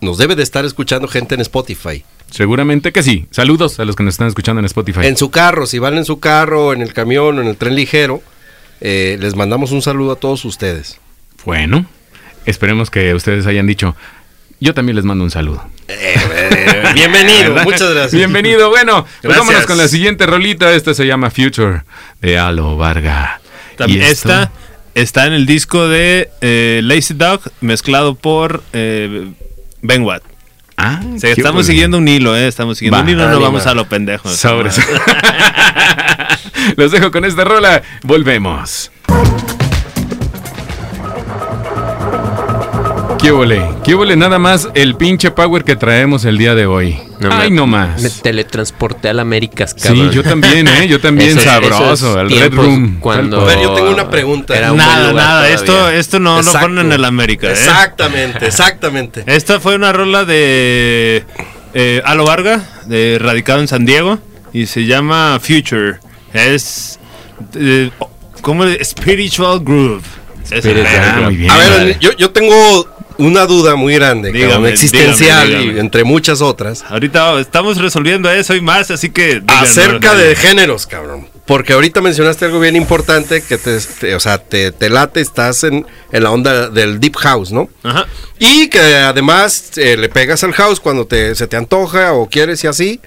nos 0.00 0.18
debe 0.18 0.36
de 0.36 0.42
estar 0.42 0.64
escuchando 0.64 1.08
gente 1.08 1.34
en 1.34 1.40
Spotify. 1.40 2.04
Seguramente 2.30 2.92
que 2.92 3.02
sí. 3.02 3.26
Saludos 3.30 3.78
a 3.78 3.84
los 3.84 3.94
que 3.96 4.02
nos 4.02 4.14
están 4.14 4.28
escuchando 4.28 4.58
en 4.58 4.64
Spotify. 4.64 5.00
En 5.06 5.16
su 5.16 5.30
carro, 5.30 5.66
si 5.66 5.78
van 5.78 5.96
en 5.96 6.04
su 6.04 6.18
carro, 6.18 6.72
en 6.72 6.82
el 6.82 6.92
camión 6.92 7.38
o 7.38 7.42
en 7.42 7.46
el 7.48 7.56
tren 7.56 7.74
ligero, 7.76 8.22
eh, 8.80 9.16
les 9.20 9.36
mandamos 9.36 9.70
un 9.70 9.82
saludo 9.82 10.12
a 10.12 10.16
todos 10.16 10.44
ustedes. 10.44 10.98
Bueno, 11.44 11.86
esperemos 12.44 12.90
que 12.90 13.14
ustedes 13.14 13.46
hayan 13.46 13.66
dicho. 13.66 13.94
Yo 14.60 14.72
también 14.74 14.96
les 14.96 15.04
mando 15.04 15.24
un 15.24 15.30
saludo. 15.30 15.62
Eh, 15.88 16.14
bienvenido, 16.94 17.50
¿Verdad? 17.54 17.64
muchas 17.64 17.90
gracias. 17.90 18.12
Bienvenido. 18.14 18.70
Bueno, 18.70 19.06
pues 19.22 19.36
vámonos 19.36 19.66
con 19.66 19.76
la 19.78 19.88
siguiente 19.88 20.26
rolita. 20.26 20.72
Esta 20.72 20.94
se 20.94 21.06
llama 21.06 21.30
Future 21.30 21.82
de 22.20 22.38
Alo 22.38 22.76
Varga. 22.76 23.40
Y 23.86 23.98
esta 24.00 24.50
está 24.94 25.26
en 25.26 25.32
el 25.32 25.46
disco 25.46 25.88
de 25.88 26.30
eh, 26.40 26.80
Lazy 26.84 27.14
Dog 27.14 27.40
mezclado 27.60 28.14
por 28.14 28.62
eh, 28.72 29.32
Ben 29.82 30.02
Watt. 30.02 30.22
Ah, 30.76 31.00
O 31.14 31.18
sea, 31.18 31.34
qué 31.34 31.40
estamos 31.40 31.52
bueno. 31.54 31.66
siguiendo 31.66 31.98
un 31.98 32.08
hilo, 32.08 32.36
¿eh? 32.36 32.48
Estamos 32.48 32.78
siguiendo 32.78 32.96
Va, 32.98 33.02
un 33.04 33.08
hilo, 33.08 33.28
no 33.28 33.40
vamos 33.40 33.66
a 33.66 33.74
lo 33.74 33.88
pendejo. 33.88 34.28
Sobres. 34.28 34.80
Los 36.76 36.90
dejo 36.92 37.10
con 37.10 37.24
esta 37.24 37.44
rola. 37.44 37.82
Volvemos. 38.02 38.90
¿Qué 43.24 43.30
ole? 43.30 43.62
¿Qué 43.82 43.94
ole? 43.94 44.16
Nada 44.16 44.38
más 44.38 44.68
el 44.74 44.96
pinche 44.96 45.30
power 45.30 45.64
que 45.64 45.76
traemos 45.76 46.26
el 46.26 46.36
día 46.36 46.54
de 46.54 46.66
hoy. 46.66 46.98
Ay, 47.30 47.48
me- 47.48 47.56
no 47.56 47.66
más. 47.66 48.02
Me 48.02 48.10
teletransporté 48.10 49.08
al 49.08 49.18
Américas, 49.18 49.74
Sí, 49.74 49.88
cabrón. 49.88 50.10
yo 50.10 50.22
también, 50.22 50.68
¿eh? 50.68 50.86
Yo 50.88 51.00
también 51.00 51.40
sabroso. 51.40 51.94
esos 51.94 52.16
el 52.18 52.28
Red 52.38 52.52
Room. 52.52 52.98
Cuando 53.00 53.40
A 53.40 53.44
ver, 53.44 53.60
yo 53.62 53.72
tengo 53.72 53.90
una 53.90 54.10
pregunta. 54.10 54.54
Era 54.54 54.72
un 54.72 54.76
buen 54.76 54.86
Nada, 54.90 55.12
nada, 55.14 55.48
esto, 55.48 55.88
esto 55.88 56.20
no 56.20 56.42
lo 56.42 56.52
ponen 56.52 56.84
en 56.84 56.92
el 56.92 57.02
América. 57.06 57.46
¿eh? 57.48 57.52
Exactamente, 57.52 58.46
exactamente. 58.46 59.24
Esta 59.26 59.58
fue 59.58 59.74
una 59.76 59.90
rola 59.94 60.26
de 60.26 61.24
eh, 61.72 62.02
Alo 62.04 62.26
Varga, 62.26 62.62
de, 62.84 63.18
radicado 63.18 63.60
en 63.60 63.68
San 63.68 63.86
Diego, 63.86 64.18
y 64.52 64.66
se 64.66 64.84
llama 64.84 65.40
Future. 65.40 65.94
Es 66.34 66.98
eh, 67.54 67.90
como 68.42 68.64
Spiritual 68.82 69.60
Groove. 69.60 70.02
Es 70.50 70.62
el- 70.66 70.84
Ah, 70.86 71.20
muy 71.24 71.36
bien. 71.36 71.50
A 71.50 71.56
ver, 71.56 71.70
Vale. 71.70 71.96
yo, 72.00 72.12
yo 72.18 72.30
tengo 72.30 72.86
una 73.18 73.46
duda 73.46 73.76
muy 73.76 73.94
grande, 73.94 74.32
Dígame, 74.32 74.52
cabrón, 74.52 74.70
existencial, 74.72 75.48
dígame, 75.48 75.72
y 75.76 75.78
entre 75.78 76.04
muchas 76.04 76.40
otras, 76.40 76.84
Ahorita 76.88 77.38
estamos 77.40 77.76
resolviendo 77.78 78.30
eso 78.30 78.54
y 78.54 78.60
más, 78.60 78.90
así 78.90 79.10
que... 79.10 79.42
acerca 79.46 80.14
de 80.14 80.34
géneros, 80.36 80.86
cabrón. 80.86 81.28
Porque 81.46 81.74
ahorita 81.74 82.00
mencionaste 82.00 82.46
algo 82.46 82.58
bien 82.58 82.74
importante 82.74 83.42
que 83.42 83.58
te, 83.58 83.78
te- 83.78 84.14
o 84.14 84.20
sea, 84.20 84.38
te, 84.38 84.72
te 84.72 84.88
late, 84.88 85.20
estás 85.20 85.62
en, 85.64 85.86
en 86.10 86.22
la 86.22 86.30
onda 86.30 86.70
del 86.70 86.98
deep 87.00 87.16
house, 87.16 87.52
¿no? 87.52 87.68
Ajá. 87.82 88.06
Y 88.38 88.68
que 88.68 88.80
además 88.80 89.72
eh, 89.76 89.96
le 89.98 90.08
pegas 90.08 90.42
al 90.42 90.52
house 90.54 90.80
cuando 90.80 91.06
te, 91.06 91.34
se 91.34 91.46
te 91.46 91.56
antoja 91.58 92.14
o 92.14 92.30
quieres 92.30 92.64
y 92.64 92.66
así. 92.66 93.00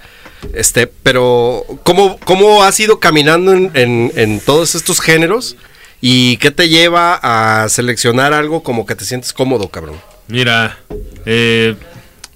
Este, 0.54 0.86
pero 0.86 1.66
¿cómo, 1.82 2.20
cómo 2.26 2.64
has 2.64 2.80
ido 2.80 3.00
caminando 3.00 3.54
en, 3.54 3.72
en- 3.74 4.12
en 4.16 4.40
todos 4.40 4.76
estos 4.76 5.02
géneros? 5.02 5.56
¿Y 6.02 6.38
qué 6.38 6.52
te 6.52 6.70
lleva 6.70 7.20
a 7.64 7.68
seleccionar 7.70 8.34
algo 8.34 8.62
como 8.64 8.86
que 8.86 8.96
te 8.96 9.04
sientes 9.06 9.34
cómodo, 9.34 9.70
cabrón? 9.70 9.96
Mira, 10.28 10.78
eh, 11.26 11.76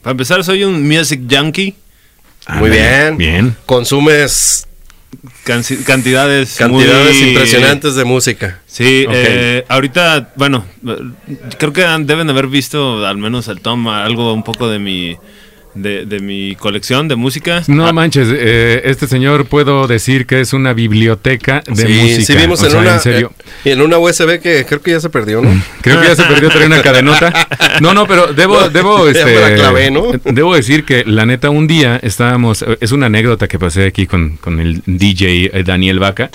para 0.02 0.12
empezar 0.12 0.44
soy 0.44 0.64
un 0.64 0.88
music 0.88 1.22
junkie. 1.30 1.76
Muy 2.56 2.70
bien. 2.72 3.18
Bien. 3.18 3.56
Consumes 3.68 4.68
canci- 5.46 5.84
cantidades 5.84 6.56
cantidades 6.56 7.18
muy- 7.20 7.30
impresionantes 7.30 7.96
de 7.96 8.04
música. 8.04 8.60
Sí, 8.66 9.06
Ok. 9.08 9.14
eh, 9.16 9.66
ahorita, 9.70 10.34
bueno, 10.38 10.66
creo 11.60 11.72
que 11.72 11.82
deben 12.06 12.30
haber 12.30 12.48
visto 12.48 13.06
al 13.06 13.18
menos 13.18 13.48
el 13.48 13.62
Tom 13.62 13.88
algo 13.90 14.34
un 14.34 14.44
poco 14.44 14.70
de 14.70 14.80
mi 14.80 15.18
de, 15.74 16.06
de 16.06 16.20
mi 16.20 16.56
colección 16.56 17.08
de 17.08 17.16
música. 17.16 17.64
No 17.68 17.88
Ah, 17.88 17.94
manches, 17.94 18.28
eh, 18.32 18.82
este 18.86 19.08
señor 19.08 19.46
puedo 19.46 19.88
decir 19.88 20.26
que 20.26 20.42
es 20.42 20.54
una 20.54 20.74
biblioteca 20.74 21.64
de 21.66 21.76
sí, 21.88 21.94
música. 21.94 22.22
sí 22.26 22.36
vimos 22.36 22.62
O 22.62 22.66
en 22.66 22.72
sea, 22.72 22.80
una 22.82 22.94
en 22.96 23.00
serio. 23.00 23.34
eh, 23.66 23.72
en 23.72 23.82
una 23.82 23.98
USB 23.98 24.40
que 24.42 24.66
creo 24.66 24.82
que 24.82 24.92
ya 24.92 25.00
se 25.00 25.10
perdió, 25.10 25.42
¿no? 25.42 25.50
Creo 25.82 26.00
que 26.02 26.08
ya 26.08 26.16
se 26.16 26.24
perdió 26.24 26.50
traer 26.50 26.68
una 26.68 26.82
cadenota. 26.82 27.48
No, 27.82 27.94
no, 27.94 28.06
pero 28.08 28.34
debo, 28.34 28.70
debo, 28.70 29.08
este, 29.08 29.26
me 29.26 29.40
la 29.40 29.56
clavé, 29.56 29.92
¿no? 29.92 30.12
debo 30.26 30.56
decir 30.56 30.84
que 30.86 31.04
la 31.06 31.26
neta 31.26 31.50
un 31.50 31.68
día 31.68 32.00
estábamos, 32.04 32.64
es 32.80 32.92
una 32.92 33.08
anécdota 33.08 33.48
que 33.48 33.58
pasé 33.60 33.86
aquí 33.86 34.06
con, 34.08 34.38
con 34.38 34.60
el 34.60 34.82
DJ 34.86 35.52
eh, 35.54 35.64
Daniel 35.64 36.00
Vaca 36.00 36.30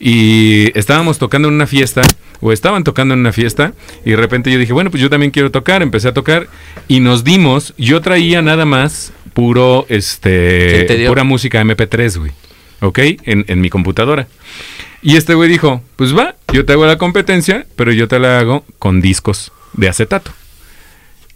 y 0.00 0.70
estábamos 0.78 1.18
tocando 1.18 1.48
en 1.48 1.54
una 1.54 1.66
fiesta 1.66 2.02
o 2.40 2.52
estaban 2.52 2.84
tocando 2.84 3.14
en 3.14 3.20
una 3.20 3.32
fiesta 3.32 3.72
y 4.04 4.10
de 4.10 4.16
repente 4.16 4.50
yo 4.52 4.58
dije, 4.58 4.72
bueno, 4.72 4.90
pues 4.90 5.02
yo 5.02 5.10
también 5.10 5.30
quiero 5.30 5.50
tocar, 5.50 5.82
empecé 5.82 6.08
a 6.08 6.14
tocar 6.14 6.48
y 6.86 7.00
nos 7.00 7.24
dimos, 7.24 7.74
yo 7.78 8.00
traía 8.00 8.42
nada 8.42 8.64
más 8.64 9.12
puro, 9.34 9.84
¿Quién 9.88 10.00
te 10.20 10.80
este, 10.80 11.08
pura 11.08 11.24
música 11.24 11.62
MP3, 11.62 12.18
güey, 12.18 12.32
¿ok? 12.80 12.98
En, 13.24 13.44
en 13.48 13.60
mi 13.60 13.70
computadora. 13.70 14.26
Y 15.00 15.16
este 15.16 15.34
güey 15.34 15.48
dijo, 15.48 15.82
pues 15.96 16.16
va, 16.16 16.34
yo 16.52 16.64
te 16.64 16.72
hago 16.72 16.86
la 16.86 16.98
competencia, 16.98 17.66
pero 17.76 17.92
yo 17.92 18.08
te 18.08 18.18
la 18.18 18.40
hago 18.40 18.64
con 18.78 19.00
discos 19.00 19.52
de 19.74 19.88
acetato. 19.88 20.32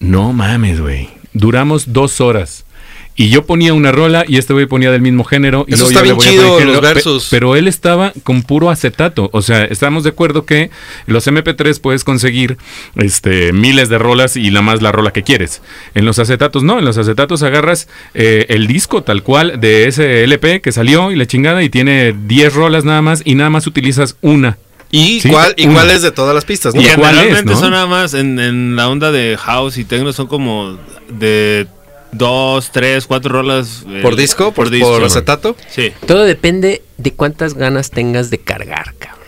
No 0.01 0.33
mames, 0.33 0.81
güey. 0.81 1.11
Duramos 1.33 1.93
dos 1.93 2.21
horas. 2.21 2.65
Y 3.15 3.29
yo 3.29 3.45
ponía 3.45 3.75
una 3.75 3.93
rola 3.93 4.25
y 4.27 4.39
este 4.39 4.55
güey 4.55 4.65
ponía 4.65 4.91
del 4.91 5.03
mismo 5.03 5.23
género. 5.23 5.67
Y 5.69 5.75
Eso 5.75 5.85
luego 5.85 5.91
está 6.01 6.01
yo 6.09 6.17
le 6.17 6.23
bien 6.23 6.31
chido, 6.35 6.43
poner 6.55 6.67
los 6.67 6.77
género, 6.77 6.81
pe- 6.81 6.95
versus. 6.95 7.29
pero 7.31 7.57
él 7.57 7.69
estaba 7.69 8.13
con 8.25 8.43
puro 8.43 8.71
acetato. 8.71 9.29
O 9.35 9.43
sea, 9.43 9.65
estábamos 9.65 10.03
de 10.05 10.11
acuerdo 10.11 10.47
que 10.47 10.71
los 11.07 11.27
MP3 11.27 11.79
puedes 11.81 12.05
conseguir 12.05 12.57
este, 12.97 13.53
miles 13.53 13.89
de 13.91 13.99
rolas 13.99 14.37
y 14.37 14.51
la 14.51 14.63
más 14.63 14.81
la 14.81 14.93
rola 14.93 15.11
que 15.13 15.23
quieres. 15.23 15.61
En 15.95 16.05
los 16.07 16.19
acetatos 16.19 16.63
no. 16.63 16.79
En 16.79 16.85
los 16.87 16.97
acetatos 16.97 17.43
agarras 17.43 17.87
eh, 18.15 18.47
el 18.49 18.67
disco 18.67 19.03
tal 19.03 19.23
cual 19.23 19.61
de 19.61 19.87
ese 19.89 20.25
LP 20.25 20.61
que 20.63 20.73
salió 20.73 21.11
y 21.13 21.17
la 21.17 21.27
chingada 21.27 21.63
y 21.63 21.69
tiene 21.69 22.15
10 22.27 22.55
rolas 22.55 22.85
nada 22.85 23.03
más 23.03 23.23
y 23.25 23.35
nada 23.35 23.51
más 23.51 23.67
utilizas 23.67 24.17
una. 24.23 24.57
Y 24.91 25.21
Sí, 25.21 25.29
cuál 25.31 25.55
y 25.57 25.67
cuál 25.67 25.91
es 25.91 26.03
de 26.03 26.13
todas 26.13 26.35
las 26.35 26.45
pistas, 26.45 26.75
¿no? 26.75 26.81
¿Y 26.83 26.85
es, 26.87 26.95
Generalmente 26.95 27.45
no? 27.53 27.59
son 27.61 27.71
nada 27.71 27.87
más 27.87 28.13
en, 28.15 28.39
en 28.39 28.77
la 28.77 28.89
onda 28.89 29.11
de 29.13 29.37
house 29.39 29.79
y 29.79 29.85
techno 29.85 30.13
son 30.13 30.27
como 30.27 30.79
de 31.11 31.67
dos, 32.13 32.71
tres, 32.73 33.07
cuatro 33.07 33.33
rolas. 33.33 33.85
eh, 33.89 34.01
¿Por 34.03 34.17
disco? 34.17 34.53
¿Por, 34.53 34.71
disco. 34.71 34.89
por 34.93 35.05
acetato? 35.05 35.57
Sí. 35.71 35.93
Todo 36.07 36.25
depende 36.25 36.83
de 36.99 37.13
cuántas 37.13 37.55
ganas 37.55 37.91
tengas 37.91 38.31
de 38.31 38.39
cargar, 38.39 38.95
cabrón. 38.99 39.21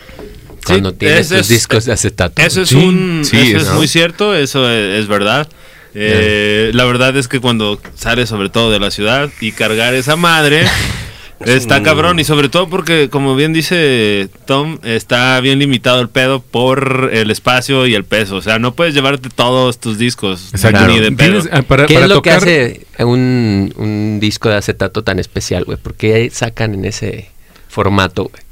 Cuando 0.67 0.91
Sí, 0.91 0.97
tienes 1.01 1.29
tus 1.29 1.39
es- 1.39 1.49
discos 1.49 1.85
de 1.85 1.93
acetato. 1.93 2.41
Eso 2.41 2.63
es 2.63 2.69
Sí, 2.71 2.77
un 2.77 3.23
sí, 3.25 3.37
eso 3.39 3.57
es- 3.59 3.63
es 3.65 3.69
¿no? 3.69 3.75
muy 3.75 3.89
cierto, 3.89 4.35
eso 4.35 4.71
es, 4.71 5.01
es 5.01 5.09
verdad. 5.09 5.49
Eh, 5.97 6.71
La 6.75 6.85
verdad 6.85 7.17
es 7.17 7.29
que 7.29 7.39
cuando 7.41 7.81
sales 7.95 8.29
sobre 8.29 8.49
todo 8.49 8.71
de 8.73 8.81
la 8.81 8.91
ciudad 8.91 9.31
y 9.41 9.53
cargar 9.53 9.95
esa 9.95 10.17
madre 10.17 10.65
está 11.41 11.83
cabrón 11.83 12.19
y 12.21 12.25
sobre 12.25 12.49
todo 12.49 12.69
porque 12.69 13.09
como 13.11 13.35
bien 13.37 13.53
dice 13.53 14.29
Tom 14.47 14.79
está 14.83 15.39
bien 15.41 15.59
limitado 15.59 16.01
el 16.01 16.09
pedo 16.09 16.41
por 16.41 17.11
el 17.13 17.31
espacio 17.31 17.87
y 17.87 17.95
el 17.95 18.05
peso, 18.05 18.37
o 18.37 18.43
sea 18.43 18.59
no 18.59 18.75
puedes 18.75 18.95
llevarte 18.95 19.29
todos 19.29 19.79
tus 19.79 19.99
discos 19.99 20.51
Exacto. 20.53 20.87
ni 20.87 21.01
de 21.01 21.13
pedo. 21.13 21.41
Ah, 21.53 21.63
para, 21.63 21.87
¿Qué 21.87 21.95
para 21.95 22.07
es 22.07 22.09
lo 22.09 22.15
tocar, 22.17 22.43
que 22.45 22.87
hace 22.97 23.05
un, 23.05 23.73
un 23.77 24.19
disco 24.21 24.49
de 24.49 24.57
acetato 24.57 25.03
tan 25.03 25.19
especial, 25.19 25.65
güey? 25.65 25.77
¿Por 25.77 25.95
qué 25.95 26.31
sacan 26.31 26.75
en 26.75 26.85
ese 26.85 27.31
formato, 27.69 28.25
güey? 28.25 28.43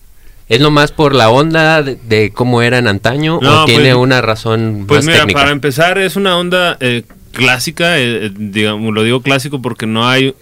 ¿Es 0.48 0.60
nomás 0.60 0.92
por 0.92 1.14
la 1.14 1.30
onda 1.30 1.82
de, 1.82 1.96
de 1.96 2.30
cómo 2.30 2.60
era 2.60 2.76
en 2.78 2.86
antaño 2.88 3.38
No, 3.40 3.62
o 3.62 3.64
tiene 3.64 3.84
pues- 3.92 4.02
una 4.02 4.20
razón 4.20 4.84
Pues 4.86 4.98
más 4.98 5.06
mira, 5.06 5.18
técnica? 5.20 5.40
para 5.40 5.52
empezar 5.52 5.98
es 5.98 6.16
una 6.16 6.36
onda 6.36 6.76
eh, 6.80 7.04
clásica, 7.32 7.98
eh, 7.98 8.26
eh, 8.26 8.30
digamos, 8.36 8.92
lo 8.92 9.02
digo 9.02 9.22
clásico 9.22 9.62
porque 9.62 9.86
no 9.86 10.06
hay 10.06 10.34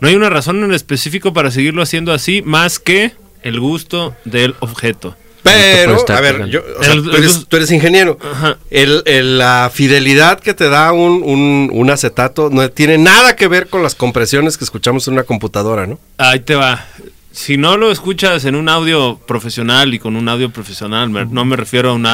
no 0.00 0.08
hay 0.08 0.14
una 0.14 0.30
razón 0.30 0.62
en 0.64 0.72
específico 0.72 1.32
para 1.32 1.50
seguirlo 1.50 1.82
haciendo 1.82 2.12
así 2.12 2.42
más 2.42 2.78
que 2.78 3.12
el 3.42 3.60
gusto 3.60 4.14
del 4.24 4.54
objeto. 4.60 5.16
Pero, 5.42 6.04
a 6.06 6.20
ver, 6.20 6.46
yo, 6.48 6.60
o 6.78 6.84
sea, 6.84 6.92
El- 6.92 7.02
tú, 7.02 7.16
eres, 7.16 7.36
el- 7.36 7.46
tú 7.46 7.56
eres 7.56 7.70
ingeniero. 7.70 8.18
Ajá. 8.22 8.58
El, 8.70 9.02
el- 9.06 9.38
la 9.38 9.70
fidelidad 9.72 10.38
que 10.38 10.52
te 10.52 10.68
da 10.68 10.92
un, 10.92 11.22
un, 11.24 11.70
un 11.72 11.90
acetato 11.90 12.50
no 12.50 12.68
tiene 12.70 12.98
nada 12.98 13.36
que 13.36 13.48
ver 13.48 13.68
con 13.68 13.82
las 13.82 13.94
compresiones 13.94 14.58
que 14.58 14.64
escuchamos 14.64 15.08
en 15.08 15.14
una 15.14 15.22
computadora, 15.22 15.86
¿no? 15.86 15.98
Ahí 16.18 16.40
te 16.40 16.54
va. 16.56 16.86
Si 17.32 17.56
no 17.56 17.78
lo 17.78 17.90
escuchas 17.90 18.44
en 18.44 18.54
un 18.54 18.68
audio 18.68 19.18
profesional 19.26 19.94
y 19.94 19.98
con 19.98 20.14
un 20.16 20.28
audio 20.28 20.50
profesional, 20.50 21.10
no 21.32 21.44
me 21.46 21.56
refiero 21.56 21.90
a 21.90 21.94
un, 21.94 22.04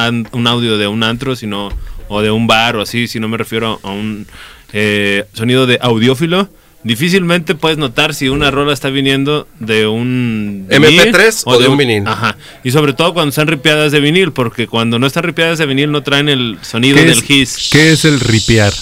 audio 0.47 0.77
de 0.77 0.87
un 0.87 1.03
antro, 1.03 1.35
sino 1.35 1.69
o 2.07 2.21
de 2.21 2.31
un 2.31 2.47
bar 2.47 2.77
o 2.77 2.81
así, 2.81 3.07
sino 3.09 3.27
me 3.27 3.35
refiero 3.37 3.79
a 3.83 3.89
un 3.89 4.25
eh, 4.71 5.25
sonido 5.33 5.65
de 5.67 5.79
audiófilo. 5.81 6.47
Difícilmente 6.83 7.55
puedes 7.55 7.77
notar 7.77 8.13
si 8.13 8.29
una 8.29 8.51
rola 8.51 8.71
está 8.71 8.89
viniendo 8.89 9.47
de 9.59 9.87
un 9.87 10.67
MP3 10.69 11.43
o 11.45 11.59
de 11.59 11.67
un 11.67 11.77
vinil. 11.77 12.07
Ajá. 12.07 12.37
Y 12.63 12.71
sobre 12.71 12.93
todo 12.93 13.13
cuando 13.13 13.29
están 13.29 13.47
ripiadas 13.47 13.91
de 13.91 13.99
vinil, 13.99 14.31
porque 14.31 14.67
cuando 14.67 14.99
no 14.99 15.07
están 15.07 15.23
ripiadas 15.23 15.57
de 15.57 15.65
vinil 15.65 15.91
no 15.91 16.03
traen 16.03 16.29
el 16.29 16.57
sonido 16.61 16.97
¿qué 16.97 17.05
del 17.05 17.17
es, 17.17 17.29
hiss. 17.29 17.69
¿Qué 17.71 17.91
es 17.91 18.05
el 18.05 18.19
ripear? 18.19 18.73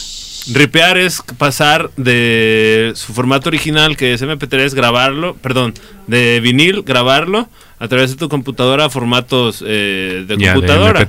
Ripear 0.51 0.97
es 0.97 1.23
pasar 1.37 1.89
de 1.97 2.91
su 2.95 3.13
formato 3.13 3.49
original, 3.49 3.97
que 3.97 4.13
es 4.13 4.21
MP3, 4.21 4.75
grabarlo, 4.75 5.35
perdón, 5.37 5.73
de 6.05 6.39
vinil, 6.39 6.83
grabarlo 6.83 7.49
a 7.79 7.87
través 7.87 8.11
de 8.11 8.17
tu 8.17 8.29
computadora 8.29 8.85
a 8.85 8.89
formatos 8.89 9.63
eh, 9.65 10.25
de 10.27 10.37
Ya, 10.37 10.49
de 10.49 10.53
computadora. 10.53 11.07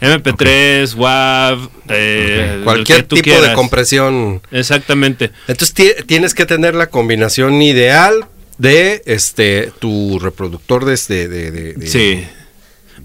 MP3. 0.00 0.22
MP3, 0.22 0.94
WAV, 0.94 1.68
eh, 1.88 2.60
Cualquier 2.64 3.02
tipo 3.04 3.40
de 3.40 3.52
compresión. 3.54 4.42
Exactamente. 4.50 5.30
Entonces 5.48 5.72
ti- 5.74 6.02
tienes 6.06 6.34
que 6.34 6.46
tener 6.46 6.74
la 6.74 6.88
combinación 6.88 7.62
ideal 7.62 8.26
de 8.58 9.02
este 9.06 9.72
tu 9.78 10.18
reproductor 10.18 10.84
de, 10.84 10.94
este- 10.94 11.28
de, 11.28 11.50
de, 11.50 11.72
de- 11.74 11.86
Sí. 11.86 11.98
de 12.16 12.28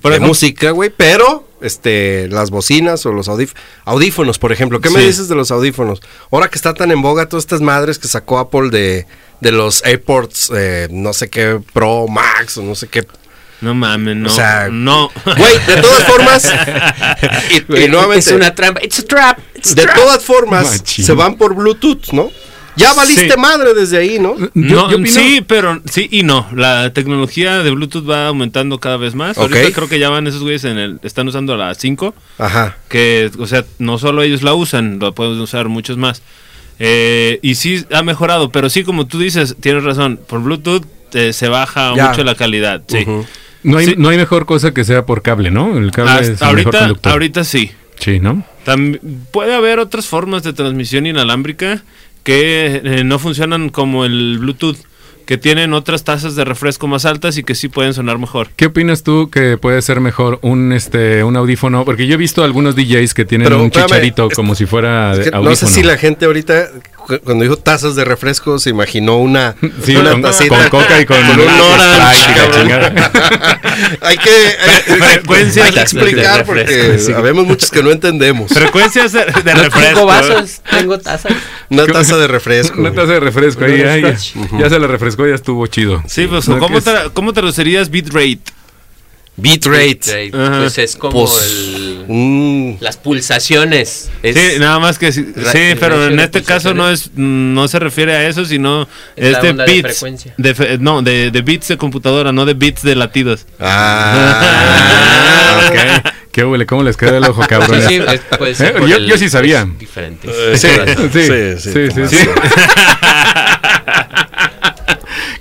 Por 0.01 0.11
ejemplo, 0.11 0.29
música, 0.29 0.71
güey, 0.71 0.89
pero 0.95 1.47
este 1.61 2.27
las 2.29 2.49
bocinas 2.49 3.05
o 3.05 3.11
los 3.11 3.27
audíf- 3.27 3.53
audífonos, 3.85 4.39
por 4.39 4.51
ejemplo. 4.51 4.81
¿Qué 4.81 4.89
me 4.89 5.01
dices 5.05 5.27
de 5.27 5.35
los 5.35 5.51
audífonos? 5.51 6.01
Ahora 6.31 6.49
que 6.49 6.55
está 6.55 6.73
tan 6.73 6.91
en 6.91 7.01
boga 7.01 7.27
todas 7.29 7.43
estas 7.43 7.61
madres 7.61 7.99
que 7.99 8.07
sacó 8.07 8.39
Apple 8.39 8.69
de, 8.71 9.05
de 9.41 9.51
los 9.51 9.83
AirPods, 9.85 10.51
eh, 10.55 10.87
no 10.89 11.13
sé 11.13 11.29
qué 11.29 11.59
Pro 11.73 12.07
Max 12.07 12.57
o 12.57 12.63
no 12.63 12.73
sé 12.75 12.87
qué. 12.87 13.05
No 13.61 13.73
mames, 13.75 14.15
no. 14.17 14.27
O 14.29 14.31
sea, 14.31 14.69
no. 14.71 15.09
Güey, 15.25 15.57
de 15.67 15.81
todas 15.81 16.03
formas, 16.03 16.51
y, 17.51 17.83
y 17.83 17.87
nuevamente, 17.87 18.19
es 18.19 18.31
una 18.31 18.53
trampa. 18.55 18.81
It's 18.83 18.99
a 18.99 19.03
trap. 19.05 19.39
It's 19.55 19.71
a 19.71 19.75
de 19.75 19.83
trap. 19.83 19.95
todas 19.95 20.23
formas, 20.23 20.79
Machín. 20.79 21.05
se 21.05 21.13
van 21.13 21.35
por 21.35 21.55
Bluetooth, 21.55 22.11
¿no? 22.11 22.29
Ya 22.77 22.93
valiste 22.93 23.29
Sí. 23.29 23.37
madre 23.37 23.73
desde 23.73 23.97
ahí, 23.97 24.17
¿no? 24.17 24.37
Yo- 24.39 24.49
No, 24.53 24.89
yo 24.89 24.97
opino- 24.97 25.11
sí, 25.13 25.43
pero 25.45 25.81
sí 25.91 26.07
y 26.09 26.23
no. 26.23 26.47
La 26.55 26.93
tecnología 26.93 27.61
de 27.63 27.69
Bluetooth 27.71 28.09
va 28.09 28.27
aumentando 28.27 28.79
cada 28.79 28.95
vez 28.95 29.13
más. 29.13 29.37
Ok. 29.37 29.43
Ahorita 29.53 29.71
creo 29.73 29.89
que 29.89 29.99
ya 29.99 30.09
van 30.09 30.25
esos 30.25 30.41
güeyes 30.41 30.63
en 30.63 30.77
el. 30.77 30.99
Están 31.03 31.27
usando 31.27 31.57
la 31.57 31.75
5. 31.75 32.15
Ajá. 32.39 32.77
que, 32.87 33.29
o 33.39 33.45
sea, 33.45 33.65
no 33.77 33.97
solo 33.97 34.23
ellos 34.23 34.41
la 34.41 34.53
usan, 34.53 34.99
lo 34.99 35.13
pueden 35.13 35.39
usar 35.41 35.67
muchos 35.67 35.97
más. 35.97 36.21
Eh, 36.79 37.39
y 37.43 37.55
sí 37.55 37.85
ha 37.93 38.01
mejorado, 38.03 38.51
pero 38.51 38.69
sí, 38.69 38.83
como 38.83 39.05
tú 39.05 39.19
dices, 39.19 39.55
tienes 39.59 39.83
razón, 39.83 40.17
por 40.25 40.41
Bluetooth 40.41 40.83
eh, 41.13 41.33
se 41.33 41.49
baja 41.49 41.93
Ya. 41.95 42.07
mucho 42.07 42.23
la 42.23 42.35
calidad. 42.35 42.81
Sí. 42.87 43.05
No 43.63 43.77
hay, 43.77 43.85
Sí. 43.87 43.95
no 43.97 44.09
hay 44.09 44.17
mejor 44.17 44.45
cosa 44.45 44.73
que 44.73 44.83
sea 44.83 45.05
por 45.05 45.21
cable, 45.21 45.51
¿no? 45.51 45.77
El 45.77 45.91
cable 45.91 46.11
Hasta 46.11 46.21
es 46.23 46.27
el 46.29 46.33
mejor 46.35 46.47
ahorita, 46.49 46.79
conductor. 46.79 47.11
ahorita 47.11 47.43
sí. 47.43 47.71
Sí, 47.99 48.19
¿no? 48.19 48.43
Tam- 48.65 48.99
puede 49.31 49.53
haber 49.53 49.77
otras 49.79 50.07
formas 50.07 50.41
de 50.43 50.53
transmisión 50.53 51.05
inalámbrica 51.05 51.83
que 52.23 52.81
eh, 52.83 53.03
no 53.03 53.19
funcionan 53.19 53.69
como 53.69 54.05
el 54.05 54.37
Bluetooth, 54.39 54.77
que 55.25 55.37
tienen 55.37 55.73
otras 55.73 56.03
tasas 56.03 56.35
de 56.35 56.43
refresco 56.43 56.87
más 56.87 57.05
altas 57.05 57.37
y 57.37 57.43
que 57.43 57.55
sí 57.55 57.67
pueden 57.69 57.93
sonar 57.93 58.17
mejor. 58.17 58.49
¿Qué 58.55 58.65
opinas 58.65 59.03
tú 59.03 59.29
que 59.29 59.57
puede 59.57 59.81
ser 59.81 60.01
mejor 60.01 60.39
un 60.41 60.73
este 60.73 61.23
un 61.23 61.35
audífono? 61.37 61.85
Porque 61.85 62.05
yo 62.07 62.15
he 62.15 62.17
visto 62.17 62.43
algunos 62.43 62.75
DJs 62.75 63.13
que 63.13 63.23
tienen 63.25 63.45
Pero, 63.45 63.59
un 63.59 63.67
espérame, 63.67 63.87
chicharito 63.87 64.29
como 64.31 64.55
si 64.55 64.65
fuera 64.65 65.13
Es 65.13 65.31
no 65.31 65.55
sé 65.55 65.67
si 65.67 65.83
la 65.83 65.97
gente 65.97 66.25
ahorita, 66.25 66.69
cuando 67.23 67.43
dijo 67.43 67.57
tazas 67.57 67.95
de 67.95 68.05
refresco, 68.05 68.57
se 68.59 68.69
imaginó 68.69 69.17
una, 69.17 69.55
Sí, 69.83 69.95
una 69.95 70.11
con, 70.11 70.21
tacita 70.21 70.69
con 70.69 70.81
coca 70.81 71.01
y 71.01 71.05
con, 71.05 71.17
con 71.27 71.39
un 71.39 71.47
orange, 71.49 72.27
hay 74.01 74.17
que, 74.17 74.47
eh, 74.49 74.97
frecuencias 74.99 75.65
hay 75.65 75.71
que 75.71 75.77
de 75.77 75.83
explicar 75.83 76.45
porque 76.45 76.99
sí. 76.99 77.13
habemos 77.13 77.45
muchos 77.45 77.69
que 77.71 77.81
no 77.83 77.91
entendemos. 77.91 78.51
Frecuencias 78.51 79.11
de, 79.13 79.25
de 79.25 79.53
No 79.53 79.63
refresco. 79.63 79.79
tengo 79.93 80.05
vasos, 80.05 80.61
tengo 80.69 80.99
tazas. 80.99 81.33
Una 81.69 81.85
taza 81.87 82.17
de 82.17 82.27
refresco. 82.27 82.79
Una 82.79 82.91
taza 82.93 83.13
de 83.13 83.19
refresco 83.19 83.65
ahí, 83.65 83.81
ay, 83.81 84.01
ya, 84.59 84.69
se 84.69 84.79
la 84.79 84.87
refrescó, 84.87 85.27
ya 85.27 85.35
estuvo 85.35 85.65
chido. 85.67 86.03
Sí, 86.07 86.27
pues, 86.27 86.47
No, 86.47 86.59
¿cómo, 86.59 86.77
es- 86.77 86.85
tra- 86.85 87.11
¿cómo 87.13 87.33
traducirías 87.33 87.89
bitrate? 87.89 88.39
Bitrate. 89.37 90.29
Ajá. 90.33 90.59
Pues 90.59 90.77
es 90.77 90.95
como 90.97 91.25
Pues, 91.25 91.41
el- 92.09 92.77
las 92.79 92.97
pulsaciones. 92.97 94.09
Es- 94.21 94.35
Sí, 94.35 94.59
nada 94.59 94.77
más 94.79 94.99
que 94.99 95.11
sí, 95.11 95.25
sí, 95.51 95.75
pero 95.79 96.07
en 96.07 96.17
de 96.17 96.23
este 96.25 96.43
caso 96.43 96.73
no 96.73 96.89
es 96.89 97.11
no 97.15 97.67
se 97.67 97.79
refiere 97.79 98.13
a 98.13 98.27
eso, 98.27 98.45
sino 98.45 98.87
Es 99.15 99.35
es 99.37 99.41
de 99.41 99.49
onda 99.51 99.65
de 99.65 99.73
bits, 99.73 99.87
frecuencia. 99.87 100.33
de 100.37 100.55
fe- 100.55 100.77
no, 100.79 101.01
de, 101.01 101.31
de 101.31 101.41
bits 101.41 101.69
de 101.69 101.77
computadora, 101.77 102.31
no 102.31 102.45
de 102.45 102.53
bits 102.53 102.83
de 102.83 102.95
latidos. 102.95 103.45
Ah, 103.59 105.69
ok. 105.69 106.11
¿Qué 106.31 106.45
huele? 106.45 106.65
¿Cómo 106.65 106.83
les 106.83 106.95
queda 106.95 107.17
el 107.17 107.23
ojo, 107.25 107.41
Sí, 107.41 107.47
cabrones? 107.49 107.85
sí, 107.87 107.99
ser 108.55 108.77
Eh, 108.77 108.87
yo- 108.87 108.95
el- 108.97 109.05
yo 109.05 109.17
sí 109.17 109.29
sabía. 109.29 109.65
Diferente. 109.77 110.29
Eh, 110.29 110.57
Sí, 110.57 110.67
sí, 110.67 111.09
Sí, 111.11 111.27
sí, 111.57 111.71
sí, 111.71 111.89
sí, 111.89 111.93
Tomás. 111.93 112.09
sí. 112.11 112.17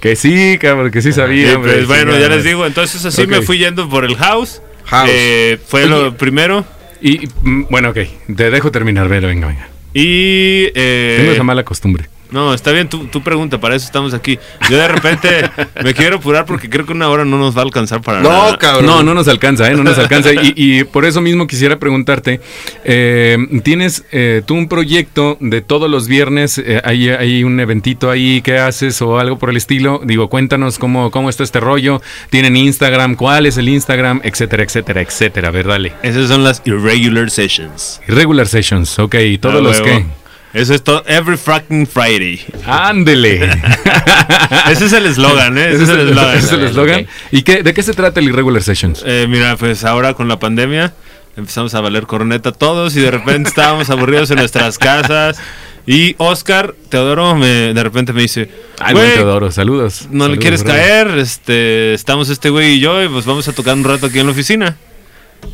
Que 0.00 0.16
sí, 0.16 0.56
cabrón, 0.60 0.90
que 0.90 1.02
sí 1.02 1.12
sabía. 1.12 1.56
Hombre, 1.56 1.72
pues 1.74 1.86
bueno, 1.86 2.18
ya 2.18 2.28
les 2.28 2.42
digo, 2.44 2.66
entonces 2.66 3.04
así 3.04 3.26
me 3.26 3.42
fui 3.42 3.58
yendo 3.58 3.88
por 3.88 4.04
el 4.04 4.16
house. 4.16 4.62
House. 4.86 5.10
Eh, 5.12 5.58
fue 5.66 5.86
lo 5.86 6.16
primero. 6.16 6.64
Y, 7.02 7.28
mm, 7.42 7.64
bueno, 7.70 7.90
ok, 7.90 7.98
te 8.36 8.50
dejo 8.50 8.70
terminar, 8.70 9.08
Vero, 9.08 9.28
venga, 9.28 9.46
venga. 9.48 9.68
Y. 9.94 10.66
eh, 10.74 11.16
Tengo 11.18 11.32
esa 11.32 11.42
mala 11.42 11.64
costumbre. 11.64 12.08
No, 12.32 12.54
está 12.54 12.72
bien, 12.72 12.88
tú, 12.88 13.06
tú 13.06 13.22
pregunta, 13.22 13.58
para 13.60 13.74
eso 13.76 13.86
estamos 13.86 14.14
aquí. 14.14 14.38
Yo 14.70 14.76
de 14.76 14.88
repente 14.88 15.28
me 15.84 15.94
quiero 15.94 16.16
apurar 16.16 16.44
porque 16.46 16.68
creo 16.70 16.86
que 16.86 16.92
una 16.92 17.08
hora 17.08 17.24
no 17.24 17.38
nos 17.38 17.56
va 17.56 17.60
a 17.60 17.64
alcanzar 17.64 18.00
para 18.02 18.20
nada. 18.20 18.50
No, 18.52 18.58
cabrón. 18.58 18.86
No, 18.86 19.02
no 19.02 19.14
nos 19.14 19.28
alcanza, 19.28 19.70
¿eh? 19.70 19.74
No 19.74 19.82
nos 19.84 19.98
alcanza. 19.98 20.32
Y, 20.32 20.52
y 20.56 20.84
por 20.84 21.04
eso 21.04 21.20
mismo 21.20 21.46
quisiera 21.46 21.78
preguntarte, 21.78 22.40
eh, 22.84 23.36
¿tienes 23.62 24.04
eh, 24.12 24.42
tú 24.46 24.54
un 24.54 24.68
proyecto 24.68 25.36
de 25.40 25.60
todos 25.60 25.90
los 25.90 26.06
viernes? 26.08 26.58
eh, 26.58 26.80
hay, 26.84 27.08
hay 27.08 27.44
un 27.44 27.58
eventito 27.60 28.10
ahí 28.10 28.42
que 28.42 28.58
haces 28.58 29.00
o 29.02 29.18
algo 29.18 29.38
por 29.38 29.50
el 29.50 29.56
estilo? 29.56 30.00
Digo, 30.04 30.28
cuéntanos 30.28 30.78
cómo, 30.78 31.10
cómo 31.10 31.30
está 31.30 31.42
este 31.42 31.60
rollo. 31.60 32.00
¿Tienen 32.30 32.56
Instagram? 32.56 33.16
¿Cuál 33.16 33.46
es 33.46 33.56
el 33.56 33.68
Instagram? 33.68 34.20
Etcétera, 34.24 34.62
etcétera, 34.62 35.00
etcétera. 35.02 35.48
A 35.48 35.50
ver, 35.50 35.66
dale. 35.66 35.92
Esas 36.02 36.28
son 36.28 36.44
las 36.44 36.62
irregular 36.64 37.30
sessions. 37.30 38.00
Regular 38.06 38.46
Sessions, 38.46 38.98
ok. 38.98 39.14
¿Y 39.16 39.38
todos 39.38 39.56
Ah, 39.56 39.60
los 39.60 39.80
que? 39.80 40.04
Eso 40.52 40.74
es 40.74 40.82
todo. 40.82 41.04
Every 41.06 41.36
fucking 41.36 41.86
Friday. 41.86 42.40
¡Ándele! 42.66 43.44
Ese 44.70 44.86
es 44.86 44.92
el 44.92 45.06
eslogan, 45.06 45.56
¿eh? 45.56 45.70
Ese 45.72 45.84
es 45.84 45.88
el 45.88 46.08
eslogan. 46.08 46.36
Es 46.36 46.52
el 46.52 46.64
eslogan. 46.64 47.06
¿Y 47.30 47.42
qué, 47.42 47.62
de 47.62 47.72
qué 47.72 47.82
se 47.82 47.92
trata 47.92 48.18
el 48.20 48.28
Irregular 48.28 48.62
Sessions? 48.62 49.02
Eh, 49.06 49.26
mira, 49.28 49.56
pues 49.56 49.84
ahora 49.84 50.14
con 50.14 50.26
la 50.28 50.38
pandemia 50.40 50.92
empezamos 51.36 51.74
a 51.74 51.80
valer 51.80 52.06
corneta 52.06 52.50
todos 52.52 52.96
y 52.96 53.00
de 53.00 53.10
repente 53.12 53.48
estábamos 53.48 53.88
aburridos 53.90 54.30
en 54.32 54.38
nuestras 54.38 54.76
casas. 54.78 55.38
Y 55.86 56.14
Oscar 56.18 56.74
Teodoro 56.88 57.34
me, 57.36 57.72
de 57.72 57.82
repente 57.82 58.12
me 58.12 58.22
dice: 58.22 58.50
Ay, 58.80 58.92
"Güey, 58.94 59.14
Teodoro, 59.14 59.50
saludos. 59.52 60.08
¿No 60.10 60.24
le 60.28 60.34
Saludos, 60.34 60.38
quieres 60.40 60.62
brother. 60.64 61.06
caer? 61.06 61.18
Este, 61.18 61.94
estamos 61.94 62.28
este 62.28 62.50
güey 62.50 62.74
y 62.74 62.80
yo 62.80 63.02
y 63.02 63.08
pues 63.08 63.24
vamos 63.24 63.46
a 63.48 63.52
tocar 63.52 63.74
un 63.76 63.84
rato 63.84 64.06
aquí 64.06 64.18
en 64.18 64.26
la 64.26 64.32
oficina. 64.32 64.76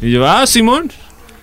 Y 0.01 0.11
yo, 0.11 0.27
ah, 0.29 0.47
Simón. 0.47 0.91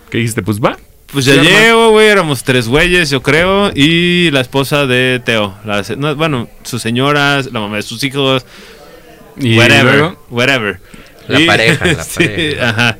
¿Qué 0.09 0.17
dijiste? 0.17 0.41
Pues 0.41 0.59
va. 0.59 0.77
Pues 1.13 1.25
ya 1.25 1.35
llego, 1.35 1.91
güey, 1.91 2.07
éramos 2.07 2.43
tres 2.43 2.67
güeyes, 2.67 3.09
yo 3.11 3.21
creo, 3.21 3.71
y 3.75 4.31
la 4.31 4.41
esposa 4.41 4.87
de 4.87 5.21
Teo. 5.23 5.55
La 5.63 5.83
se- 5.83 5.95
no, 5.95 6.15
bueno, 6.15 6.49
sus 6.63 6.81
señoras, 6.81 7.49
la 7.53 7.59
mamá 7.59 7.75
de 7.77 7.83
sus 7.83 8.03
hijos, 8.03 8.45
Y 9.39 9.55
whatever, 9.57 9.95
luego, 9.99 10.25
whatever. 10.31 10.79
La 11.27 11.39
pareja, 11.45 11.85
la 11.97 12.03
sí, 12.03 12.15
pareja. 12.25 12.69
ajá. 12.69 12.97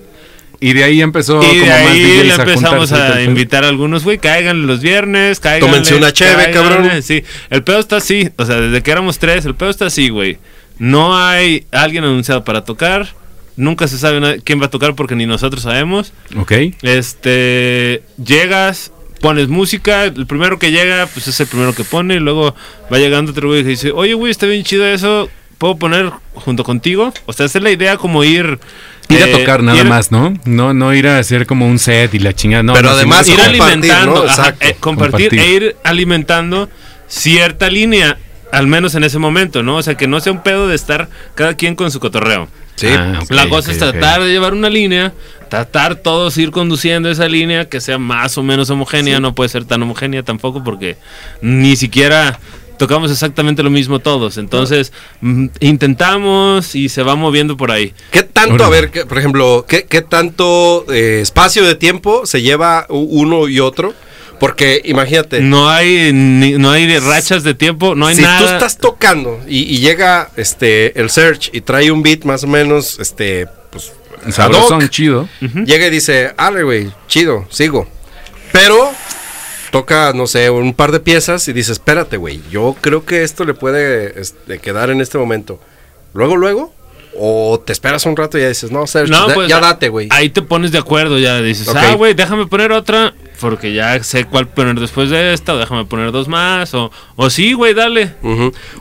y 0.60 0.73
de 0.73 0.84
ahí 0.84 1.02
empezó 1.02 1.41
Y 1.43 1.56
de 1.58 1.60
como 1.62 1.71
más 1.71 1.80
ahí 1.82 2.02
DJs 2.04 2.26
le 2.26 2.32
a 2.32 2.36
empezamos 2.36 2.91
a 2.91 3.13
pedo. 3.13 3.21
invitar 3.23 3.63
a 3.65 3.67
algunos, 3.69 4.04
güey, 4.04 4.17
caigan 4.19 4.67
los 4.67 4.80
viernes, 4.82 5.39
caigan. 5.39 5.67
Tómense 5.69 5.95
una 5.95 6.13
cheve, 6.13 6.52
cabrón. 6.52 7.02
Sí, 7.02 7.23
el 7.49 7.63
pedo 7.63 7.80
está 7.80 7.97
así, 7.97 8.30
o 8.38 8.45
sea, 8.45 8.58
desde 8.62 8.82
que 8.84 8.91
éramos 8.91 9.17
tres, 9.19 9.43
el 9.45 9.56
pedo 9.56 9.69
está 9.71 9.88
así, 9.88 10.10
güey. 10.10 10.38
No 10.78 11.17
hay 11.17 11.65
alguien 11.71 12.04
anunciado 12.04 12.43
para 12.43 12.63
tocar, 12.63 13.08
nunca 13.55 13.87
se 13.87 13.97
sabe 13.97 14.41
quién 14.43 14.61
va 14.61 14.65
a 14.65 14.69
tocar 14.69 14.95
porque 14.95 15.15
ni 15.15 15.25
nosotros 15.25 15.63
sabemos. 15.63 16.13
Ok. 16.37 16.51
Este, 16.81 18.03
llegas, 18.23 18.91
pones 19.21 19.47
música, 19.47 20.05
el 20.05 20.25
primero 20.25 20.59
que 20.59 20.71
llega, 20.71 21.05
pues 21.07 21.27
es 21.27 21.39
el 21.39 21.47
primero 21.47 21.73
que 21.73 21.83
pone, 21.83 22.15
y 22.15 22.19
luego 22.19 22.55
va 22.91 22.97
llegando 22.97 23.31
otro 23.31 23.47
güey 23.49 23.63
que 23.63 23.69
dice, 23.69 23.91
oye, 23.91 24.13
güey, 24.13 24.31
está 24.31 24.45
bien 24.45 24.63
chido 24.63 24.85
eso, 24.85 25.29
¿puedo 25.57 25.75
poner 25.77 26.11
junto 26.33 26.63
contigo? 26.63 27.13
O 27.25 27.33
sea, 27.33 27.45
esa 27.45 27.57
es 27.59 27.63
la 27.63 27.71
idea 27.71 27.97
como 27.97 28.23
ir... 28.23 28.59
Ir 29.09 29.21
a 29.21 29.27
eh, 29.27 29.31
tocar 29.31 29.61
nada 29.63 29.79
ir- 29.81 29.87
más, 29.87 30.11
¿no? 30.11 30.33
No 30.45 30.73
no 30.73 30.93
ir 30.93 31.07
a 31.07 31.19
hacer 31.19 31.45
como 31.45 31.67
un 31.67 31.77
set 31.77 32.13
y 32.13 32.19
la 32.19 32.33
chingada. 32.33 32.63
No, 32.63 32.73
Pero 32.73 32.89
no, 32.89 32.95
además 32.95 33.27
ir 33.27 33.35
compartir, 33.35 33.61
alimentando, 33.63 34.13
¿no? 34.13 34.21
ajá, 34.23 34.31
Exacto. 34.31 34.65
eh, 34.65 34.77
compartir, 34.79 35.29
Compartir. 35.29 35.39
e 35.39 35.55
ir 35.65 35.75
alimentando 35.83 36.69
cierta 37.07 37.69
línea, 37.69 38.17
al 38.51 38.65
menos 38.67 38.95
en 38.95 39.03
ese 39.03 39.19
momento, 39.19 39.61
¿no? 39.61 39.75
O 39.75 39.83
sea, 39.83 39.95
que 39.95 40.07
no 40.07 40.19
sea 40.21 40.31
un 40.31 40.41
pedo 40.41 40.67
de 40.67 40.75
estar 40.75 41.09
cada 41.35 41.55
quien 41.55 41.75
con 41.75 41.91
su 41.91 41.99
cotorreo. 41.99 42.47
Sí. 42.75 42.88
Ah, 42.89 43.19
ok, 43.21 43.31
La 43.31 43.49
cosa 43.49 43.71
es 43.71 43.77
tratar 43.77 44.21
de 44.23 44.29
llevar 44.31 44.53
una 44.53 44.69
línea, 44.69 45.13
tratar 45.49 45.95
todos 45.95 46.38
ir 46.38 46.51
conduciendo 46.51 47.09
esa 47.09 47.27
línea 47.27 47.69
que 47.69 47.79
sea 47.79 47.97
más 47.97 48.38
o 48.38 48.43
menos 48.43 48.69
homogénea, 48.69 49.19
no 49.19 49.36
puede 49.36 49.49
ser 49.49 49.65
tan 49.65 49.81
homogénea 49.83 50.23
tampoco 50.23 50.63
porque 50.63 50.97
ni 51.41 51.75
siquiera 51.75 52.39
tocamos 52.77 53.12
exactamente 53.12 53.63
lo 53.63 53.69
mismo 53.69 53.99
todos, 53.99 54.38
entonces 54.38 54.91
mm, 55.21 55.47
intentamos 55.59 56.75
y 56.75 56.89
se 56.89 57.03
va 57.03 57.15
moviendo 57.15 57.55
por 57.55 57.71
ahí. 57.71 57.93
¿Qué 58.12 58.23
tanto, 58.23 58.63
a 58.63 58.69
ver, 58.69 58.91
por 59.07 59.17
ejemplo, 59.17 59.65
qué, 59.67 59.86
qué 59.86 60.01
tanto 60.01 60.86
eh, 60.91 61.19
espacio 61.21 61.63
de 61.63 61.75
tiempo 61.75 62.25
se 62.25 62.41
lleva 62.41 62.86
uno 62.89 63.47
y 63.47 63.59
otro? 63.59 63.93
Porque 64.43 64.82
imagínate, 64.84 65.39
No 65.41 65.69
hay 65.69 66.12
ni- 66.13 66.53
no 66.58 66.71
hay 66.71 66.99
rachas 66.99 67.43
de 67.43 67.53
tiempo, 67.53 67.95
no 67.95 68.08
hay 68.08 68.15
si 68.15 68.21
nada. 68.21 68.39
tú 68.39 68.45
estás 68.45 68.77
tocando 68.77 69.39
y, 69.47 69.60
y 69.73 69.79
llega 69.79 70.29
este 70.36 70.99
el 70.99 71.10
search 71.10 71.49
y 71.53 71.62
trae 71.62 71.91
un 71.91 72.03
beat 72.03 72.23
más 72.25 72.43
o 72.43 72.47
menos, 72.47 72.99
este, 72.99 73.47
pues, 73.71 73.93
Sabrosón, 74.29 74.88
chido. 74.89 75.27
llega 75.65 75.88
y 75.88 75.89
dice, 75.89 76.34
ale, 76.38 76.63
güey, 76.63 76.91
chido, 77.08 77.45
sigo. 77.49 77.88
Pero 78.51 78.91
toca, 79.71 80.12
no 80.13 80.27
sé, 80.27 80.49
un 80.49 80.73
par 80.73 80.91
de 80.91 80.99
piezas 80.99 81.47
y 81.47 81.53
dice, 81.53 81.71
espérate, 81.71 82.17
güey, 82.17 82.41
yo 82.51 82.75
creo 82.79 83.06
que 83.06 83.23
esto 83.23 83.43
le 83.45 83.53
puede 83.53 84.19
este, 84.21 84.60
quedar 84.60 84.89
en 84.89 85.01
este 85.01 85.17
momento. 85.17 85.60
Luego, 86.13 86.38
luego, 86.38 86.73
o 87.17 87.60
te 87.65 87.73
esperas 87.73 88.06
un 88.06 88.15
rato 88.15 88.38
y 88.38 88.41
ya 88.41 88.49
dices, 88.49 88.71
no, 88.71 88.86
Serge, 88.88 89.12
No, 89.12 89.27
pues, 89.34 89.47
ya 89.49 89.60
date, 89.60 89.89
güey. 89.89 90.08
Ahí 90.12 90.29
te 90.29 90.41
pones 90.41 90.71
de 90.71 90.77
acuerdo, 90.79 91.17
ya 91.17 91.41
dices, 91.41 91.67
ah, 91.75 91.95
güey, 91.95 92.13
déjame 92.13 92.45
poner 92.45 92.71
otra, 92.71 93.13
porque 93.43 93.73
ya 93.73 94.01
sé 94.03 94.23
cuál 94.25 94.47
poner 94.47 94.79
después 94.79 95.10
de 95.10 95.34
esta, 95.34 95.53
o 95.53 95.58
déjame 95.58 95.84
poner 95.86 96.12
dos 96.13 96.27
más, 96.27 96.73
o, 96.73 96.91
o 97.17 97.29
sí, 97.29 97.53
güey, 97.53 97.73
dale. 97.73 98.13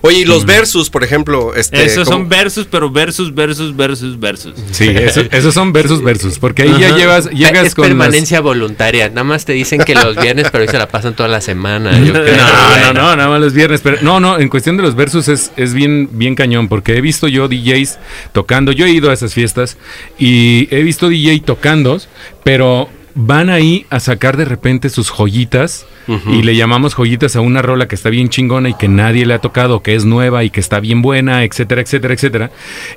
Oye, 0.00 0.20
y 0.20 0.24
los 0.24 0.46
versus, 0.46 0.88
por 0.88 1.02
ejemplo, 1.04 1.54
este, 1.54 1.84
Esos 1.84 2.04
¿cómo- 2.08 2.18
son 2.20 2.28
versus, 2.28 2.66
pero 2.70 2.88
versus, 2.90 3.34
versus, 3.34 3.74
versus, 3.74 4.18
versus. 4.18 4.54
Sí, 4.70 4.88
eso- 4.88 5.24
esos 5.32 5.52
son 5.52 5.72
versus 5.72 6.00
versus. 6.02 6.38
Porque 6.38 6.62
ahí 6.62 6.74
ya 6.80 6.96
llevas, 6.96 7.28
llegas 7.30 7.66
es 7.66 7.74
con 7.74 7.82
las- 7.82 7.88
permanencia 7.90 8.40
voluntaria. 8.40 9.08
Nada 9.08 9.24
más 9.24 9.44
te 9.44 9.52
dicen 9.52 9.82
que 9.84 9.94
los 9.94 10.16
viernes, 10.16 10.46
pero 10.52 10.62
hoy 10.62 10.68
se 10.68 10.78
la 10.78 10.88
pasan 10.88 11.14
toda 11.16 11.28
la 11.28 11.40
semana. 11.40 11.98
Yo 11.98 12.12
creo. 12.12 12.36
No, 12.36 12.76
no, 12.78 12.92
no, 12.92 13.16
nada 13.16 13.28
más 13.28 13.40
los 13.40 13.52
viernes. 13.52 13.80
Pero 13.82 13.98
no, 14.02 14.20
no, 14.20 14.38
en 14.38 14.48
cuestión 14.48 14.76
de 14.76 14.84
los 14.84 14.94
versus 14.94 15.26
es, 15.28 15.50
es 15.56 15.74
bien, 15.74 16.08
bien 16.12 16.34
cañón, 16.36 16.68
porque 16.68 16.96
he 16.96 17.00
visto 17.00 17.26
yo 17.28 17.48
DJs 17.48 17.98
tocando, 18.32 18.70
yo 18.72 18.86
he 18.86 18.90
ido 18.90 19.10
a 19.10 19.12
esas 19.14 19.34
fiestas 19.34 19.76
y 20.18 20.68
he 20.74 20.82
visto 20.82 21.08
DJ 21.08 21.40
tocando, 21.44 21.98
pero 22.44 22.88
van 23.14 23.50
ahí 23.50 23.86
a 23.90 24.00
sacar 24.00 24.36
de 24.36 24.44
repente 24.44 24.88
sus 24.90 25.10
joyitas 25.10 25.86
y 26.26 26.42
le 26.42 26.56
llamamos 26.56 26.94
joyitas 26.94 27.36
a 27.36 27.40
una 27.40 27.62
rola 27.62 27.86
que 27.86 27.94
está 27.94 28.10
bien 28.10 28.28
chingona 28.28 28.68
y 28.70 28.74
que 28.74 28.88
nadie 28.88 29.24
le 29.24 29.34
ha 29.34 29.38
tocado, 29.38 29.82
que 29.82 29.94
es 29.94 30.04
nueva 30.04 30.42
y 30.42 30.50
que 30.50 30.58
está 30.58 30.80
bien 30.80 31.00
buena, 31.00 31.44
etcétera, 31.44 31.80
etcétera, 31.80 32.14
etcétera. 32.14 32.50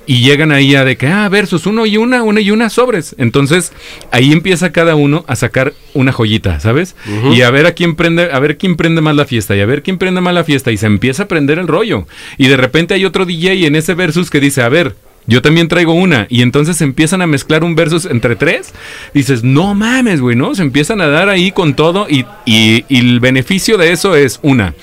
Y 0.07 0.21
llegan 0.21 0.51
ahí 0.51 0.75
a 0.75 0.83
de 0.83 0.97
que, 0.97 1.07
ah, 1.07 1.29
versus 1.29 1.67
uno 1.67 1.85
y 1.85 1.97
una, 1.97 2.23
una 2.23 2.41
y 2.41 2.49
una 2.49 2.69
sobres. 2.69 3.15
Entonces 3.19 3.73
ahí 4.11 4.31
empieza 4.31 4.71
cada 4.71 4.95
uno 4.95 5.23
a 5.27 5.35
sacar 5.35 5.73
una 5.93 6.11
joyita, 6.11 6.59
¿sabes? 6.59 6.95
Y 7.31 7.41
a 7.41 7.51
ver 7.51 7.67
a 7.67 7.73
quién 7.73 7.95
prende, 7.95 8.31
a 8.31 8.39
ver 8.39 8.57
quién 8.57 8.75
prende 8.75 9.01
más 9.01 9.15
la 9.15 9.25
fiesta 9.25 9.55
y 9.55 9.61
a 9.61 9.65
ver 9.65 9.83
quién 9.83 9.97
prende 9.97 10.21
más 10.21 10.33
la 10.33 10.43
fiesta 10.43 10.71
y 10.71 10.77
se 10.77 10.87
empieza 10.87 11.23
a 11.23 11.27
prender 11.27 11.59
el 11.59 11.67
rollo. 11.67 12.07
Y 12.37 12.47
de 12.47 12.57
repente 12.57 12.95
hay 12.95 13.05
otro 13.05 13.25
DJ 13.25 13.67
en 13.67 13.75
ese 13.75 13.93
versus 13.93 14.29
que 14.29 14.39
dice, 14.39 14.63
a 14.63 14.69
ver, 14.69 14.95
yo 15.27 15.41
también 15.41 15.67
traigo 15.67 15.93
una. 15.93 16.27
Y 16.29 16.41
entonces 16.41 16.81
empiezan 16.81 17.21
a 17.21 17.27
mezclar 17.27 17.63
un 17.63 17.75
versus 17.75 18.05
entre 18.05 18.35
tres. 18.35 18.73
Dices, 19.13 19.43
no 19.43 19.73
mames, 19.75 20.21
güey, 20.21 20.35
¿no? 20.35 20.53
Se 20.55 20.61
empiezan 20.61 21.01
a 21.01 21.07
dar 21.07 21.29
ahí 21.29 21.51
con 21.51 21.75
todo. 21.75 22.07
Y, 22.09 22.25
y- 22.45 22.85
y 22.89 22.97
el 22.99 23.19
beneficio 23.19 23.77
de 23.77 23.91
eso 23.91 24.15
es, 24.15 24.39
una, 24.43 24.73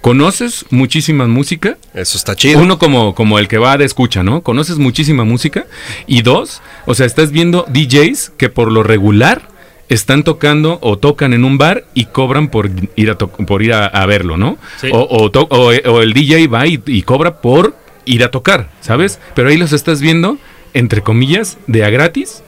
conoces 0.00 0.66
muchísima 0.70 1.26
música. 1.26 1.76
Eso 1.94 2.16
está 2.16 2.34
chido. 2.36 2.60
Uno 2.60 2.78
como, 2.78 3.14
como 3.14 3.38
el 3.38 3.48
que 3.48 3.58
va 3.58 3.76
de 3.78 3.84
escucha, 3.84 4.22
¿no? 4.22 4.42
Conoces 4.42 4.78
muchísima 4.78 5.24
música. 5.24 5.66
Y 6.06 6.22
dos, 6.22 6.62
o 6.86 6.94
sea, 6.94 7.06
estás 7.06 7.30
viendo 7.32 7.64
DJs 7.68 8.32
que 8.36 8.48
por 8.48 8.70
lo 8.70 8.82
regular 8.82 9.48
están 9.88 10.24
tocando 10.24 10.78
o 10.82 10.98
tocan 10.98 11.32
en 11.32 11.44
un 11.44 11.58
bar 11.58 11.84
y 11.94 12.06
cobran 12.06 12.48
por 12.48 12.70
ir 12.96 13.10
a, 13.10 13.18
to- 13.18 13.28
por 13.30 13.62
ir 13.62 13.72
a, 13.72 13.86
a 13.86 14.04
verlo, 14.06 14.36
¿no? 14.36 14.58
Sí. 14.80 14.88
O, 14.92 14.98
o 14.98 15.30
o- 15.32 15.72
o 15.92 16.02
el 16.02 16.12
DJ 16.12 16.48
va 16.48 16.66
y, 16.66 16.82
y 16.86 17.02
cobra 17.02 17.40
por 17.40 17.76
ir 18.06 18.24
a 18.24 18.30
tocar, 18.30 18.70
¿sabes? 18.80 19.18
Pero 19.34 19.50
ahí 19.50 19.58
los 19.58 19.72
estás 19.74 20.00
viendo, 20.00 20.38
entre 20.72 21.02
comillas, 21.02 21.58
de 21.66 21.84
a 21.84 21.90
gratis. 21.90 22.42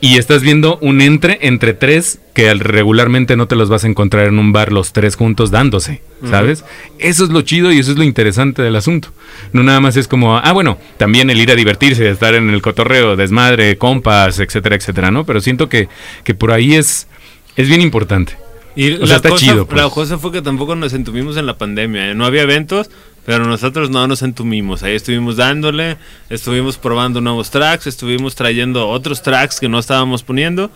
Y 0.00 0.16
estás 0.16 0.42
viendo 0.42 0.78
un 0.80 1.00
entre 1.00 1.40
entre 1.42 1.74
tres 1.74 2.20
que 2.32 2.48
al- 2.48 2.60
regularmente 2.60 3.34
no 3.36 3.48
te 3.48 3.56
los 3.56 3.68
vas 3.68 3.82
a 3.82 3.88
encontrar 3.88 4.28
en 4.28 4.38
un 4.38 4.52
bar 4.52 4.70
los 4.70 4.92
tres 4.92 5.16
juntos 5.16 5.50
dándose, 5.50 6.02
¿sabes? 6.30 6.64
Eso 7.00 7.24
es 7.24 7.30
lo 7.30 7.42
chido 7.42 7.72
y 7.72 7.80
eso 7.80 7.90
es 7.90 7.98
lo 7.98 8.04
interesante 8.04 8.62
del 8.62 8.76
asunto. 8.76 9.08
No 9.52 9.64
nada 9.64 9.80
más 9.80 9.96
es 9.96 10.06
como, 10.06 10.36
ah, 10.38 10.52
bueno, 10.52 10.78
también 10.98 11.30
el 11.30 11.40
ir 11.40 11.50
a 11.50 11.56
divertirse, 11.56 12.08
estar 12.08 12.34
en 12.36 12.48
el 12.48 12.62
cotorreo, 12.62 13.16
desmadre, 13.16 13.76
compas, 13.76 14.38
etcétera, 14.38 14.76
etcétera, 14.76 15.10
¿no? 15.10 15.24
Pero 15.26 15.40
siento 15.40 15.68
que, 15.68 15.88
que 16.22 16.32
por 16.32 16.52
ahí 16.52 16.76
es, 16.76 17.08
es 17.56 17.66
bien 17.68 17.80
importante. 17.80 18.34
Y 18.78 18.92
O 18.92 19.00
la, 19.00 19.06
sea, 19.08 19.16
está 19.16 19.30
cosa, 19.30 19.44
chido, 19.44 19.66
pues. 19.66 19.82
la 19.82 19.90
cosa 19.90 20.18
fue 20.18 20.30
que 20.30 20.40
tampoco 20.40 20.76
nos 20.76 20.92
entuvimos 20.92 21.36
en 21.36 21.46
la 21.46 21.58
pandemia. 21.58 22.10
¿eh? 22.12 22.14
No 22.14 22.24
había 22.24 22.42
eventos, 22.42 22.88
Pero 23.26 23.44
nosotros 23.44 23.90
no 23.90 24.06
nos 24.06 24.22
entumimos, 24.22 24.82
ahí 24.84 24.94
estuvimos 24.94 25.36
dándole, 25.36 25.96
estuvimos 26.30 26.78
probando 26.78 27.20
nuevos 27.20 27.50
tracks, 27.50 27.86
estuvimos 27.88 28.36
trayendo 28.36 28.88
otros 28.88 29.20
tracks 29.20 29.58
que 29.60 29.68
no 29.68 29.78
estábamos 29.80 30.22
poniendo 30.22 30.70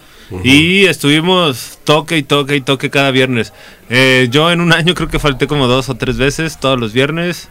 y 0.45 0.85
estuvimos 0.85 1.79
toque 1.85 2.19
y 2.19 2.23
toque 2.25 2.57
y 2.57 2.61
toque 2.61 2.91
cada 2.91 3.11
viernes. 3.11 3.53
Eh, 3.88 4.29
yo 4.31 4.51
en 4.51 4.61
un 4.61 4.73
año 4.73 4.95
creo 4.95 5.09
que 5.09 5.19
falté 5.19 5.47
como 5.47 5.67
dos 5.67 5.88
o 5.88 5.95
tres 5.95 6.19
veces 6.19 6.59
todos 6.61 6.79
los 6.79 6.93
viernes 6.93 7.49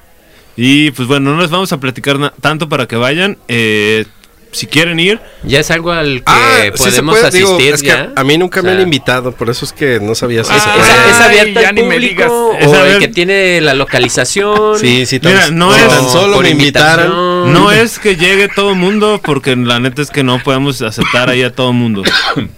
y 0.56 0.92
pues 0.92 1.08
bueno, 1.08 1.34
no 1.34 1.42
les 1.42 1.50
vamos 1.50 1.72
a 1.72 1.80
platicar 1.80 2.34
tanto 2.42 2.68
para 2.70 2.88
que 2.88 2.98
vayan. 2.98 3.38
Eh, 3.48 4.06
si 4.52 4.68
quieren 4.68 5.00
ir, 5.00 5.20
Ya 5.44 5.60
es 5.60 5.72
algo 5.72 5.92
al 5.92 6.18
que 6.20 6.24
Ah, 6.26 6.60
sí 6.76 6.84
se 6.92 7.02
podemos 7.04 7.32
digo, 7.32 7.50
asistir 7.56 7.74
es 7.74 7.82
que 7.82 7.92
a 8.16 8.24
mí 8.24 8.38
nunca 8.38 8.60
O 8.60 8.64
me 8.64 8.72
han 8.72 8.82
invitado, 8.82 9.32
por 9.32 9.50
eso 9.50 9.64
es 9.66 9.72
que 9.74 10.00
no 10.02 10.14
sabía 10.16 10.44
si 10.44 10.54
¿Es, 10.54 10.62
se 10.62 10.70
es- 10.70 10.76
puede. 10.76 10.90
es 11.10 11.16
Ay, 11.20 11.24
abierta 11.40 11.62
ya 11.62 11.70
al 11.70 11.76
público 11.76 12.24
o 12.50 12.58
Es 12.58 12.68
a 12.74 12.88
el 12.90 13.00
que 13.00 13.08
tiene 13.08 13.62
la 13.62 13.74
localización? 13.74 14.78
Sí, 14.80 15.06
sí, 15.06 15.20
tan, 15.20 15.34
Mira, 15.34 15.50
no 15.52 15.74
es- 15.76 15.88
tan 15.88 16.10
solo 16.10 16.36
por 16.36 16.44
me 16.44 16.52
invitaran. 16.52 17.10
No 17.54 17.72
es 17.72 17.98
que 18.00 18.16
llegue 18.18 18.48
todo 18.50 18.72
el 18.72 18.76
mundo, 18.78 19.20
porque 19.24 19.56
la 19.56 19.80
neta 19.80 20.02
es 20.02 20.12
que 20.12 20.24
no 20.24 20.38
podemos 20.44 20.82
aceptar 20.82 21.30
ahí 21.30 21.44
a 21.44 21.52
todo 21.54 21.70
el 21.72 21.76
mundo. 21.78 22.04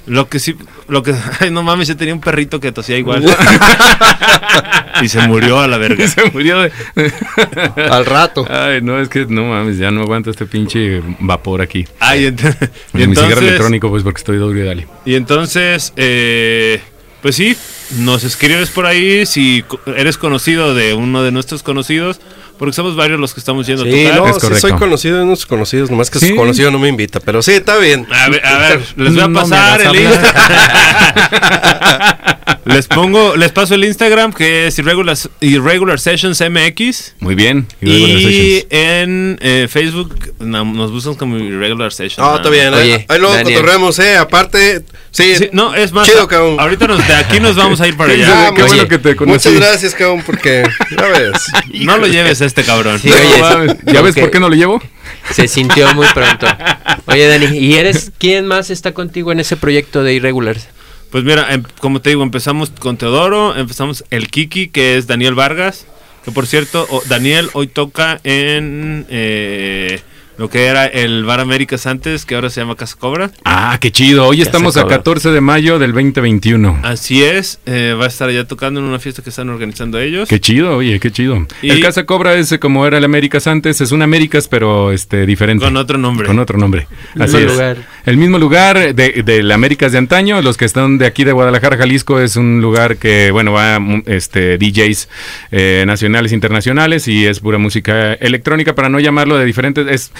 Lo 0.07 0.27
que 0.27 0.39
sí, 0.39 0.55
lo 0.89 1.03
que, 1.03 1.13
ay, 1.39 1.51
no 1.51 1.63
mames, 1.63 1.87
yo 1.87 1.95
tenía 1.95 2.13
un 2.13 2.19
perrito 2.21 2.59
que 2.59 2.71
tosía 2.71 2.97
igual. 2.97 3.23
y 5.01 5.07
se 5.09 5.25
murió 5.27 5.59
a 5.59 5.67
la 5.67 5.77
verga. 5.77 6.07
Se 6.07 6.29
murió 6.31 6.61
de... 6.61 6.71
Al 7.89 8.05
rato. 8.05 8.45
Ay, 8.49 8.81
no, 8.81 8.99
es 8.99 9.09
que 9.09 9.25
no 9.25 9.45
mames, 9.45 9.77
ya 9.77 9.91
no 9.91 10.01
aguanto 10.01 10.29
este 10.29 10.45
pinche 10.45 11.01
vapor 11.19 11.61
aquí. 11.61 11.82
Ay, 11.99 12.25
ent- 12.27 12.41
y 12.93 13.03
Y 13.03 13.07
mi 13.07 13.15
cigarro 13.15 13.29
entonces, 13.31 13.41
electrónico, 13.43 13.89
pues 13.89 14.03
porque 14.03 14.19
estoy 14.19 14.37
doble 14.37 14.63
dale. 14.63 14.87
y 15.05 15.15
entonces, 15.15 15.93
eh, 15.95 16.81
pues 17.21 17.35
sí, 17.35 17.55
nos 17.99 18.23
escribes 18.23 18.69
por 18.69 18.85
ahí 18.85 19.25
si 19.25 19.63
eres 19.95 20.17
conocido 20.17 20.73
de 20.75 20.93
uno 20.93 21.23
de 21.23 21.31
nuestros 21.31 21.63
conocidos, 21.63 22.19
porque 22.59 22.73
somos 22.73 22.95
varios 22.95 23.19
los 23.19 23.33
que 23.33 23.39
estamos 23.39 23.65
yendo 23.67 23.83
Sí, 23.83 24.05
a 24.05 24.15
tocar. 24.15 24.31
no, 24.31 24.37
Es 24.37 24.43
sí 24.55 24.61
soy 24.61 24.73
conocido 24.73 25.17
de 25.17 25.23
unos 25.23 25.45
conocidos, 25.45 25.89
nomás 25.89 26.09
que 26.09 26.19
Sí. 26.19 26.29
su 26.29 26.35
conocido 26.35 26.71
no 26.71 26.79
me 26.79 26.87
invita, 26.89 27.19
pero 27.19 27.41
sí, 27.41 27.51
está 27.53 27.77
bien. 27.77 28.05
A 28.11 28.29
ver, 28.29 28.45
a 28.45 28.57
ver, 28.57 28.81
les 28.97 29.13
voy 29.15 29.23
a 29.23 29.27
No 29.27 29.39
pasar 29.39 29.81
hagas 29.81 29.93
el. 29.95 30.07
les 32.65 32.87
pongo, 32.87 33.35
les 33.35 33.51
paso 33.51 33.75
el 33.75 33.83
Instagram 33.85 34.33
que 34.33 34.67
es 34.67 34.79
Irregular, 34.79 35.17
Irregular 35.41 35.99
Sessions 35.99 36.41
MX. 36.41 37.15
Muy 37.19 37.35
bien. 37.35 37.67
Irregular 37.81 38.17
Y 38.17 38.23
Sessions. 38.23 38.65
en 38.71 39.39
eh, 39.41 39.67
Facebook 39.69 40.33
no, 40.39 40.63
nos 40.65 40.91
buscan 40.91 41.15
como 41.15 41.37
Irregular 41.37 41.91
Sessions. 41.91 42.17
No, 42.19 42.25
nada 42.25 42.37
está 42.37 42.49
bien. 42.49 42.73
Oye, 42.73 43.05
ahí 43.09 43.19
luego 43.19 43.33
Daniel. 43.35 43.55
cotorremos, 43.59 43.99
eh. 43.99 44.17
Aparte, 44.17 44.83
sí. 45.11 45.35
Sí, 45.35 45.49
no, 45.51 45.75
es 45.75 45.91
más, 45.91 46.07
Chido, 46.07 46.27
cabrón. 46.27 46.59
ahorita 46.59 46.87
nos, 46.87 47.07
de 47.07 47.13
aquí 47.15 47.39
nos 47.39 47.55
vamos 47.57 47.81
a 47.81 47.87
ir 47.87 47.97
para 47.97 48.13
allá. 48.13 48.47
Ah, 48.47 48.51
muy 48.51 48.63
bueno 48.63 48.87
que 48.87 48.97
te 48.97 49.15
conocí. 49.15 49.49
Muchas 49.49 49.53
gracias, 49.69 49.95
cabrón, 49.95 50.23
porque, 50.25 50.63
ya 50.91 51.07
ves. 51.07 51.43
No 51.83 51.97
lo 51.97 52.07
lleves 52.07 52.41
a 52.41 52.45
este 52.45 52.63
cabrón. 52.63 52.99
Sí, 52.99 53.09
No 53.09 53.91
¿Ya 53.91 54.01
ves 54.01 54.15
por 54.15 54.31
qué 54.31 54.39
no 54.39 54.49
lo 54.49 54.55
llevo? 54.55 54.81
Se 55.31 55.47
sintió 55.47 55.93
muy 55.93 56.07
pronto. 56.13 56.47
Oye, 57.05 57.27
Dani, 57.27 57.57
¿y 57.57 57.75
eres 57.75 58.11
quién 58.17 58.45
más 58.45 58.69
está 58.69 58.93
contigo 58.93 59.31
en 59.31 59.39
ese 59.39 59.57
proyecto 59.57 60.03
de 60.03 60.13
Irregulars? 60.13 60.67
Pues 61.13 61.23
mira, 61.23 61.53
em- 61.53 61.61
como 61.79 62.01
te 62.01 62.09
digo, 62.09 62.23
empezamos 62.23 62.71
con 62.71 62.97
Teodoro, 62.97 63.55
empezamos 63.55 64.03
el 64.09 64.29
Kiki, 64.29 64.69
que 64.69 64.97
es 64.97 65.05
Daniel 65.05 65.35
Vargas, 65.35 65.85
que 66.25 66.31
por 66.31 66.47
cierto, 66.47 66.87
Daniel 67.07 67.51
hoy 67.53 67.67
toca 67.67 68.19
en 68.23 69.05
eh, 69.09 70.01
lo 70.37 70.49
que 70.49 70.65
era 70.65 70.85
el 70.85 71.23
Bar 71.25 71.39
Américas 71.39 71.85
antes, 71.85 72.25
que 72.25 72.35
ahora 72.35 72.49
se 72.49 72.61
llama 72.61 72.75
Casa 72.75 72.95
Cobra. 72.97 73.31
Ah, 73.45 73.77
qué 73.79 73.91
chido. 73.91 74.25
Hoy 74.27 74.41
estamos 74.41 74.77
a 74.77 74.81
acabó. 74.81 74.95
14 74.97 75.29
de 75.29 75.41
mayo 75.41 75.79
del 75.79 75.91
2021. 75.93 76.79
Así 76.83 77.23
es, 77.23 77.59
eh, 77.65 77.95
va 77.99 78.05
a 78.05 78.07
estar 78.07 78.29
allá 78.29 78.45
tocando 78.47 78.79
en 78.79 78.85
una 78.87 78.99
fiesta 78.99 79.21
que 79.21 79.29
están 79.29 79.49
organizando 79.49 79.99
ellos. 79.99 80.27
Qué 80.29 80.39
chido, 80.39 80.77
oye, 80.77 80.99
qué 80.99 81.11
chido. 81.11 81.45
Y- 81.61 81.69
El 81.69 81.81
Casa 81.81 82.05
Cobra 82.05 82.33
es 82.35 82.57
como 82.59 82.85
era 82.87 82.97
el 82.97 83.03
Américas 83.03 83.47
antes, 83.47 83.79
es 83.81 83.91
un 83.91 84.01
Américas, 84.01 84.47
pero 84.47 84.91
este 84.91 85.25
diferente. 85.25 85.63
Con 85.65 85.77
otro 85.77 85.97
nombre. 85.97 86.25
Con 86.27 86.39
otro 86.39 86.57
nombre. 86.57 86.87
El 87.15 87.21
Así 87.23 87.35
mismo 87.37 87.49
es. 87.49 87.53
lugar. 87.53 87.77
El 88.05 88.17
mismo 88.17 88.37
lugar 88.39 88.95
de, 88.95 89.23
del 89.23 89.51
Américas 89.51 89.91
de 89.91 89.97
antaño. 89.97 90.41
Los 90.41 90.57
que 90.57 90.65
están 90.65 90.97
de 90.97 91.05
aquí 91.05 91.23
de 91.23 91.31
Guadalajara, 91.31 91.77
Jalisco, 91.77 92.19
es 92.19 92.35
un 92.35 92.61
lugar 92.61 92.97
que, 92.97 93.31
bueno, 93.31 93.51
va 93.53 93.79
este, 94.07 94.57
DJs 94.57 95.07
eh, 95.51 95.83
nacionales, 95.87 96.31
internacionales 96.33 97.07
y 97.07 97.25
es 97.25 97.39
pura 97.39 97.57
música 97.57 98.13
electrónica 98.15 98.75
para 98.75 98.89
no 98.89 98.99
llamarlo 98.99 99.37
de 99.37 99.45
diferentes. 99.45 99.87
Es 99.87 100.11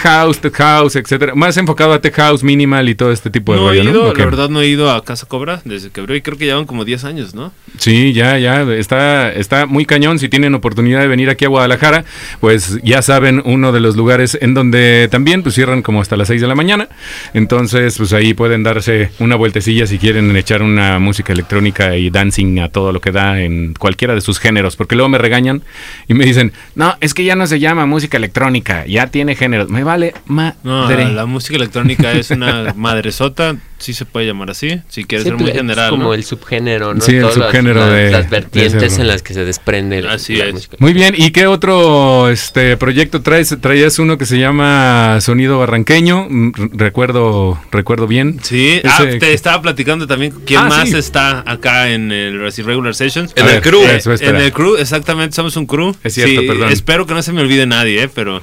house, 0.00 0.38
tech 0.40 0.54
house, 0.54 0.96
etcétera. 0.96 1.34
Más 1.34 1.56
enfocado 1.56 1.92
a 1.92 2.00
tech 2.00 2.14
house, 2.14 2.42
minimal 2.42 2.88
y 2.88 2.94
todo 2.94 3.12
este 3.12 3.30
tipo 3.30 3.52
de 3.52 3.60
No 3.60 3.72
he 3.72 3.78
rollo, 3.78 3.90
ido, 3.90 4.02
¿no? 4.04 4.08
¿O 4.10 4.12
qué? 4.12 4.20
la 4.20 4.26
verdad 4.26 4.48
no 4.48 4.60
he 4.60 4.68
ido 4.68 4.90
a 4.90 5.04
Casa 5.04 5.26
Cobra 5.26 5.60
desde 5.64 5.90
que 5.90 6.00
abrió 6.00 6.16
y 6.16 6.22
creo 6.22 6.36
que 6.38 6.44
llevan 6.46 6.64
como 6.66 6.84
10 6.84 7.04
años, 7.04 7.34
¿no? 7.34 7.52
Sí, 7.78 8.12
ya, 8.12 8.38
ya, 8.38 8.62
está, 8.74 9.32
está 9.32 9.66
muy 9.66 9.84
cañón. 9.86 10.18
Si 10.18 10.28
tienen 10.28 10.54
oportunidad 10.54 11.00
de 11.00 11.08
venir 11.08 11.30
aquí 11.30 11.44
a 11.44 11.48
Guadalajara, 11.48 12.04
pues 12.40 12.78
ya 12.82 13.02
saben, 13.02 13.42
uno 13.44 13.72
de 13.72 13.80
los 13.80 13.96
lugares 13.96 14.38
en 14.40 14.54
donde 14.54 15.08
también 15.10 15.42
pues 15.42 15.54
cierran 15.54 15.82
como 15.82 16.00
hasta 16.00 16.16
las 16.16 16.28
6 16.28 16.40
de 16.40 16.46
la 16.48 16.54
mañana. 16.54 16.88
Entonces, 17.34 17.96
pues 17.96 18.12
ahí 18.12 18.34
pueden 18.34 18.62
darse 18.62 19.10
una 19.18 19.36
vueltecilla 19.36 19.86
si 19.86 19.98
quieren 19.98 20.34
echar 20.36 20.62
una 20.62 20.98
música 20.98 21.32
electrónica 21.32 21.96
y 21.96 22.10
dancing 22.10 22.58
a 22.60 22.68
todo 22.68 22.92
lo 22.92 23.00
que 23.00 23.12
da 23.12 23.40
en 23.40 23.74
cualquiera 23.74 24.14
de 24.14 24.20
sus 24.20 24.38
géneros. 24.38 24.76
Porque 24.76 24.94
luego 24.96 25.08
me 25.08 25.18
regañan 25.18 25.62
y 26.08 26.14
me 26.14 26.24
dicen, 26.24 26.52
no, 26.74 26.96
es 27.00 27.14
que 27.14 27.24
ya 27.24 27.36
no 27.36 27.46
se 27.46 27.58
llama 27.60 27.86
música 27.86 28.16
electrónica, 28.16 28.84
ya 28.86 29.06
tiene 29.08 29.34
géneros. 29.50 29.68
Me 29.70 29.84
vale 29.84 30.14
No, 30.26 30.54
madre. 30.64 31.12
la 31.12 31.26
música 31.26 31.56
electrónica 31.56 32.12
es 32.12 32.30
una 32.30 32.72
madresota, 32.76 33.56
sí 33.78 33.94
se 33.94 34.04
puede 34.04 34.26
llamar 34.26 34.50
así, 34.50 34.80
si 34.88 35.04
quieres 35.04 35.24
Sí, 35.24 35.28
ser 35.30 35.34
muy 35.34 35.44
pues, 35.44 35.54
es 35.54 35.60
general. 35.60 35.90
como 35.90 36.02
¿no? 36.04 36.14
el 36.14 36.24
subgénero, 36.24 36.94
¿no? 36.94 37.00
Sí, 37.00 37.16
el 37.16 37.22
Todas 37.22 37.34
subgénero 37.34 37.80
las, 37.80 37.90
de- 37.92 38.10
las 38.10 38.30
vertientes 38.30 38.98
en 38.98 39.08
las 39.08 39.22
que 39.22 39.34
se 39.34 39.44
desprende 39.44 40.02
la- 40.02 40.12
Así 40.12 40.36
la 40.36 40.46
es. 40.46 40.52
música. 40.54 40.76
Muy 40.78 40.92
bien, 40.92 41.14
¿y 41.16 41.30
qué 41.30 41.46
otro 41.46 42.28
este 42.30 42.76
proyecto 42.76 43.22
traes? 43.22 43.56
Traías 43.60 43.98
uno 43.98 44.18
que 44.18 44.26
se 44.26 44.38
llama 44.38 45.18
Sonido 45.20 45.58
Barranqueño, 45.58 46.26
mm, 46.28 46.52
recuerdo 46.74 47.60
recuerdo 47.72 48.06
bien. 48.06 48.38
Sí, 48.42 48.80
ah, 48.84 49.04
te 49.18 49.32
estaba 49.32 49.60
platicando 49.62 50.06
también 50.06 50.32
quién 50.46 50.60
Ah, 50.60 50.64
más 50.68 50.88
sí. 50.90 50.96
está 50.96 51.42
acá 51.50 51.90
en 51.90 52.12
el 52.12 52.40
Regular 52.40 52.94
Sessions. 52.94 53.32
En 53.36 53.44
A 53.44 53.46
el 53.46 53.52
ver, 53.54 53.62
crew. 53.62 53.82
eso. 53.82 54.12
En 54.20 54.36
el 54.36 54.52
crew, 54.52 54.76
exactamente, 54.76 55.34
somos 55.34 55.56
un 55.56 55.66
crew. 55.66 55.94
Es 56.04 56.14
cierto, 56.14 56.40
Sí, 56.42 56.46
perdón. 56.46 56.70
Espero 56.70 57.06
que 57.06 57.14
no 57.14 57.22
se 57.22 57.32
me 57.32 57.40
olvide 57.40 57.66
nadie, 57.66 58.02
eh, 58.04 58.10
pero... 58.14 58.42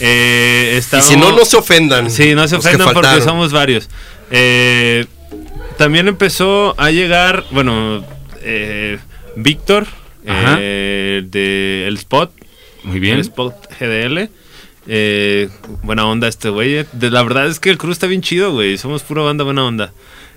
Eh, 0.00 0.80
Y 0.92 1.00
si 1.02 1.16
no, 1.16 1.32
no 1.32 1.44
se 1.44 1.56
ofendan. 1.56 2.10
Sí, 2.10 2.34
no 2.34 2.46
se 2.48 2.56
ofendan 2.56 2.92
porque 2.92 3.20
somos 3.20 3.52
varios. 3.52 3.88
Eh, 4.30 5.06
también 5.76 6.08
empezó 6.08 6.74
a 6.78 6.90
llegar, 6.90 7.44
bueno, 7.50 8.04
eh, 8.42 8.98
Víctor, 9.36 9.86
de 10.24 11.84
El 11.86 11.96
Spot, 11.96 12.32
Muy 12.84 12.94
el 12.96 13.00
bien. 13.00 13.18
Spot 13.20 13.54
GDL. 13.78 14.28
Buena 15.82 16.06
onda 16.06 16.28
este 16.28 16.48
güey. 16.48 16.86
La 17.00 17.22
verdad 17.22 17.46
es 17.46 17.60
que 17.60 17.70
el 17.70 17.78
crew 17.78 17.92
está 17.92 18.06
bien 18.06 18.22
chido, 18.22 18.52
güey. 18.52 18.78
Somos 18.78 19.02
pura 19.02 19.22
banda 19.22 19.44
buena 19.44 19.64
onda. 19.64 19.92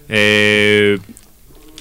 Eh, 0.09 0.99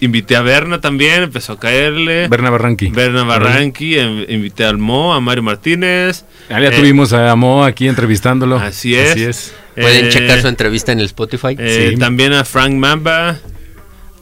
invité 0.04 0.36
a 0.36 0.42
Berna 0.42 0.80
también, 0.80 1.22
empezó 1.22 1.54
a 1.54 1.58
caerle. 1.60 2.28
Berna 2.28 2.50
Barranqui. 2.50 2.88
Berna 2.90 3.24
Barranqui, 3.24 3.98
em- 3.98 4.26
invité 4.28 4.64
al 4.64 4.76
Mo, 4.78 5.14
a 5.14 5.20
Mario 5.20 5.42
Martínez. 5.42 6.24
Ah, 6.50 6.60
ya 6.60 6.68
Eh, 6.68 6.72
tuvimos 6.72 7.12
a 7.12 7.34
Mo 7.36 7.64
aquí 7.64 7.88
entrevistándolo. 7.88 8.56
Así 8.58 8.94
es. 8.94 9.10
Así 9.12 9.22
es. 9.24 9.54
Pueden 9.74 10.06
eh, 10.06 10.08
checar 10.10 10.40
su 10.42 10.48
entrevista 10.48 10.92
en 10.92 10.98
el 11.00 11.06
Spotify. 11.06 11.56
Eh, 11.58 11.90
Sí. 11.92 11.98
También 11.98 12.32
a 12.34 12.44
Frank 12.44 12.74
Mamba. 12.74 13.38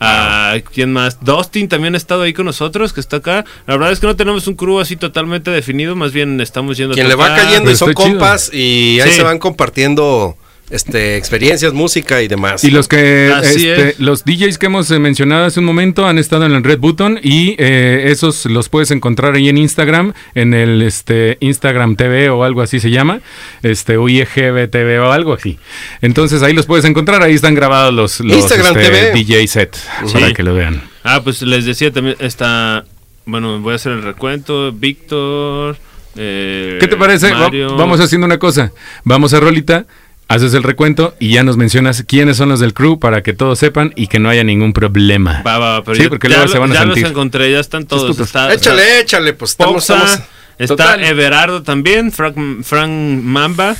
A 0.03 0.55
quién 0.73 0.95
más? 0.95 1.19
Dustin 1.23 1.69
también 1.69 1.93
ha 1.95 1.99
estado 1.99 2.23
ahí 2.23 2.33
con 2.33 2.47
nosotros, 2.47 2.95
que 2.95 3.01
está 3.01 3.17
acá. 3.19 3.45
La 3.67 3.75
verdad 3.77 3.93
es 3.93 4.01
que 4.01 4.07
no 4.07 4.17
tenemos 4.17 4.47
un 4.47 4.55
crew 4.55 4.81
así 4.81 4.97
totalmente 4.97 5.51
definido, 5.51 5.95
más 5.95 6.13
bien 6.13 6.41
estamos 6.41 6.79
yendo 6.79 6.95
Quien 6.95 7.07
le 7.09 7.15
va 7.17 7.37
cayendo 7.37 7.71
y 7.71 7.77
son 7.77 7.89
chido. 7.93 8.09
compas 8.09 8.51
y 8.53 8.99
ahí 9.01 9.11
Sí. 9.11 9.17
se 9.17 9.23
van 9.23 9.39
compartiendo 9.39 10.39
este 10.71 11.17
experiencias, 11.17 11.73
música 11.73 12.23
y 12.23 12.29
demás. 12.29 12.63
Y 12.65 12.71
los 12.71 12.89
que 12.89 13.29
este, 13.43 13.89
es. 13.91 14.01
los 14.01 14.25
DJs 14.25 14.57
que 14.59 14.67
hemos 14.67 14.91
eh, 14.91 14.99
mencionado 14.99 15.45
hace 15.47 15.59
un 15.61 15.67
momento 15.67 16.07
han 16.07 16.17
estado 16.19 16.47
en 16.47 16.53
el 16.53 16.63
Red 16.63 16.79
Button 16.79 17.19
y 17.23 17.57
eh, 17.59 18.05
esos 18.07 18.47
los 18.47 18.69
puedes 18.69 18.91
encontrar 18.93 19.35
ahí 19.35 19.49
en 19.49 19.59
Instagram, 19.59 20.13
en 20.35 20.55
el 20.55 20.83
este 20.83 21.39
Instagram 21.41 21.97
TV 21.97 22.31
o 22.31 22.45
algo 22.45 22.63
así 22.63 22.79
se 22.81 22.91
llama, 22.91 23.21
este 23.63 23.97
o 23.97 24.09
IGB 24.09 24.71
TV 24.71 24.99
o 25.01 25.13
algo 25.13 25.33
así. 25.35 25.59
Entonces 26.03 26.43
ahí 26.43 26.53
los 26.53 26.67
puedes 26.67 26.85
encontrar, 26.85 27.23
ahí 27.23 27.35
están 27.35 27.55
grabados 27.55 27.93
los, 27.93 28.21
los 28.21 28.37
Instagram 28.37 28.77
este, 28.79 28.91
TV. 28.91 29.13
DJ 29.13 29.47
set 29.49 29.77
Sí. 30.07 30.15
para 30.15 30.33
que 30.33 30.43
lo 30.43 30.55
vean. 30.55 30.83
Ah, 31.03 31.21
pues 31.23 31.43
les 31.43 31.65
decía 31.65 31.91
también, 31.91 32.17
está. 32.21 32.85
Bueno, 33.27 33.61
voy 33.61 33.73
a 33.73 33.77
hacer 33.77 33.93
el 33.93 34.03
recuento. 34.03 34.73
Víctor. 34.73 35.77
eh, 36.17 36.79
¿Qué 36.81 36.87
te 36.89 36.97
parece? 36.97 37.33
Mario. 37.33 37.77
vamos 37.77 38.01
haciendo 38.01 38.27
una 38.27 38.39
cosa. 38.39 38.73
Vamos 39.05 39.33
a 39.35 39.41
Rolita, 39.41 39.87
haces 40.31 40.55
el 40.55 40.63
recuento 40.63 41.15
y 41.19 41.31
ya 41.33 41.43
nos 41.43 41.57
mencionas 41.57 42.05
quiénes 42.07 42.37
son 42.37 42.49
los 42.51 42.61
del 42.61 42.73
crew 42.73 42.99
para 43.01 43.21
que 43.23 43.33
todos 43.33 43.59
sepan 43.59 43.93
y 43.97 44.07
que 44.07 44.21
no 44.21 44.29
haya 44.29 44.45
ningún 44.45 44.73
problema. 44.73 45.43
Va, 45.45 45.59
va, 45.59 45.71
va, 45.73 45.85
pero 45.85 45.97
Sí, 45.97 46.03
ya- 46.05 46.09
porque 46.09 46.29
ya, 46.29 46.37
luego 46.37 46.47
lo- 46.47 46.53
se 46.53 46.59
van 46.61 46.71
a 46.71 46.75
ya 46.75 46.81
sentir. 46.83 47.03
los 47.03 47.11
encontré, 47.11 47.51
ya 47.53 47.59
están 47.61 47.85
todos. 47.87 48.19
Está, 48.19 48.55
Échale, 48.55 49.01
échale, 49.01 49.33
pues 49.33 49.51
estamos, 49.51 49.75
Poxa, 49.75 49.97
estamos- 49.97 50.29
está 50.59 50.77
Total. 50.77 51.05
Everardo 51.05 51.63
también, 51.65 52.13
Frank, 52.13 52.37
Frank 52.63 52.91
Mamba. 52.91 53.75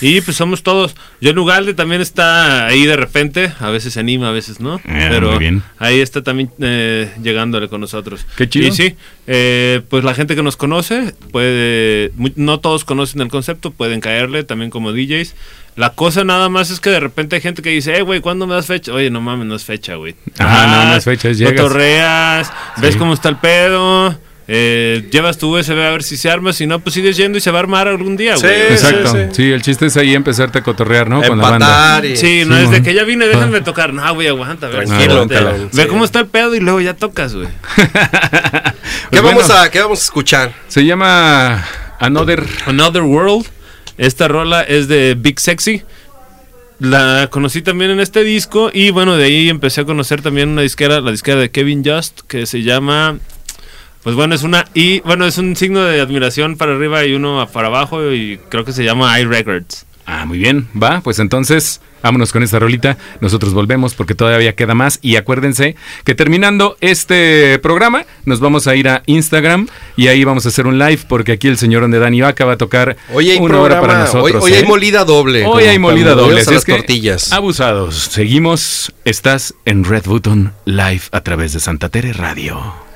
Y 0.00 0.20
pues 0.22 0.36
somos 0.36 0.62
todos. 0.62 0.94
John 1.22 1.38
Ugalde 1.38 1.74
también 1.74 2.00
está 2.00 2.66
ahí 2.66 2.86
de 2.86 2.96
repente, 2.96 3.52
a 3.60 3.68
veces 3.70 3.92
se 3.94 4.00
anima, 4.00 4.28
a 4.30 4.32
veces 4.32 4.58
no. 4.60 4.76
Ah, 4.86 5.06
pero 5.10 5.38
bien. 5.38 5.62
ahí 5.78 6.00
está 6.00 6.22
también 6.22 6.50
eh, 6.60 7.12
llegándole 7.22 7.68
con 7.68 7.80
nosotros. 7.80 8.26
Qué 8.36 8.48
chido. 8.48 8.68
Y 8.68 8.72
sí, 8.72 8.96
eh, 9.26 9.82
pues 9.90 10.02
la 10.04 10.14
gente 10.14 10.34
que 10.34 10.42
nos 10.42 10.56
conoce, 10.56 11.14
puede, 11.32 12.12
no 12.36 12.60
todos 12.60 12.84
conocen 12.84 13.20
el 13.20 13.28
concepto, 13.28 13.70
pueden 13.70 14.00
caerle 14.00 14.42
también 14.44 14.70
como 14.70 14.92
DJs. 14.92 15.34
La 15.76 15.90
cosa 15.90 16.24
nada 16.24 16.48
más 16.48 16.70
es 16.70 16.80
que 16.80 16.90
de 16.90 17.00
repente 17.00 17.36
hay 17.36 17.42
gente 17.42 17.62
que 17.62 17.70
dice, 17.70 17.96
eh, 17.96 18.02
güey, 18.02 18.20
¿cuándo 18.20 18.46
me 18.46 18.54
das 18.54 18.66
fecha? 18.66 18.92
Oye, 18.92 19.10
no 19.10 19.20
mames, 19.20 19.46
no 19.46 19.54
es 19.54 19.64
fecha, 19.64 19.94
güey. 19.96 20.14
Ajá, 20.38 20.66
no, 20.66 20.84
no 20.84 20.88
Vas, 20.90 20.98
es 20.98 21.04
fecha, 21.04 21.28
es 21.30 21.38
llegas. 21.38 21.54
cotorreas, 21.60 22.52
ves 22.78 22.92
Sí. 22.94 22.98
cómo 22.98 23.14
está 23.14 23.28
el 23.28 23.36
pedo, 23.36 24.18
eh, 24.52 25.06
llevas 25.12 25.38
tu 25.38 25.56
USB 25.56 25.70
a 25.74 25.90
ver 25.90 26.02
si 26.02 26.16
se 26.16 26.28
arma, 26.28 26.52
si 26.52 26.66
no, 26.66 26.80
pues 26.80 26.94
sigues 26.94 27.16
yendo 27.16 27.38
y 27.38 27.40
se 27.40 27.52
va 27.52 27.58
a 27.58 27.62
armar 27.62 27.86
algún 27.86 28.16
día, 28.16 28.36
Sí, 28.36 28.42
güey. 28.42 28.60
Exacto. 28.72 29.12
sí, 29.12 29.18
Sí, 29.30 29.34
sí. 29.44 29.52
el 29.52 29.62
chiste 29.62 29.86
es 29.86 29.96
ahí 29.96 30.12
empezarte 30.12 30.58
a 30.58 30.62
cotorrear, 30.64 31.08
¿no? 31.08 31.22
Con 31.22 31.38
la 31.38 31.50
banda. 31.50 32.04
Y... 32.04 32.16
Sí, 32.16 32.42
no 32.44 32.56
Sí, 32.56 32.64
es 32.64 32.70
de 32.72 32.82
que 32.82 32.92
ya 32.92 33.04
vine, 33.04 33.28
déjame 33.28 33.60
tocar. 33.60 33.94
No, 33.94 34.12
güey, 34.12 34.26
aguanta. 34.26 34.66
a 34.66 34.70
ver, 34.70 34.86
Tranquilo, 34.86 35.28
cabrón, 35.28 35.70
Ve 35.72 35.82
sí. 35.84 35.88
cómo 35.88 36.04
está 36.04 36.18
el 36.18 36.26
pedo 36.26 36.56
y 36.56 36.60
luego 36.60 36.80
ya 36.80 36.94
tocas, 36.94 37.32
güey. 37.32 37.46
¿Qué, 37.76 37.86
Pues 39.10 39.22
vamos 39.22 39.48
a, 39.50 39.70
¿Qué 39.70 39.80
vamos 39.80 40.00
a 40.00 40.02
escuchar? 40.02 40.52
Se 40.66 40.84
llama 40.84 41.64
Another. 42.00 42.44
Another 42.66 43.02
World. 43.02 43.46
Esta 43.98 44.26
rola 44.26 44.62
es 44.62 44.88
de 44.88 45.14
Big 45.16 45.38
Sexy. 45.38 45.82
La 46.80 47.28
conocí 47.30 47.62
también 47.62 47.92
en 47.92 48.00
este 48.00 48.24
disco 48.24 48.70
y 48.72 48.90
bueno, 48.90 49.16
de 49.16 49.26
ahí 49.26 49.48
empecé 49.48 49.82
a 49.82 49.84
conocer 49.84 50.22
también 50.22 50.48
una 50.48 50.62
disquera, 50.62 51.00
la 51.00 51.12
disquera 51.12 51.38
de 51.38 51.50
Kevin 51.52 51.84
Just, 51.84 52.22
que 52.26 52.46
se 52.46 52.62
llama... 52.62 53.18
Pues 54.02 54.16
bueno, 54.16 54.34
es 54.34 54.42
una 54.42 54.64
y 54.74 55.00
bueno, 55.00 55.26
es 55.26 55.36
un 55.38 55.56
signo 55.56 55.84
de 55.84 56.00
admiración 56.00 56.56
para 56.56 56.74
arriba 56.74 57.04
y 57.04 57.12
uno 57.12 57.46
para 57.52 57.68
abajo 57.68 58.12
y 58.12 58.38
creo 58.48 58.64
que 58.64 58.72
se 58.72 58.84
llama 58.84 59.18
iRecords. 59.20 59.86
Ah, 60.06 60.24
muy 60.26 60.38
bien. 60.38 60.66
Va, 60.80 61.02
pues 61.02 61.20
entonces 61.20 61.80
vámonos 62.02 62.32
con 62.32 62.42
esta 62.42 62.58
rolita. 62.58 62.96
Nosotros 63.20 63.52
volvemos 63.52 63.94
porque 63.94 64.14
todavía 64.14 64.54
queda 64.56 64.74
más. 64.74 64.98
Y 65.02 65.16
acuérdense 65.16 65.76
que 66.04 66.14
terminando 66.14 66.76
este 66.80 67.58
programa, 67.60 68.04
nos 68.24 68.40
vamos 68.40 68.66
a 68.66 68.74
ir 68.74 68.88
a 68.88 69.02
Instagram 69.06 69.68
y 69.96 70.08
ahí 70.08 70.24
vamos 70.24 70.46
a 70.46 70.48
hacer 70.48 70.66
un 70.66 70.78
live 70.78 71.00
porque 71.06 71.32
aquí 71.32 71.46
el 71.46 71.58
señor 71.58 71.88
de 71.88 71.98
Dani 71.98 72.22
Vaca 72.22 72.44
va 72.44 72.54
a 72.54 72.58
tocar 72.58 72.96
Hoy 73.12 73.30
hay 73.30 73.38
una 73.38 73.60
hora 73.60 73.76
programa, 73.76 73.86
para 73.86 73.98
nosotros. 74.00 74.42
hoy, 74.42 74.50
hoy 74.50 74.52
¿eh? 74.54 74.62
hay 74.62 74.64
molida 74.64 75.04
doble. 75.04 75.44
Hoy 75.46 75.64
hay 75.64 75.78
molida 75.78 76.14
doble. 76.14 76.40
así 76.40 76.50
las 76.50 76.58
es 76.60 76.64
que, 76.64 76.72
tortillas. 76.72 77.32
Abusados. 77.32 77.94
Seguimos. 77.96 78.92
Estás 79.04 79.54
en 79.64 79.84
Red 79.84 80.04
Button 80.06 80.52
Live 80.64 81.02
a 81.12 81.20
través 81.20 81.52
de 81.52 81.60
Santa 81.60 81.88
Tere 81.88 82.12
Radio. 82.12 82.89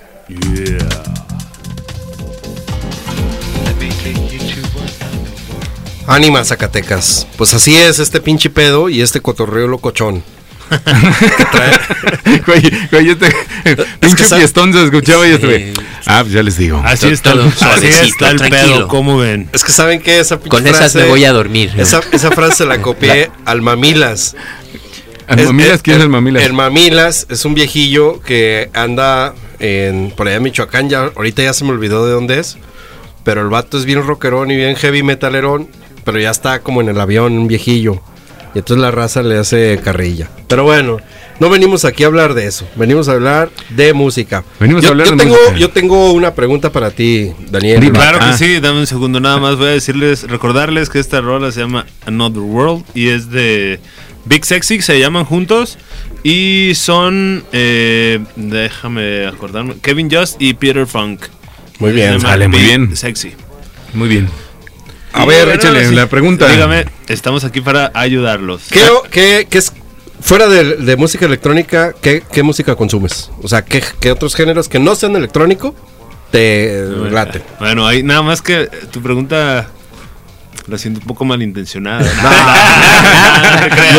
Ánima, 6.06 6.44
Zacatecas. 6.44 7.26
Pues 7.36 7.54
así 7.54 7.74
es 7.76 7.98
este 7.98 8.20
pinche 8.20 8.50
pedo 8.50 8.88
y 8.88 9.00
este 9.00 9.20
cotorreo 9.20 9.66
locochón. 9.68 10.22
güey, 12.46 12.62
güey, 12.90 13.10
este 13.10 13.34
pinche 14.00 14.24
fiestón 14.24 14.72
se 14.72 14.84
escuchaba 14.84 15.26
y 15.26 15.32
Sí. 15.36 15.38
güey. 15.38 15.72
Ah, 16.06 16.20
pues 16.22 16.32
ya 16.34 16.42
les 16.42 16.58
digo. 16.58 16.82
Así 16.84 17.08
está, 17.08 17.32
todo 17.32 17.44
el- 17.44 17.48
así 17.48 17.86
está 18.08 18.30
el 18.30 18.36
tranquilo. 18.38 18.76
pedo, 18.76 18.88
¿cómo 18.88 19.16
ven? 19.18 19.48
Es 19.52 19.64
que 19.64 19.72
saben 19.72 20.00
que 20.02 20.20
esa 20.20 20.36
pinche 20.36 20.50
Con 20.50 20.66
esas 20.66 20.94
me 20.94 21.04
voy 21.04 21.24
a 21.24 21.32
dormir. 21.32 21.72
Esa, 21.78 22.00
esa 22.12 22.30
frase 22.30 22.66
la 22.66 22.82
copié 22.82 23.30
al 23.46 23.62
Mamilas. 23.62 24.36
¿El 25.28 25.38
Es- 25.38 25.46
Mamilas? 25.46 25.80
¿Quién 25.82 25.96
es 25.98 26.02
el 26.02 26.08
Mamilas? 26.10 26.42
El 26.42 26.52
Mamilas 26.52 27.26
es 27.30 27.44
un 27.46 27.54
viejillo 27.54 28.20
que 28.20 28.68
anda 28.74 29.34
en 29.64 30.12
por 30.16 30.26
allá 30.28 30.36
en 30.36 30.42
Michoacán. 30.44 30.88
Ya, 30.88 31.10
ahorita 31.16 31.42
ya 31.42 31.52
se 31.52 31.64
me 31.64 31.70
olvidó 31.70 32.06
de 32.06 32.12
dónde 32.12 32.38
es. 32.38 32.56
Pero 33.24 33.40
el 33.40 33.48
vato 33.48 33.78
es 33.78 33.84
bien 33.86 34.06
rockerón 34.06 34.50
y 34.50 34.56
bien 34.56 34.76
heavy 34.76 35.02
metalerón. 35.02 35.68
Pero 36.04 36.18
ya 36.18 36.30
está 36.30 36.60
como 36.60 36.80
en 36.82 36.88
el 36.90 37.00
avión, 37.00 37.32
un 37.38 37.46
viejillo. 37.48 38.00
Y 38.54 38.58
entonces 38.58 38.82
la 38.82 38.90
raza 38.90 39.22
le 39.22 39.38
hace 39.38 39.80
carrilla. 39.82 40.28
Pero 40.46 40.62
bueno, 40.62 40.98
no 41.40 41.50
venimos 41.50 41.84
aquí 41.84 42.04
a 42.04 42.06
hablar 42.06 42.34
de 42.34 42.46
eso. 42.46 42.68
Venimos 42.76 43.08
a 43.08 43.12
hablar 43.12 43.50
de 43.70 43.92
música. 43.94 44.44
Venimos 44.60 44.82
yo, 44.82 44.88
a 44.88 44.92
hablar 44.92 45.06
yo 45.08 45.12
de 45.12 45.18
tengo, 45.18 45.34
música. 45.34 45.56
Yo 45.58 45.70
tengo 45.70 46.12
una 46.12 46.34
pregunta 46.34 46.70
para 46.70 46.90
ti, 46.92 47.32
Daniel. 47.50 47.90
Claro 47.92 48.18
que 48.20 48.24
Ah. 48.26 48.36
sí, 48.38 48.60
dame 48.60 48.78
un 48.80 48.86
segundo 48.86 49.18
nada 49.18 49.38
más. 49.38 49.56
Voy 49.56 49.68
a 49.68 49.70
decirles, 49.70 50.28
recordarles 50.28 50.88
que 50.90 51.00
esta 51.00 51.20
rola 51.20 51.50
se 51.50 51.60
llama 51.62 51.86
Another 52.06 52.42
World 52.42 52.84
y 52.94 53.08
es 53.08 53.30
de 53.30 53.80
Big 54.26 54.44
Sexy, 54.44 54.80
se 54.80 54.98
llaman 54.98 55.24
juntos 55.24 55.78
y 56.22 56.72
son, 56.74 57.44
eh, 57.52 58.20
déjame 58.36 59.26
acordarme, 59.26 59.74
Kevin 59.82 60.08
Just 60.10 60.40
y 60.40 60.54
Peter 60.54 60.86
Funk. 60.86 61.20
Muy 61.78 61.92
bien. 61.92 62.20
Sale 62.20 62.48
muy 62.48 62.60
bien. 62.60 62.96
Sexy. 62.96 63.32
Muy 63.92 64.08
bien. 64.08 64.28
A 65.12 65.24
ver, 65.26 65.48
échale 65.50 65.88
sí, 65.88 65.94
la 65.94 66.08
pregunta. 66.08 66.48
Dígame, 66.48 66.86
estamos 67.08 67.44
aquí 67.44 67.60
para 67.60 67.92
ayudarlos. 67.94 68.62
¿Qué, 68.70 68.80
qué- 69.10 69.46
qué 69.48 69.58
es, 69.58 69.72
fuera 70.20 70.48
de, 70.48 70.76
de 70.76 70.96
música 70.96 71.26
electrónica, 71.26 71.94
¿qué, 72.00 72.22
qué 72.32 72.42
música 72.42 72.74
consumes? 72.74 73.30
O 73.42 73.48
sea, 73.48 73.64
¿qué, 73.64 73.82
qué 74.00 74.10
otros 74.10 74.34
géneros 74.34 74.68
que 74.68 74.78
no 74.80 74.94
sean 74.96 75.14
electrónico 75.16 75.74
te 76.32 76.84
late? 77.10 77.42
Bueno, 77.60 77.86
ahí 77.86 78.02
nada 78.02 78.22
más 78.22 78.42
que 78.42 78.66
tu 78.90 79.02
pregunta 79.02 79.68
la 80.68 80.78
siento 80.78 81.00
un 81.00 81.06
poco 81.06 81.24
malintencionada. 81.24 82.00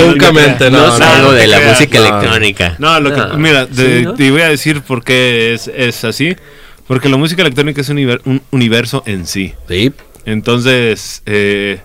Nunca 0.06 0.32
mente, 0.32 0.68
creas. 0.68 0.72
no, 0.72 1.30
te 1.30 1.36
de 1.36 1.47
la 1.47 1.60
música 1.62 1.99
no. 1.99 2.06
electrónica. 2.06 2.76
No, 2.80 2.99
lo 2.99 3.14
que, 3.14 3.38
mira, 3.38 3.66
de- 3.66 3.99
sí, 3.99 4.06
¿no? 4.06 4.14
te 4.14 4.32
voy 4.32 4.41
a 4.41 4.49
decir 4.49 4.82
por 4.82 5.03
qué 5.03 5.53
es, 5.53 5.68
es 5.68 6.03
así. 6.03 6.36
Porque 6.88 7.10
la 7.10 7.18
música 7.18 7.41
electrónica 7.41 7.82
es 7.82 7.89
un, 7.89 7.97
univer- 7.97 8.22
un 8.26 8.41
universo 8.51 9.03
en 9.06 9.26
sí. 9.26 9.53
Sí. 9.68 9.91
Entonces, 10.26 11.22
eh, 11.26 11.80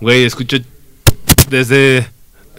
güey, 0.00 0.24
escucho 0.24 0.58
desde 1.48 2.06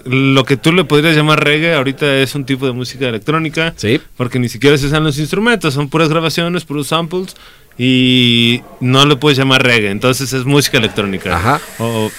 lo 0.06 0.44
que 0.46 0.58
tú 0.58 0.72
le 0.74 0.84
podrías 0.84 1.16
llamar 1.16 1.44
reggae, 1.44 1.76
ahorita 1.76 2.18
es 2.18 2.34
un 2.36 2.46
tipo 2.46 2.66
de 2.66 2.72
música 2.72 3.08
electrónica. 3.08 3.74
Sí. 3.76 4.00
Porque 4.18 4.40
ni 4.40 4.50
siquiera 4.50 4.78
se 4.78 4.88
usan 4.88 5.04
los 5.04 5.18
instrumentos, 5.20 5.74
son 5.74 5.90
puras 5.90 6.10
grabaciones, 6.10 6.64
puros 6.66 6.88
samples. 6.88 7.36
Y 7.78 8.62
no 8.80 9.06
le 9.06 9.16
puedes 9.16 9.38
llamar 9.38 9.64
reggae, 9.64 9.90
entonces 9.92 10.34
es 10.34 10.46
música 10.46 10.78
electrónica. 10.78 11.36
Ajá. 11.36 11.62
O, 11.80 12.12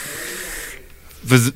pues, 1.29 1.53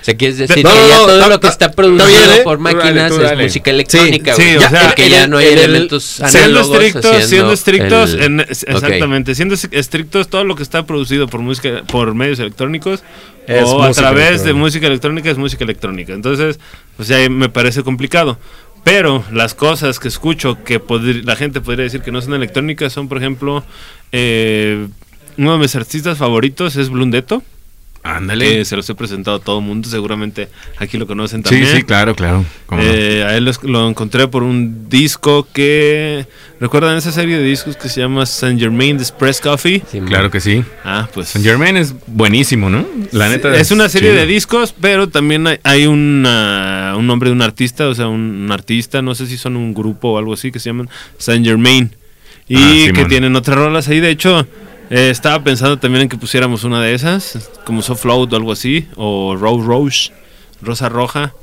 O 0.00 0.04
sea, 0.04 0.16
quieres 0.16 0.36
decir 0.38 0.64
No, 0.64 0.70
que 0.72 0.78
no, 0.80 0.88
ya 0.88 0.96
no, 0.98 1.06
todo 1.06 1.28
lo 1.28 1.40
que 1.40 1.46
está 1.46 1.70
producido 1.70 2.06
bien, 2.08 2.22
¿eh? 2.32 2.40
por 2.42 2.60
dale, 2.62 2.74
máquinas 2.76 3.12
es 3.12 3.18
dale. 3.18 3.42
música 3.44 3.70
electrónica, 3.70 4.34
sí, 4.34 4.42
güey. 4.42 4.56
o 4.56 4.60
Ya, 4.60 4.70
sea, 4.70 4.82
porque 4.88 5.08
ya 5.08 5.26
no 5.28 5.38
hay 5.38 5.46
en 5.46 5.52
el- 5.52 5.58
elementos 5.64 6.02
siendo 6.04 6.38
análogos 6.38 6.76
estrictos, 6.84 7.24
siendo 7.28 7.52
estrictos, 7.52 8.12
el- 8.14 8.22
en- 8.22 8.40
Ok. 8.40 8.46
exactamente, 8.50 9.34
siendo 9.36 9.54
es- 9.54 9.68
estrictos 9.70 10.26
todo 10.28 10.42
lo 10.42 10.56
que 10.56 10.64
está 10.64 10.84
producido 10.86 11.28
por 11.28 11.40
música, 11.40 11.82
por 11.86 12.14
medios 12.14 12.40
electrónicos 12.40 13.04
Es 13.46 13.64
o 13.64 13.80
a 13.82 13.92
través 13.92 14.42
de 14.44 14.52
música 14.54 14.88
electrónica 14.88 15.30
es 15.30 15.38
música 15.38 15.62
electrónica. 15.64 16.12
Entonces, 16.14 16.58
pues 16.96 17.06
ya 17.08 17.18
me 17.30 17.48
parece 17.48 17.82
complicado. 17.84 18.38
Pero 18.84 19.24
las 19.32 19.54
cosas 19.54 20.00
que 20.00 20.08
escucho 20.08 20.64
que 20.64 20.80
la 21.24 21.36
gente 21.36 21.60
podría 21.60 21.84
decir 21.84 22.02
que 22.02 22.10
no 22.10 22.20
son 22.20 22.34
electrónicas 22.34 22.92
son, 22.92 23.08
por 23.08 23.18
ejemplo, 23.18 23.62
eh, 24.10 24.88
uno 25.38 25.52
de 25.52 25.58
mis 25.58 25.76
artistas 25.76 26.18
favoritos 26.18 26.76
es 26.76 26.88
Blundeto. 26.88 27.42
Ándale. 28.04 28.48
Que 28.48 28.64
se 28.64 28.74
los 28.74 28.88
he 28.90 28.94
presentado 28.96 29.36
a 29.36 29.40
todo 29.40 29.60
el 29.60 29.64
mundo, 29.64 29.88
seguramente 29.88 30.48
aquí 30.76 30.98
lo 30.98 31.06
conocen 31.06 31.44
Sí, 31.44 31.50
también. 31.50 31.76
sí, 31.76 31.82
claro, 31.84 32.16
claro. 32.16 32.44
¿Cómo 32.66 32.82
no? 32.82 32.88
Eh, 32.88 33.22
a 33.22 33.36
él 33.36 33.44
los- 33.44 33.62
lo 33.62 33.88
encontré 33.88 34.26
por 34.26 34.42
un 34.42 34.88
disco 34.88 35.46
que. 35.52 36.26
¿Recuerdan 36.60 36.96
esa 36.96 37.12
serie 37.12 37.38
de 37.38 37.44
discos 37.44 37.76
que 37.76 37.88
se 37.88 38.00
llama 38.00 38.26
Saint 38.26 38.58
Germain 38.60 38.96
Express 38.96 39.40
Coffee? 39.40 39.82
Sí, 39.90 40.00
Claro 40.00 40.30
que 40.32 40.40
sí. 40.40 40.64
Ah, 40.84 41.08
pues. 41.14 41.28
Saint 41.28 41.46
Germain 41.46 41.76
es 41.76 41.94
buenísimo, 42.08 42.68
¿no? 42.70 42.84
La 43.12 43.28
neta. 43.28 43.54
es 43.56 43.70
una 43.70 43.88
serie 43.88 44.10
chido. 44.10 44.20
de 44.20 44.26
discos, 44.26 44.74
pero 44.80 45.08
también 45.08 45.46
hay, 45.46 45.58
hay 45.62 45.86
una- 45.86 46.94
un 46.96 47.06
nombre 47.06 47.30
de 47.30 47.34
un 47.36 47.42
artista, 47.42 47.86
o 47.88 47.94
sea, 47.94 48.08
un, 48.08 48.48
artista, 48.50 49.00
no 49.02 49.14
sé 49.14 49.26
si 49.26 49.36
son 49.38 49.56
un 49.56 49.74
grupo 49.74 50.10
o 50.12 50.18
algo 50.18 50.32
así, 50.34 50.50
que 50.52 50.58
se 50.58 50.70
llaman 50.70 50.88
Saint 51.18 51.44
Germain. 51.46 51.94
Y 52.48 52.56
Ah, 52.88 52.92
que 52.92 53.04
tienen 53.06 53.34
otras 53.36 53.56
rolas 53.56 53.88
ahí. 53.88 54.00
De 54.00 54.10
hecho, 54.10 54.46
eh, 54.90 55.10
estaba 55.10 55.42
pensando 55.42 55.78
también 55.78 56.02
en 56.02 56.08
que 56.08 56.16
pusiéramos 56.16 56.64
una 56.64 56.80
de 56.82 56.94
esas, 56.94 57.50
como 57.64 57.82
Soft 57.82 58.02
Float 58.02 58.32
o 58.32 58.36
algo 58.36 58.52
así, 58.52 58.88
o 58.96 59.36
Rose 59.36 59.64
Rose, 59.66 60.12
Rosa 60.62 60.88
Roja. 60.88 61.34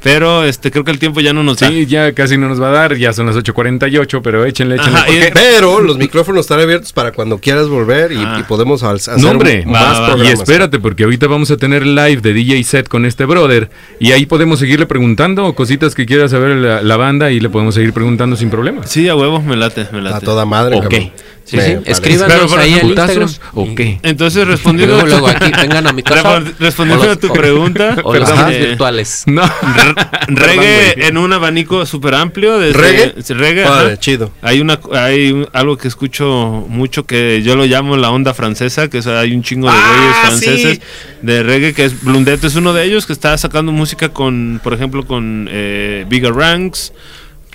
Pero 0.00 0.44
este 0.44 0.70
creo 0.70 0.84
que 0.84 0.92
el 0.92 1.00
tiempo 1.00 1.18
ya 1.20 1.32
no 1.32 1.42
nos 1.42 1.58
da. 1.58 1.68
Sí, 1.70 1.84
ya 1.86 2.12
casi 2.12 2.36
no 2.38 2.48
nos 2.48 2.62
va 2.62 2.68
a 2.68 2.70
dar, 2.70 2.96
ya 2.96 3.12
son 3.12 3.26
las 3.26 3.34
8.48, 3.34 4.20
pero 4.22 4.44
échenle, 4.44 4.76
échenle. 4.76 4.96
Ajá, 4.96 5.06
porque- 5.06 5.30
Pero 5.34 5.80
los 5.80 5.98
micrófonos 5.98 6.42
están 6.42 6.60
abiertos 6.60 6.92
para 6.92 7.10
cuando 7.10 7.38
quieras 7.38 7.66
volver 7.66 8.12
y, 8.12 8.18
Ah. 8.18 8.36
y 8.38 8.44
podemos 8.44 8.84
al- 8.84 8.94
hacer 8.98 9.18
No, 9.18 9.30
hombre, 9.32 9.64
un- 9.66 9.74
va, 9.74 9.80
más 9.80 10.00
va. 10.20 10.24
Y 10.24 10.28
espérate, 10.28 10.78
porque 10.78 11.02
ahorita 11.02 11.26
vamos 11.26 11.50
a 11.50 11.56
tener 11.56 11.84
live 11.84 12.20
de 12.20 12.32
DJ 12.32 12.62
set 12.62 12.86
con 12.86 13.06
este 13.06 13.24
brother. 13.24 13.70
Y 13.98 14.12
ahí 14.12 14.24
podemos 14.24 14.60
seguirle 14.60 14.86
preguntando 14.86 15.52
cositas 15.56 15.96
que 15.96 16.06
quiera 16.06 16.28
saber 16.28 16.54
la, 16.58 16.80
la 16.80 16.96
banda 16.96 17.32
y 17.32 17.40
le 17.40 17.48
podemos 17.48 17.74
seguir 17.74 17.92
preguntando 17.92 18.36
sin 18.36 18.50
problema. 18.50 18.86
Sí, 18.86 19.08
a 19.08 19.16
huevo, 19.16 19.42
me 19.42 19.56
late, 19.56 19.88
me 19.90 20.00
late. 20.00 20.14
A 20.18 20.20
toda 20.20 20.44
madre, 20.44 20.76
Ok. 20.76 20.82
cabrón. 20.84 21.10
Sí, 21.48 21.56
Me 21.56 21.62
sí. 21.64 21.70
parece. 21.72 21.90
Escríbanos 21.92 22.52
ahí 22.58 22.74
al 22.74 22.80
¿Putazos 22.82 23.16
Instagram. 23.16 23.52
o 23.54 23.74
qué? 23.74 23.98
Entonces, 24.02 24.46
respondiendo, 24.46 24.94
luego, 24.96 25.08
luego 25.08 25.28
aquí 25.28 25.50
vengan 25.58 25.86
a 25.86 25.92
mi 25.94 26.02
casa. 26.04 26.40
Respon- 26.40 26.54
respondiendo 26.58 27.04
O 27.04 27.06
los- 27.06 27.16
a 27.16 27.20
tu 27.20 27.26
o- 27.30 27.32
pregunta, 27.32 27.96
O 28.04 28.14
las 28.14 28.30
perdón, 28.30 28.52
eh, 28.52 28.58
virtuales. 28.66 29.22
No. 29.26 29.42
reggae 30.28 31.06
en 31.08 31.16
un 31.16 31.32
abanico 31.32 31.86
súper 31.86 32.14
amplio. 32.14 32.58
Desde, 32.58 32.78
¿Reggae? 32.78 33.14
reggae 33.34 33.64
Padre, 33.64 33.86
ajá. 33.92 33.96
chido. 34.00 34.30
Hay 34.42 34.60
una 34.60 34.78
hay 34.92 35.46
algo 35.52 35.76
que 35.76 35.88
escucho 35.88 36.64
mucho 36.68 37.04
que 37.06 37.42
yo 37.42 37.56
lo 37.56 37.64
llamo 37.66 37.96
la 37.96 38.10
onda 38.10 38.34
francesa, 38.34 38.88
que 38.88 38.98
es, 38.98 39.06
hay 39.06 39.32
un 39.32 39.42
chingo 39.42 39.68
de 39.68 39.74
Ah, 39.76 39.94
güeyes 39.96 40.16
franceses 40.42 40.76
sí. 40.78 41.16
de 41.22 41.42
reggae, 41.42 41.72
que 41.74 41.84
es 41.86 42.02
Blundet 42.02 42.42
es 42.44 42.54
uno 42.56 42.72
de 42.72 42.84
ellos, 42.84 43.06
que 43.06 43.12
está 43.12 43.36
sacando 43.38 43.72
música 43.72 44.10
con, 44.10 44.60
por 44.62 44.74
ejemplo, 44.74 45.06
con 45.06 45.48
eh, 45.50 46.04
Bigger 46.08 46.34
Ranks, 46.34 46.92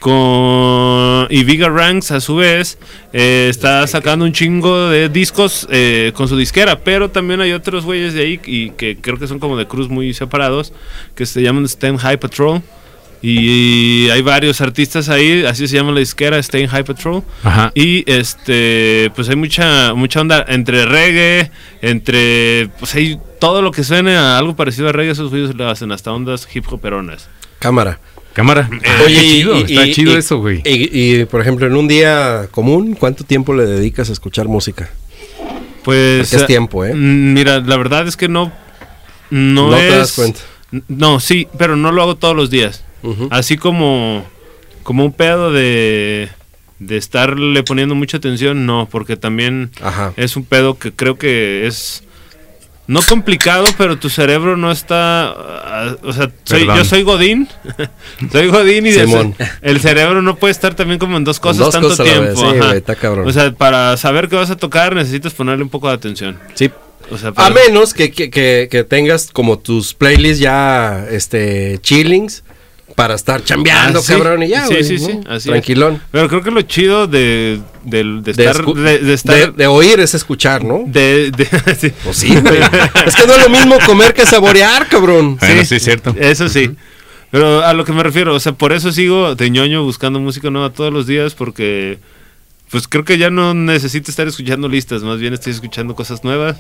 con 0.04 1.28
y 1.30 1.46
Bigger 1.46 1.72
Ranks 1.72 2.12
a 2.12 2.20
su 2.20 2.36
vez 2.36 2.78
eh, 3.14 3.48
está 3.50 3.88
sacando 3.88 4.26
un 4.26 4.34
chingo 4.34 4.90
de 4.90 5.08
discos 5.08 5.66
eh, 5.72 6.12
con 6.14 6.28
su 6.28 6.36
disquera, 6.36 6.80
pero 6.80 7.10
también 7.10 7.40
hay 7.40 7.54
otros 7.54 7.86
güeyes 7.86 8.14
de 8.14 8.22
ahí 8.22 8.42
y 8.46 8.72
que 8.72 8.98
creo 8.98 9.18
que 9.18 9.28
son 9.28 9.40
como 9.40 9.56
de 9.56 9.66
cruz 9.66 9.88
muy 9.88 10.14
separados, 10.14 10.74
que 11.16 11.26
se 11.26 11.42
llaman 11.42 11.66
Stem 11.70 11.96
High 11.98 12.18
Patrol. 12.20 12.62
Y 13.22 14.10
hay 14.10 14.22
varios 14.22 14.60
artistas 14.60 15.08
ahí, 15.08 15.46
así 15.46 15.70
se 15.70 15.78
llama 15.78 15.94
la 15.94 16.02
disquera, 16.02 16.38
Stay 16.40 16.68
High 16.68 16.84
Patrol. 16.84 17.24
Ajá. 17.42 17.72
Y 17.74 18.04
este, 18.12 19.10
pues 19.16 19.30
hay 19.30 19.38
mucha, 19.38 19.94
mucha 19.94 20.20
onda 20.20 20.44
entre 20.50 20.86
reggae, 20.86 21.50
entre, 21.82 22.68
pues 22.78 22.94
hay 22.96 23.18
todo 23.40 23.62
lo 23.62 23.72
que 23.72 23.86
suene 23.86 24.18
a 24.18 24.38
algo 24.38 24.58
parecido 24.58 24.90
a 24.90 24.92
reggae, 24.92 25.14
esos 25.14 25.30
güeyes 25.30 25.56
lo 25.56 25.70
hacen 25.70 25.94
hasta 25.94 26.12
ondas 26.12 26.46
hip 26.54 26.66
hoperonas. 26.70 27.30
Cámara. 27.60 27.98
Cámara. 28.34 28.70
Oye, 29.06 29.16
Qué 29.16 29.24
y- 29.26 29.30
chido, 29.32 29.58
y- 29.58 29.62
está 29.62 29.86
y- 29.88 29.94
chido 29.94 30.18
eso, 30.18 30.40
güey. 30.40 30.62
Y, 30.66 31.26
por 31.26 31.42
ejemplo, 31.42 31.68
en 31.68 31.76
un 31.76 31.88
día 31.88 32.48
común, 32.52 32.96
¿cuánto 33.00 33.24
tiempo 33.24 33.54
le 33.54 33.66
dedicas 33.66 34.10
a 34.10 34.14
escuchar 34.14 34.48
música? 34.48 34.90
Pues. 35.84 36.30
Porque 36.30 36.36
es 36.38 36.42
eh, 36.44 36.46
tiempo, 36.48 36.86
¿eh? 36.86 36.94
mm, 36.94 37.34
Mira, 37.34 37.60
la 37.60 37.78
verdad 37.78 38.08
es 38.08 38.18
que 38.18 38.28
no. 38.28 38.52
No, 39.30 39.70
No 39.70 39.78
es, 39.78 39.90
te 39.92 39.98
das 39.98 40.12
cuenta. 40.14 40.40
No, 40.88 41.20
sí, 41.20 41.48
pero 41.58 41.76
no 41.76 41.92
lo 41.92 42.02
hago 42.02 42.16
todos 42.16 42.36
los 42.36 42.50
días. 42.50 42.84
Así 43.30 43.58
como. 43.58 44.26
Como 44.84 45.06
un 45.06 45.14
pedo 45.14 45.52
de. 45.52 46.30
De 46.80 46.98
estarle 46.98 47.64
poniendo 47.64 47.96
mucha 47.96 48.18
atención, 48.18 48.66
no, 48.66 48.90
porque 48.92 49.16
también 49.16 49.70
Ajá. 49.82 50.12
es 50.18 50.36
un 50.36 50.44
pedo 50.44 50.78
que 50.78 50.92
creo 50.92 51.18
que 51.18 51.66
es 51.68 52.04
no 52.88 53.02
complicado, 53.02 53.66
pero 53.78 53.98
tu 53.98 54.10
cerebro 54.10 54.58
no 54.58 54.72
está, 54.72 55.30
ah, 55.30 55.96
o 56.04 56.12
sea, 56.12 56.30
soy- 56.44 56.66
yo 56.66 56.84
soy 56.84 57.04
Godín, 57.04 57.48
soy 58.32 58.48
Godín 58.50 58.86
y 58.88 58.92
Simón. 58.92 59.36
el 59.62 59.80
cerebro 59.80 60.22
no 60.22 60.36
puede 60.36 60.52
estar 60.52 60.74
también 60.76 61.00
como 61.00 61.16
en 61.18 61.24
dos 61.24 61.40
cosas 61.40 61.60
dos 61.60 61.72
tanto 61.74 61.90
cosas 61.90 62.08
a 62.08 62.12
tiempo. 62.12 62.36
sí, 62.42 62.58
güey, 62.58 62.78
está 62.78 62.96
cabrón. 62.96 63.28
O 63.28 63.32
sea, 63.32 63.52
para 63.54 63.96
saber 63.98 64.28
qué 64.28 64.36
vas 64.36 64.50
a 64.52 64.58
tocar 64.58 64.96
necesitas 64.96 65.34
ponerle 65.34 65.64
un 65.64 65.70
poco 65.70 65.88
de 65.88 65.94
atención. 65.96 66.38
Sí. 66.56 66.70
O 67.12 67.18
sea, 67.18 67.30
A 67.30 67.34
para- 67.34 67.56
menos 67.56 67.94
que, 67.94 68.12
que, 68.12 68.30
que- 68.30 68.68
que 68.72 68.84
tengas 68.84 69.30
como 69.32 69.60
tus 69.60 69.94
playlists 69.94 70.40
ya, 70.40 71.06
este, 71.10 71.78
chillings 71.82 72.44
para 72.96 73.16
estar 73.16 73.44
chambeando, 73.44 74.00
Ah, 74.00 74.02
sí. 74.02 74.14
cabrón, 74.14 74.44
y 74.44 74.50
ya, 74.50 74.66
Sí, 74.68 74.74
güey, 74.74 74.84
sí, 74.84 74.94
¿no? 74.96 75.06
sí, 75.08 75.20
así 75.28 75.36
es. 75.38 75.44
Tranquilón. 75.46 76.02
Pero 76.12 76.30
creo 76.30 76.42
que 76.44 76.52
lo 76.52 76.62
chido 76.62 77.08
de, 77.08 77.60
de, 77.84 78.04
De, 78.22 78.32
estar, 78.32 78.66
de, 78.66 79.00
de 79.00 79.14
estar 79.14 79.36
de- 79.36 79.52
de 79.52 79.68
oír 79.68 80.00
es 80.00 80.14
escuchar, 80.14 80.64
¿no? 80.64 80.84
de- 80.86 81.32
de- 81.32 81.46
sí. 81.80 81.92
Pues 82.04 82.18
sí, 82.18 82.30
güey. 82.36 82.60
es 83.06 83.16
que 83.16 83.26
no 83.28 83.34
es 83.34 83.44
lo 83.44 83.50
mismo 83.50 83.78
comer 83.86 84.14
que 84.14 84.26
saborear, 84.26 84.88
cabrón. 84.88 85.38
Bueno, 85.38 85.66
sí, 85.66 85.76
es 85.76 85.84
cierto. 85.84 86.16
Eso 86.18 86.48
sí. 86.50 86.72
Pero 87.32 87.64
a 87.66 87.74
lo 87.74 87.84
que 87.84 87.94
me 87.94 88.04
refiero, 88.04 88.36
o 88.36 88.40
sea, 88.40 88.52
por 88.52 88.74
eso 88.74 88.92
sigo 88.92 89.34
de 89.34 89.50
ñoño 89.50 89.84
buscando 89.84 90.20
música 90.20 90.52
nueva 90.52 90.70
todos 90.70 90.94
los 90.94 91.08
días 91.08 91.34
porque 91.34 91.98
pues 92.70 92.88
creo 92.88 93.04
que 93.06 93.18
ya 93.18 93.30
no 93.32 93.54
necesito 93.56 94.12
estar 94.12 94.28
escuchando 94.28 94.68
listas, 94.68 95.02
más 95.04 95.18
bien 95.20 95.34
estoy 95.34 95.54
escuchando 95.54 95.96
cosas 95.96 96.24
nuevas 96.24 96.58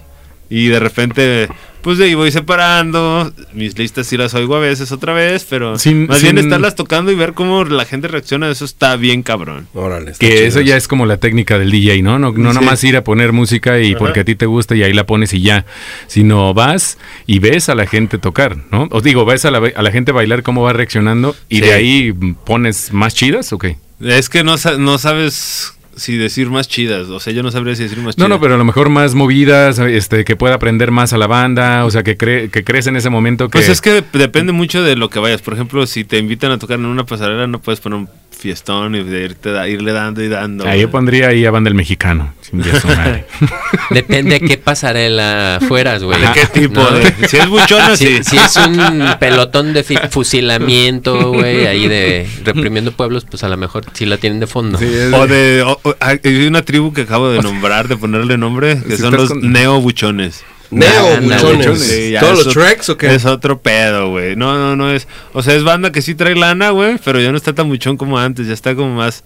y 0.49 0.67
de 0.67 0.79
repente 0.79 1.47
pues 1.81 1.97
de 1.97 2.05
ahí 2.05 2.13
voy 2.13 2.31
separando, 2.31 3.33
mis 3.53 3.77
listas 3.77 4.07
sí 4.07 4.15
las 4.15 4.33
oigo 4.35 4.55
a 4.55 4.59
veces 4.59 4.93
otra 4.93 5.11
vez, 5.11 5.45
pero 5.49 5.77
Sin- 5.77 6.07
más 6.07 6.21
bien 6.21 6.37
estarlas 6.37 6.75
tocando 6.75 7.11
y 7.11 7.15
ver 7.15 7.33
cómo 7.33 7.65
la 7.65 7.83
gente 7.83 8.07
reacciona, 8.07 8.49
eso 8.49 8.63
está 8.63 8.95
bien 8.95 9.21
cabrón. 9.21 9.67
Órale. 9.73 10.11
está 10.11 10.25
Que 10.25 10.33
chido 10.33 10.47
eso 10.47 10.61
ya 10.61 10.77
es 10.77 10.87
como 10.87 11.05
la 11.05 11.17
técnica 11.17 11.59
del 11.59 11.71
DJ, 11.71 12.01
¿no? 12.01 12.19
No, 12.19 12.31
no 12.31 12.53
Sí. 12.53 12.59
nomás 12.59 12.81
ir 12.85 12.95
a 12.95 13.03
poner 13.03 13.33
música 13.33 13.81
y 13.81 13.95
porque 13.95 14.21
a 14.21 14.23
ti 14.23 14.35
te 14.35 14.45
gusta 14.45 14.75
y 14.77 14.83
ahí 14.83 14.93
la 14.93 15.05
pones 15.05 15.33
y 15.33 15.41
ya, 15.41 15.65
sino 16.07 16.53
vas 16.53 16.97
y 17.27 17.39
ves 17.39 17.67
a 17.67 17.75
la 17.75 17.85
gente 17.85 18.17
tocar, 18.17 18.55
¿no? 18.71 18.87
Os 18.89 19.03
digo, 19.03 19.25
ves 19.25 19.43
a 19.43 19.51
la, 19.51 19.57
a 19.75 19.81
la 19.81 19.91
gente 19.91 20.13
bailar 20.13 20.41
cómo 20.41 20.61
va 20.61 20.71
reaccionando 20.71 21.35
y 21.49 21.55
Sí. 21.55 21.61
de 21.63 21.73
ahí 21.73 22.13
pones 22.45 22.93
más 22.93 23.13
chidas 23.13 23.51
o 23.51 23.57
qué? 23.57 23.75
Es 23.99 24.29
que 24.29 24.45
no, 24.45 24.55
no 24.79 24.97
sabes 24.99 25.73
si 25.95 26.17
decir 26.17 26.49
más 26.49 26.67
chidas, 26.67 27.07
o 27.09 27.19
sea, 27.19 27.33
yo 27.33 27.43
no 27.43 27.51
sabría 27.51 27.75
si 27.75 27.83
decir 27.83 27.97
más 27.99 28.17
No, 28.17 28.25
chidas. 28.25 28.29
no, 28.29 28.39
pero 28.41 28.55
a 28.55 28.57
lo 28.57 28.63
mejor 28.65 28.89
más 28.89 29.13
movidas, 29.15 29.77
este, 29.79 30.25
que 30.25 30.35
pueda 30.35 30.55
aprender 30.55 30.91
más 30.91 31.13
a 31.13 31.17
la 31.17 31.27
banda, 31.27 31.85
o 31.85 31.91
sea, 31.91 32.03
que, 32.03 32.17
cre 32.17 32.49
que 32.49 32.63
crees 32.63 32.87
en 32.87 32.95
ese 32.95 33.09
momento 33.09 33.49
que... 33.49 33.59
Pues 33.59 33.69
es 33.69 33.81
que 33.81 34.01
dep- 34.01 34.11
depende 34.17 34.51
mucho 34.53 34.81
de 34.83 34.95
lo 34.95 35.09
que 35.09 35.19
vayas. 35.19 35.41
Por 35.41 35.53
ejemplo, 35.53 35.85
si 35.87 36.03
te 36.03 36.17
invitan 36.17 36.51
a 36.51 36.57
tocar 36.59 36.79
en 36.79 36.85
una 36.85 37.05
pasarela, 37.05 37.47
no 37.47 37.59
puedes 37.59 37.79
poner 37.79 37.99
un 37.99 38.09
fiestón 38.43 38.93
y 38.95 39.03
de 39.03 39.23
irte 39.23 39.51
da- 39.51 39.67
irle 39.69 39.93
dando 39.93 40.21
y 40.21 40.27
dando. 40.27 40.67
Ahí 40.67 40.81
yo 40.81 40.91
pondría 40.91 41.29
ahí 41.29 41.45
a 41.45 41.51
banda 41.51 41.69
el 41.69 41.75
mexicano. 41.75 42.33
sin 42.41 42.59
madre. 42.59 43.25
Depende 43.89 44.39
de 44.39 44.41
qué 44.47 44.57
pasarela 44.57 45.59
fueras, 45.67 46.03
güey. 46.03 46.19
¿De 46.19 46.27
qué 46.33 46.45
tipo? 46.47 46.81
No, 46.81 46.91
de- 46.91 47.27
si 47.29 47.37
es 47.37 47.47
buchona, 47.47 47.95
sí. 47.95 48.17
Si, 48.21 48.31
si 48.31 48.37
es 48.37 48.55
un 48.57 49.05
pelotón 49.19 49.71
de 49.73 49.83
fusilamiento, 50.11 51.31
güey, 51.31 51.65
ahí 51.67 51.87
de 51.87 52.27
reprimiendo 52.43 52.91
pueblos, 52.91 53.25
pues 53.29 53.43
a 53.43 53.49
lo 53.49 53.55
mejor 53.57 53.85
sí 53.93 54.05
la 54.05 54.17
tienen 54.17 54.39
de 54.41 54.47
fondo. 54.47 54.77
Sí, 54.77 54.85
O 55.13 55.25
de. 55.27 55.63
o- 55.65 55.79
o- 55.83 55.95
hay 56.01 56.19
una 56.45 56.61
tribu 56.63 56.93
que 56.93 57.01
acabo 57.03 57.29
de 57.29 57.41
nombrar, 57.41 57.87
de 57.87 57.95
ponerle 57.97 58.37
nombre, 58.37 58.77
que 58.85 58.97
Si 58.97 59.01
son 59.01 59.13
los 59.15 59.29
con- 59.29 59.51
neo-buchones. 59.51 60.43
Neo, 60.74 61.21
buchones. 61.21 61.82
Sí, 61.82 62.13
¿Todos 62.19 62.45
los 62.45 62.53
tracks 62.53 62.89
o 62.89 62.97
qué? 62.97 63.13
Es 63.13 63.26
otro 63.26 63.59
pedo, 63.61 64.09
güey. 64.09 64.36
No, 64.36 64.57
no, 64.57 64.76
no 64.76 64.91
es. 64.91 65.07
O 65.34 65.43
sea, 65.43 65.55
es 65.55 65.63
banda 65.63 65.91
que 65.91 66.01
sí 66.01 66.15
trae 66.15 66.36
lana, 66.36 66.71
güey, 66.71 66.97
pero 67.03 67.19
ya 67.19 67.32
no 67.32 67.38
está 67.38 67.53
tan 67.53 67.69
buchón 67.69 67.97
como 67.97 68.17
antes. 68.17 68.47
Ya 68.47 68.53
está 68.53 68.76
como 68.76 68.95
más. 68.95 69.24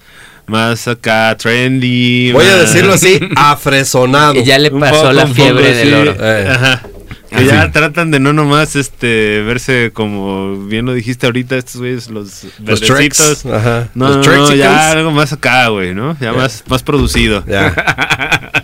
Más 0.47 0.87
acá, 0.87 1.35
trendy. 1.35 2.31
Voy 2.31 2.45
a 2.45 2.55
decirlo 2.55 2.93
así, 2.93 3.19
afresonado. 3.35 4.33
Y 4.35 4.45
ya 4.45 4.57
le 4.57 4.71
pasó 4.71 5.01
poco, 5.01 5.11
la 5.11 5.27
fiebre 5.27 5.63
poco, 5.65 5.75
del 5.75 5.87
sí. 5.89 5.93
oro. 5.93 6.15
Eh. 6.17 6.47
Ajá. 6.49 6.81
Que 7.29 7.35
Así. 7.35 7.47
ya 7.47 7.71
tratan 7.71 8.09
de 8.09 8.21
no 8.21 8.31
nomás 8.31 8.77
este 8.77 9.41
verse 9.41 9.91
como 9.93 10.65
bien 10.67 10.85
lo 10.85 10.93
dijiste 10.93 11.25
ahorita, 11.25 11.57
estos 11.57 11.77
güeyes, 11.77 12.09
los 12.09 12.45
Los 12.63 12.79
tracks. 12.79 13.45
Ajá. 13.45 13.89
No, 13.95 14.07
los 14.07 14.25
no, 14.25 14.35
no, 14.47 14.55
y 14.55 14.57
ya 14.57 14.91
algo 14.91 15.11
más 15.11 15.33
acá, 15.33 15.67
güey, 15.67 15.93
¿no? 15.93 16.15
Ya 16.21 16.31
más, 16.31 16.63
más 16.67 16.83
producido. 16.83 17.43
Ya. 17.45 18.53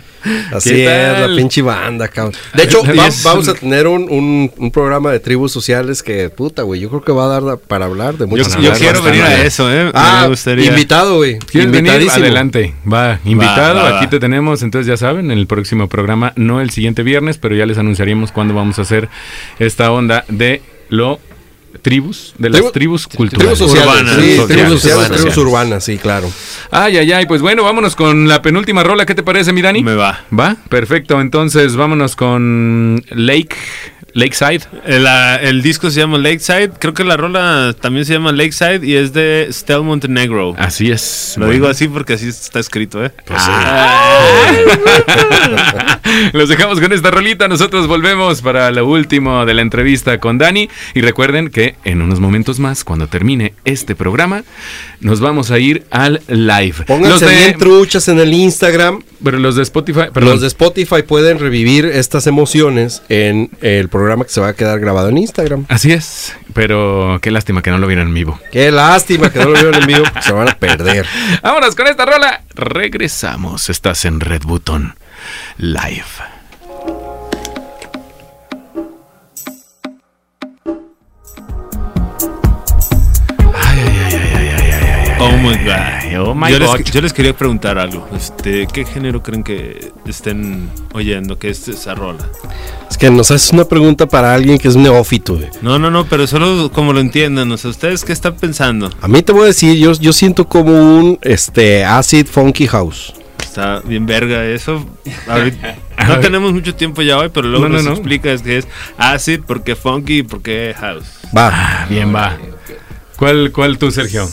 Así 0.52 0.70
¿Qué 0.70 0.84
es, 0.84 1.12
tal? 1.14 1.30
la 1.30 1.36
pinche 1.36 1.62
banda, 1.62 2.08
cabrón. 2.08 2.34
De 2.54 2.62
hecho, 2.64 2.82
va- 2.98 3.08
vamos 3.24 3.48
a 3.48 3.54
tener 3.54 3.86
un, 3.86 4.08
un, 4.10 4.50
un 4.56 4.70
programa 4.70 5.10
de 5.12 5.20
tribus 5.20 5.52
sociales 5.52 6.02
que, 6.02 6.30
puta, 6.30 6.62
güey, 6.62 6.80
yo 6.80 6.88
creo 6.88 7.02
que 7.02 7.12
va 7.12 7.24
a 7.24 7.28
dar 7.28 7.44
da- 7.44 7.56
para 7.56 7.84
hablar 7.86 8.14
de 8.14 8.20
Yo, 8.24 8.28
muchas 8.28 8.52
yo 8.56 8.60
cosas 8.60 8.78
quiero 8.78 8.94
bastante. 9.02 9.18
venir 9.22 9.24
a 9.24 9.44
eso, 9.44 9.72
¿eh? 9.72 9.90
Ah, 9.94 10.20
Me 10.22 10.28
gustaría. 10.28 10.66
invitado, 10.66 11.16
güey. 11.16 11.38
Invitadísimo. 11.52 12.12
Adelante, 12.24 12.74
va, 12.90 13.20
invitado, 13.24 13.76
Va, 13.76 13.82
va, 13.90 13.96
aquí 13.96 14.06
va. 14.06 14.10
te 14.10 14.20
tenemos, 14.20 14.62
entonces 14.62 14.86
ya 14.86 14.96
saben, 14.96 15.30
en 15.30 15.38
el 15.38 15.46
próximo 15.46 15.88
programa, 15.88 16.32
no 16.36 16.60
el 16.60 16.70
siguiente 16.70 17.02
viernes, 17.02 17.38
pero 17.38 17.54
ya 17.54 17.66
les 17.66 17.78
anunciaríamos 17.78 18.32
cuándo 18.32 18.54
vamos 18.54 18.78
a 18.78 18.82
hacer 18.82 19.08
esta 19.58 19.90
onda 19.92 20.24
de 20.28 20.62
lo 20.88 21.18
tribus, 21.82 22.34
de 22.38 22.50
las 22.50 22.60
Tribu- 22.60 22.72
tribus 22.72 23.06
culturales. 23.08 23.58
Tribus 23.58 23.74
Urbanas. 23.74 24.14
sí, 24.16 24.36
Sociales, 24.36 24.46
tribus 24.48 24.80
sociales, 24.80 24.96
urbanas. 25.06 25.16
tribus 25.20 25.36
urbanas, 25.38 25.84
sí, 25.84 25.98
claro. 25.98 26.32
Ay, 26.70 26.96
ay, 26.98 27.12
ay, 27.12 27.26
pues 27.26 27.40
bueno, 27.42 27.62
vámonos 27.64 27.94
con 27.96 28.26
la 28.28 28.42
penúltima 28.42 28.82
rola, 28.82 29.06
¿qué 29.06 29.14
te 29.14 29.22
parece, 29.22 29.52
mi 29.52 29.62
Dani? 29.62 29.82
Me 29.82 29.94
va. 29.94 30.24
Va, 30.38 30.56
perfecto, 30.68 31.20
entonces 31.20 31.76
vámonos 31.76 32.16
con 32.16 33.02
Lake, 33.10 33.56
Lakeside. 34.14 34.60
El, 34.86 35.06
ah, 35.06 35.36
el 35.42 35.60
disco 35.62 35.90
se 35.90 36.00
llama 36.00 36.18
Lakeside. 36.18 36.70
Creo 36.78 36.94
que 36.94 37.04
la 37.04 37.16
rola 37.16 37.74
también 37.80 38.04
se 38.06 38.12
llama 38.12 38.30
Lakeside 38.32 38.86
y 38.86 38.94
es 38.94 39.12
de 39.12 39.48
Stel 39.50 39.82
Montenegro. 39.82 40.54
Así 40.56 40.90
es. 40.90 41.34
Lo 41.36 41.46
Bueno. 41.46 41.52
digo 41.54 41.68
así 41.68 41.88
porque 41.88 42.14
así 42.14 42.28
está 42.28 42.60
escrito, 42.60 43.04
¿eh? 43.04 43.10
Los 46.32 46.48
dejamos 46.48 46.80
con 46.80 46.92
esta 46.92 47.10
rolita. 47.10 47.48
Nosotros 47.48 47.88
volvemos 47.88 48.40
para 48.40 48.70
lo 48.70 48.86
último 48.86 49.44
de 49.44 49.54
la 49.54 49.62
entrevista 49.62 50.18
con 50.20 50.38
Dani. 50.38 50.68
Y 50.94 51.00
recuerden 51.00 51.50
que 51.50 51.74
en 51.84 52.00
unos 52.00 52.20
momentos 52.20 52.60
más, 52.60 52.84
cuando 52.84 53.08
termine 53.08 53.54
este 53.64 53.96
programa, 53.96 54.44
nos 55.00 55.20
vamos 55.20 55.50
a 55.50 55.58
ir 55.58 55.84
al 55.90 56.22
live. 56.28 56.84
Pónganse 56.86 57.10
los 57.10 57.20
de, 57.20 57.36
bien 57.36 57.58
truchas 57.58 58.06
en 58.08 58.20
el 58.20 58.32
Instagram. 58.32 59.02
pero 59.24 59.38
los 59.38 59.56
de 59.56 59.62
Spotify, 59.62 60.04
perdón. 60.12 60.30
Los 60.30 60.40
de 60.40 60.46
Spotify 60.46 61.02
pueden 61.06 61.38
revivir 61.40 61.84
estas 61.86 62.26
emociones 62.28 63.02
en 63.08 63.50
el 63.60 63.88
programa 63.88 64.03
que 64.24 64.30
se 64.30 64.40
va 64.40 64.48
a 64.48 64.52
quedar 64.54 64.78
grabado 64.80 65.08
en 65.08 65.18
Instagram. 65.18 65.66
Así 65.68 65.92
es, 65.92 66.36
pero 66.52 67.18
qué 67.22 67.30
lástima 67.30 67.62
que 67.62 67.70
no 67.70 67.78
lo 67.78 67.86
vieran 67.86 68.08
en 68.08 68.14
vivo. 68.14 68.38
Qué 68.52 68.70
lástima 68.70 69.30
que 69.30 69.38
no 69.38 69.46
lo 69.46 69.52
vieron 69.52 69.74
en 69.74 69.86
vivo, 69.86 70.04
se 70.20 70.32
van 70.32 70.48
a 70.48 70.58
perder. 70.58 71.06
Vámonos 71.42 71.74
con 71.74 71.86
esta 71.86 72.04
rola. 72.04 72.42
Regresamos. 72.54 73.70
Estás 73.70 74.04
en 74.04 74.20
Red 74.20 74.42
Button 74.42 74.94
Live. 75.58 76.33
Oh 85.26 85.36
my 85.38 85.56
god. 85.64 85.68
ay, 85.70 86.16
oh 86.16 86.34
my 86.34 86.50
yo, 86.52 86.58
God. 86.58 86.78
Les, 86.78 86.90
yo 86.92 87.00
les 87.00 87.12
quería 87.12 87.36
preguntar 87.36 87.78
algo. 87.78 88.08
Este, 88.16 88.66
¿Qué 88.72 88.84
género 88.84 89.22
creen 89.22 89.42
que 89.42 89.92
estén 90.06 90.68
oyendo 90.92 91.38
que 91.38 91.50
es 91.50 91.66
esa 91.68 91.94
rola? 91.94 92.28
Es 92.90 92.98
que 92.98 93.10
nos 93.10 93.30
haces 93.30 93.50
una 93.52 93.64
pregunta 93.64 94.06
para 94.06 94.34
alguien 94.34 94.58
que 94.58 94.68
es 94.68 94.76
neófito, 94.76 95.36
güey. 95.36 95.48
No, 95.62 95.78
no, 95.78 95.90
no, 95.90 96.04
pero 96.06 96.26
solo 96.26 96.70
como 96.72 96.92
lo 96.92 97.00
entiendan. 97.00 97.50
O 97.52 97.56
sea, 97.56 97.70
¿ustedes 97.70 98.04
qué 98.04 98.12
están 98.12 98.34
pensando? 98.36 98.90
A 99.00 99.08
mí 99.08 99.22
te 99.22 99.32
voy 99.32 99.44
a 99.44 99.46
decir, 99.46 99.76
yo, 99.78 99.92
yo 99.94 100.12
siento 100.12 100.46
como 100.48 100.72
un 100.98 101.18
este 101.22 101.84
acid 101.84 102.26
funky 102.26 102.66
house. 102.66 103.12
Está 103.42 103.80
bien 103.80 104.04
verga 104.06 104.44
eso. 104.44 104.84
Ahorita- 105.28 105.76
no 106.08 106.18
tenemos 106.20 106.52
mucho 106.52 106.74
tiempo 106.74 107.02
ya 107.02 107.16
hoy, 107.18 107.30
pero 107.32 107.48
luego 107.48 107.64
No, 107.68 107.68
no, 107.68 107.76
nos 107.76 107.84
no. 107.84 107.92
explicas 107.92 108.42
que 108.42 108.58
es 108.58 108.68
acid, 108.98 109.40
porque 109.46 109.76
funky 109.76 110.18
y 110.18 110.22
porque 110.24 110.74
house. 110.78 111.04
Va. 111.36 111.50
Ah, 111.52 111.86
bien, 111.88 112.14
va. 112.14 112.36
¿Cuál, 113.16 113.52
¿Cuál 113.52 113.78
tú, 113.78 113.90
Sergio? 113.92 114.28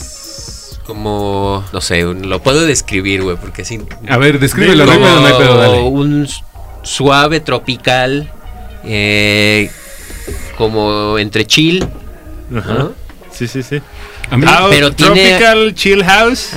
Como, 0.92 1.64
no 1.72 1.80
sé, 1.80 2.06
un- 2.06 2.28
lo 2.30 2.42
puedo 2.44 2.66
describir, 2.66 3.22
güey, 3.24 3.38
porque 3.38 3.64
sí. 3.64 3.80
A 4.10 4.18
ver, 4.18 4.40
descríbelo, 4.42 4.86
no 4.86 4.92
hay 4.92 4.98
como 4.98 5.10
pedo, 5.10 5.22
no 5.22 5.26
hay 5.28 5.34
pedo, 5.42 5.58
dale. 5.58 5.80
un 5.84 6.28
suave 6.84 7.40
tropical, 7.40 8.30
eh, 8.84 9.72
como 10.58 11.18
entre 11.18 11.48
chill, 11.48 11.88
Ajá. 12.54 12.74
¿no? 12.74 12.92
Sí, 13.32 13.48
sí, 13.48 13.64
sí. 13.64 13.82
A 14.30 14.36
mí- 14.36 14.46
House, 14.46 14.68
pero 14.70 14.92
tiene- 14.92 15.30
Tropical 15.30 15.76
Chill 15.76 16.04
House. 16.04 16.50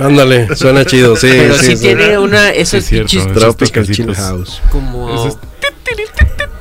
Ándale. 0.00 0.56
Suena 0.56 0.84
chido, 0.84 1.14
sí. 1.14 1.28
pero 1.30 1.54
sí, 1.56 1.66
sí, 1.66 1.76
sí. 1.76 1.82
tiene 1.84 2.18
una, 2.18 2.48
Sí, 2.48 2.54
esos 2.56 2.74
es 2.80 2.86
cierto. 2.86 3.10
pinches 3.12 3.26
Esos 3.30 3.40
Tropical 3.56 3.86
Chill. 3.86 4.14
House. 4.16 4.60
como 4.72 5.08
Esos- 5.14 5.38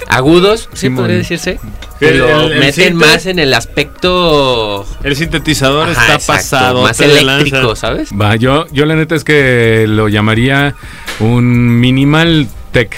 agudos, 0.07 0.69
sí 0.73 0.91
podría 0.91 1.17
decirse. 1.17 1.59
Pero 2.01 2.47
el- 2.47 2.51
el 2.53 2.59
meten 2.59 2.95
más 2.95 3.25
en 3.27 3.37
el 3.39 3.53
aspecto 3.53 4.85
El 5.03 5.15
sintetizador 5.15 5.83
Ajá, 5.89 6.01
está 6.01 6.15
exacto, 6.15 6.33
pasado. 6.33 6.81
más 6.81 6.99
eléctrico. 6.99 7.75
¿sabes? 7.75 8.09
Va, 8.19 8.35
yo, 8.35 8.65
yo 8.71 8.85
la 8.85 8.95
neta 8.95 9.15
es 9.15 9.23
que 9.23 9.85
lo 9.87 10.09
llamaría 10.09 10.75
un 11.19 11.79
minimal 11.79 12.47
tech. 12.71 12.95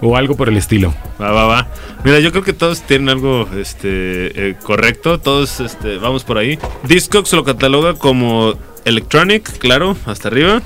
O 0.00 0.16
algo 0.16 0.36
por 0.36 0.48
el 0.48 0.56
estilo. 0.58 0.92
Va, 1.22 1.30
va, 1.30 1.46
va. 1.46 1.68
Mira, 2.04 2.18
yo 2.18 2.30
creo 2.30 2.42
que 2.44 2.52
todos 2.52 2.82
tienen 2.82 3.08
algo 3.08 3.48
este, 3.56 4.48
eh, 4.50 4.54
correcto. 4.62 5.18
Todos 5.20 5.60
este, 5.60 5.96
vamos 5.96 6.24
por 6.24 6.36
ahí. 6.36 6.58
Discogs 6.82 7.32
lo 7.32 7.42
cataloga 7.44 7.94
como 7.94 8.54
electronic, 8.84 9.50
claro, 9.58 9.96
hasta 10.04 10.28
arriba. 10.28 10.60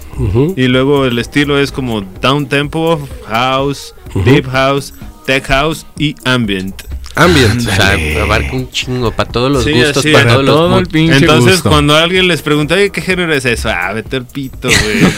Y 0.57 0.66
luego 0.66 1.05
el 1.05 1.18
estilo 1.20 1.59
es 1.61 1.70
como 1.70 2.01
down 2.01 2.49
tempo, 2.49 3.07
house, 3.29 3.95
deep 4.24 4.49
house, 4.51 4.93
tech 5.24 5.45
house 5.47 5.87
y 5.99 6.16
ambient. 6.24 6.83
Ambient. 7.24 7.60
O 7.60 7.74
sea, 7.74 7.96
abarca 8.22 8.52
un 8.52 8.70
chingo 8.70 9.10
para 9.12 9.28
todos 9.30 9.50
los 9.50 9.64
Sí, 9.64 9.72
gustos, 9.72 9.98
así 9.98 10.10
para 10.12 10.24
es. 10.26 10.32
todos 10.32 10.44
los 10.44 10.54
todo 10.54 10.64
el 10.66 10.70
moods. 10.72 10.88
pinche 10.88 11.16
Entonces, 11.16 11.52
gusto. 11.54 11.68
cuando 11.70 11.96
alguien 11.96 12.28
les 12.28 12.42
pregunta, 12.42 12.74
"Oye, 12.74 12.90
¿qué 12.90 13.00
género 13.00 13.34
es 13.34 13.44
eso? 13.44 13.68
Ah, 13.70 13.92
vete 13.92 14.16
al 14.16 14.26
pito, 14.26 14.68
güey. 14.68 15.02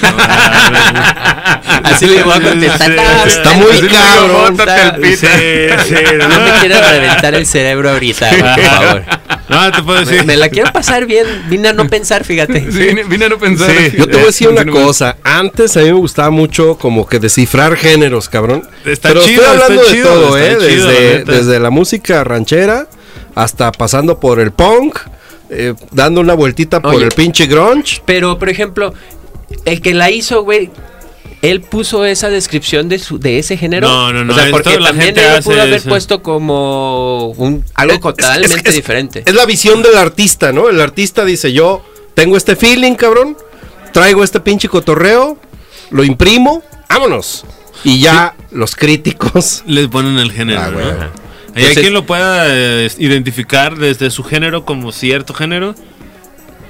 No. 0.73 1.89
Así 1.89 2.07
le 2.07 2.23
voy 2.23 2.33
a 2.35 2.41
contestar. 2.41 2.91
Sí, 2.91 2.97
"Ah, 2.99 3.21
sí, 3.25 3.29
está 3.31 3.43
Está 3.53 3.53
muy 3.55 3.89
cabrón. 3.89 4.57
"Bótate 4.57 4.71
al 4.81 4.97
pito". 5.01 5.17
Sí, 5.17 5.27
sí, 5.89 5.95
No 6.19 6.29
me 6.29 6.51
quiero 6.61 6.77
reventar 6.91 7.35
el 7.35 7.47
cerebro 7.47 7.91
ahorita, 7.91 8.31
por 8.31 8.61
favor. 8.65 9.03
No, 9.49 9.73
te 9.73 9.83
puedo 9.83 9.99
Me, 10.01 10.07
decir. 10.07 10.25
me 10.27 10.37
la 10.37 10.49
quiero 10.49 10.73
pasar 10.73 11.07
bien. 11.07 11.27
Vine 11.49 11.69
a 11.71 11.73
no 11.73 11.89
pensar, 11.89 12.25
fíjate. 12.25 12.61
Sí, 12.71 12.91
vine 13.09 13.25
a 13.25 13.29
no 13.31 13.39
pensar. 13.39 13.69
Sí. 13.71 13.97
Yo 13.99 14.07
te 14.07 14.13
voy 14.15 14.23
a 14.23 14.27
decir 14.27 14.49
una 14.49 14.61
Sí, 14.61 14.67
no 14.67 14.73
me- 14.75 14.81
cosa. 14.83 15.17
Antes 15.25 15.77
a 15.77 15.81
mí 15.81 15.87
me 15.87 15.93
gustaba 15.95 16.31
mucho 16.31 16.77
como 16.79 17.07
que 17.09 17.19
descifrar 17.19 17.77
géneros, 17.77 18.29
cabrón. 18.29 18.63
Está 18.85 19.09
Pero 19.09 19.25
chido, 19.25 19.43
estoy 19.43 19.61
hablando 19.61 19.83
está 19.83 19.91
de 19.91 19.97
chido, 19.97 20.09
todo, 20.15 20.37
está 20.39 20.53
¿eh? 20.65 20.69
chido, 20.71 20.87
desde, 20.89 21.25
desde 21.25 21.59
la 21.59 21.71
música 21.71 21.90
ranchera 21.99 22.89
hasta 23.35 23.73
pasando 23.73 24.19
por 24.21 24.41
el 24.41 24.53
punk, 24.53 24.99
eh, 25.51 25.75
dando 25.91 26.21
una 26.21 26.35
vueltita 26.35 26.81
por 26.81 26.95
Oye. 26.95 27.05
el 27.07 27.13
pinche 27.13 27.47
grunge. 27.47 28.01
Pero, 28.05 28.39
por 28.39 28.49
ejemplo, 28.49 28.93
el 29.65 29.81
que 29.81 29.95
la 29.95 30.11
hizo, 30.11 30.43
güey, 30.45 30.71
él 31.43 31.61
puso 31.63 32.05
esa 32.05 32.29
descripción 32.29 32.89
de 32.89 32.99
su, 32.99 33.19
de 33.19 33.39
ese 33.39 33.57
género. 33.57 33.89
No, 33.89 34.13
no, 34.13 34.25
no, 34.25 34.33
O 34.33 34.37
sea, 34.37 34.47
es 34.47 34.51
porque 34.53 34.79
la 34.79 34.89
también 34.89 35.07
gente 35.07 35.23
él 35.25 35.31
lo 35.33 35.39
hace 35.39 35.51
pudo 35.51 35.61
haber 35.63 35.75
eso. 35.75 35.89
puesto 35.89 36.23
como 36.23 37.29
un, 37.31 37.65
algo 37.75 37.95
Es- 37.95 38.01
totalmente 38.01 38.57
es- 38.57 38.67
es- 38.67 38.75
diferente. 38.75 39.23
Es 39.27 39.35
la 39.35 39.47
visión 39.47 39.83
del 39.83 39.97
artista, 39.97 40.53
¿no? 40.53 40.69
El 40.69 40.81
artista 40.81 41.25
dice, 41.25 41.53
yo 41.53 41.83
tengo 42.15 42.37
este 42.37 42.57
feeling, 42.57 42.95
cabrón, 42.95 43.37
traigo 43.93 44.23
este 44.23 44.41
pinche 44.41 44.69
cotorreo, 44.69 45.39
lo 45.91 46.05
imprimo, 46.05 46.63
vámonos. 46.89 47.45
Y 47.83 47.99
ya 48.01 48.35
los 48.51 48.77
críticos... 48.77 49.63
Les 49.67 49.89
ponen 49.89 50.19
el 50.19 50.31
género. 50.33 50.61
Ah, 50.61 50.71
¿no? 50.71 51.30
Hay 51.55 51.75
quien 51.75 51.93
lo 51.93 52.07
pueda 52.07 52.47
eh, 52.49 52.91
identificar 52.99 53.77
desde 53.77 54.11
su 54.11 54.23
género 54.23 54.65
como 54.65 54.93
cierto 54.93 55.35
género. 55.35 55.75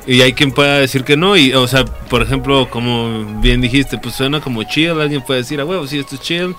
Y 0.06 0.22
hay 0.22 0.32
quien 0.32 0.52
pueda 0.52 0.78
decir 0.78 1.04
que 1.04 1.16
no. 1.16 1.36
Y, 1.36 1.52
o 1.52 1.68
sea, 1.68 1.84
por 1.84 2.22
ejemplo, 2.22 2.68
como 2.70 3.40
bien 3.40 3.60
dijiste, 3.60 3.98
pues 3.98 4.14
suena 4.14 4.40
como 4.40 4.62
chill. 4.64 5.00
Alguien 5.00 5.22
puede 5.22 5.40
decir, 5.40 5.60
ah, 5.60 5.64
huevo, 5.64 5.86
sí, 5.86 5.98
esto 5.98 6.14
es 6.14 6.20
chill. 6.20 6.54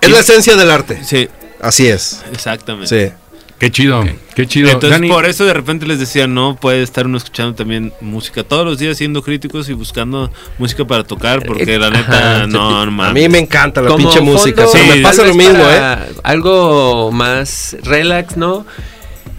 Es 0.00 0.10
la 0.10 0.20
esencia 0.20 0.56
del 0.56 0.70
arte. 0.70 1.02
Sí, 1.04 1.28
Así 1.60 1.86
es. 1.86 2.22
exactamente. 2.32 3.08
Sí. 3.08 3.14
Qué 3.62 3.70
chido, 3.70 4.04
qué 4.34 4.44
chido. 4.48 4.70
Entonces, 4.70 4.98
Dani, 4.98 5.08
por 5.08 5.24
eso 5.24 5.44
de 5.44 5.54
repente 5.54 5.86
les 5.86 6.00
decía, 6.00 6.26
no 6.26 6.56
puede 6.56 6.82
estar 6.82 7.06
uno 7.06 7.16
escuchando 7.16 7.54
también 7.54 7.92
música 8.00 8.42
todos 8.42 8.64
los 8.66 8.76
días, 8.76 8.96
siendo 8.98 9.22
críticos 9.22 9.68
y 9.68 9.72
buscando 9.72 10.32
música 10.58 10.84
para 10.84 11.04
tocar, 11.04 11.44
porque 11.46 11.78
la 11.78 11.90
neta, 11.90 12.38
Ajá, 12.38 12.46
no, 12.48 12.84
no 12.84 13.04
A 13.04 13.12
mí 13.12 13.28
me 13.28 13.38
encanta 13.38 13.80
la 13.80 13.86
Como 13.86 13.98
pinche 13.98 14.20
música. 14.20 14.64
fondo, 14.64 14.72
pero 14.82 14.92
sí, 14.94 14.98
me 14.98 15.02
pasa 15.04 15.24
lo 15.24 15.34
mismo, 15.36 15.62
¿eh? 15.62 15.96
Algo 16.24 17.12
más 17.12 17.76
relax, 17.84 18.36
¿no? 18.36 18.52
O 18.54 18.66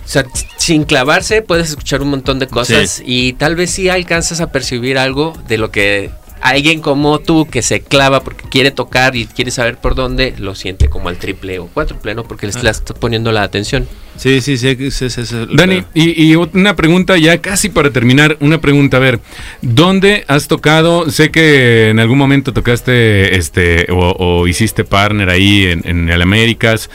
sea, 0.05 0.23
sin 0.55 0.85
clavarse 0.85 1.41
puedes 1.41 1.71
escuchar 1.71 2.01
un 2.01 2.09
montón 2.11 2.39
de 2.39 2.47
cosas 2.47 2.89
Sí. 2.91 3.03
y 3.05 3.33
tal 3.33 3.57
vez 3.57 3.71
sí 3.71 3.89
alcanzas 3.89 4.39
a 4.39 4.53
percibir 4.53 4.97
algo 4.97 5.33
de 5.49 5.57
lo 5.57 5.69
que 5.69 6.11
alguien 6.43 6.81
como 6.81 7.19
tú 7.19 7.47
que 7.49 7.61
se 7.61 7.81
clava 7.81 8.23
porque 8.23 8.47
quiere 8.49 8.71
tocar 8.71 9.15
y 9.15 9.25
quiere 9.25 9.51
saber 9.51 9.77
por 9.77 9.95
dónde, 9.95 10.33
lo 10.37 10.55
siente 10.55 10.89
como 10.89 11.09
al 11.09 11.17
triple 11.17 11.59
o 11.59 11.67
cuádruple, 11.67 12.15
¿no? 12.15 12.23
Porque 12.23 12.45
le 12.47 12.53
Ah. 12.55 12.59
estás 12.71 12.81
poniendo 12.99 13.31
la 13.31 13.43
atención. 13.43 13.87
Sí, 14.15 14.41
sí, 14.41 14.57
sí, 14.59 14.67
ese 14.79 15.07
es 15.07 15.31
el- 15.31 15.55
Dani, 15.55 15.83
y, 15.95 16.23
y 16.31 16.35
una 16.35 16.75
pregunta 16.75 17.17
ya 17.17 17.39
casi 17.41 17.69
para 17.69 17.89
terminar, 17.89 18.37
una 18.41 18.61
pregunta, 18.61 18.97
a 18.97 18.99
ver, 18.99 19.19
¿dónde 19.63 20.23
has 20.27 20.47
tocado? 20.47 21.09
Sé 21.09 21.31
que 21.31 21.89
en 21.89 21.97
algún 21.99 22.19
momento 22.19 22.53
tocaste, 22.53 23.35
este, 23.35 23.87
o, 23.91 24.11
o 24.19 24.47
hiciste 24.47 24.83
partner 24.83 25.29
ahí 25.29 25.65
en, 25.65 25.81
en 25.85 26.09
el 26.11 26.21
Américas, 26.21 26.91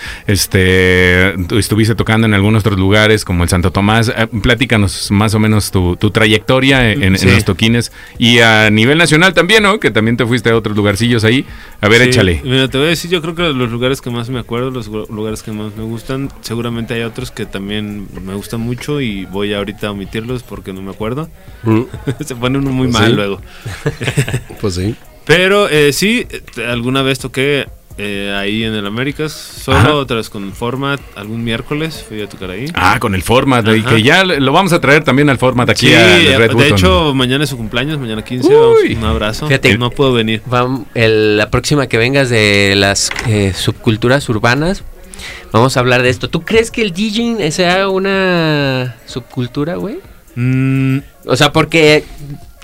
este, 0.52 1.34
estuviste 1.58 1.94
tocando 1.94 2.26
en 2.26 2.34
algunos 2.34 2.60
otros 2.60 2.78
lugares 2.78 3.24
como 3.24 3.42
el 3.42 3.48
Santo 3.48 3.70
Tomás, 3.72 4.08
Eh, 4.16 4.26
platícanos 4.42 5.10
más 5.10 5.34
o 5.34 5.38
menos 5.40 5.70
tu, 5.70 5.96
tu 5.96 6.10
trayectoria 6.10 6.92
en, 6.92 7.02
en 7.02 7.18
Sí. 7.18 7.26
los 7.26 7.44
toquines 7.44 7.90
y 8.18 8.38
a 8.38 8.70
nivel 8.70 8.96
nacional 8.98 9.34
también, 9.38 9.62
¿no? 9.62 9.78
Que 9.78 9.92
también 9.92 10.16
te 10.16 10.26
fuiste 10.26 10.50
a 10.50 10.56
otros 10.56 10.76
lugarcillos 10.76 11.22
ahí, 11.22 11.44
a 11.80 11.88
ver, 11.88 12.02
Sí, 12.02 12.08
échale. 12.08 12.40
Mira, 12.42 12.66
te 12.66 12.76
voy 12.76 12.88
a 12.88 12.90
decir, 12.90 13.08
yo 13.08 13.22
creo 13.22 13.36
que 13.36 13.42
los 13.42 13.70
lugares 13.70 14.00
que 14.00 14.10
más 14.10 14.28
me 14.30 14.40
acuerdo, 14.40 14.70
los 14.72 14.88
lugares 14.88 15.44
que 15.44 15.52
más 15.52 15.76
me 15.76 15.84
gustan, 15.84 16.28
seguramente 16.40 16.94
hay 16.94 17.02
otros 17.02 17.30
que 17.30 17.46
también 17.46 18.08
me 18.24 18.34
gustan 18.34 18.60
mucho 18.60 19.00
y 19.00 19.26
voy 19.26 19.54
ahorita 19.54 19.86
a 19.86 19.90
omitirlos 19.92 20.42
porque 20.42 20.72
no 20.72 20.82
me 20.82 20.90
acuerdo. 20.90 21.28
Mm, 21.62 21.82
Se 22.24 22.34
pone 22.34 22.58
uno 22.58 22.72
muy 22.72 22.88
Pues 22.88 23.00
mal 23.00 23.10
sí. 23.10 23.16
luego. 23.16 23.40
Pues 24.60 24.74
sí. 24.74 24.96
Pero 25.24 25.68
eh, 25.68 25.92
sí, 25.92 26.26
eh, 26.28 26.64
alguna 26.66 27.02
vez 27.02 27.20
toqué 27.20 27.66
eh, 27.98 28.32
ahí 28.38 28.64
en 28.64 28.74
el 28.74 28.86
Américas, 28.86 29.32
solo 29.32 29.76
Ajá. 29.78 29.94
otras 29.94 30.30
con 30.30 30.52
Format, 30.52 31.00
algún 31.16 31.42
miércoles 31.44 32.04
fui 32.08 32.22
a 32.22 32.28
tocar 32.28 32.50
ahí. 32.50 32.66
Ah, 32.74 32.98
con 33.00 33.14
el 33.14 33.22
format, 33.22 33.66
y 33.76 33.82
que 33.82 34.02
ya 34.02 34.24
lo 34.24 34.52
vamos 34.52 34.72
a 34.72 34.80
traer 34.80 35.02
también 35.04 35.28
al 35.30 35.38
format 35.38 35.68
aquí 35.68 35.88
Sí, 35.88 35.94
al 35.94 36.36
Red 36.38 36.48
de 36.48 36.54
Button. 36.54 36.72
hecho, 36.74 37.14
mañana 37.14 37.44
es 37.44 37.50
su 37.50 37.56
cumpleaños, 37.56 37.98
mañana 37.98 38.22
15, 38.24 38.48
Uy. 38.48 38.54
vamos, 38.54 38.78
un 39.02 39.04
abrazo. 39.04 39.46
Fíjate. 39.48 39.76
no 39.78 39.90
puedo 39.90 40.12
venir. 40.12 40.42
El- 40.94 41.36
la 41.36 41.50
próxima 41.50 41.86
que 41.88 41.98
vengas 41.98 42.30
de 42.30 42.74
las 42.76 43.10
eh, 43.26 43.52
subculturas 43.54 44.28
urbanas, 44.28 44.84
vamos 45.52 45.76
a 45.76 45.80
hablar 45.80 46.02
de 46.02 46.10
esto. 46.10 46.28
¿Tú 46.30 46.42
crees 46.44 46.70
que 46.70 46.82
el 46.82 46.92
DJing 46.92 47.50
sea 47.52 47.88
una 47.88 48.96
subcultura, 49.06 49.74
güey? 49.76 49.98
Mm, 50.36 50.98
O 51.26 51.36
sea, 51.36 51.52
porque 51.52 52.04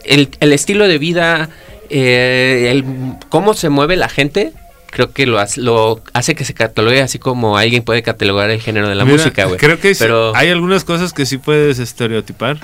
el, 0.05 0.29
el 0.41 0.53
estilo 0.53 0.87
de 0.87 0.99
vida, 0.99 1.49
eh, 1.91 2.69
el 2.71 2.85
cómo 3.29 3.55
se 3.55 3.69
mueve 3.69 3.97
la 3.97 4.09
gente, 4.09 4.53
creo 4.95 5.13
que 5.13 5.27
lo, 5.27 5.39
hace- 5.41 5.61
lo 5.61 6.01
hace 6.13 6.35
que 6.37 6.45
se 6.45 6.55
catalogue 6.55 7.03
así 7.03 7.19
como 7.19 7.59
alguien 7.59 7.83
puede 7.83 8.03
catalogar 8.03 8.49
el 8.51 8.61
género 8.61 8.89
de 8.89 8.95
la 8.95 9.05
Mira, 9.05 9.17
música, 9.17 9.45
güey. 9.47 9.59
Creo 9.59 9.79
que 9.81 9.95
sí, 9.95 10.03
pero 10.05 10.35
hay 10.37 10.49
algunas 10.49 10.85
cosas 10.85 11.13
que 11.13 11.27
sí 11.27 11.37
puedes 11.39 11.79
estereotipar, 11.81 12.59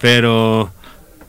pero, 0.00 0.72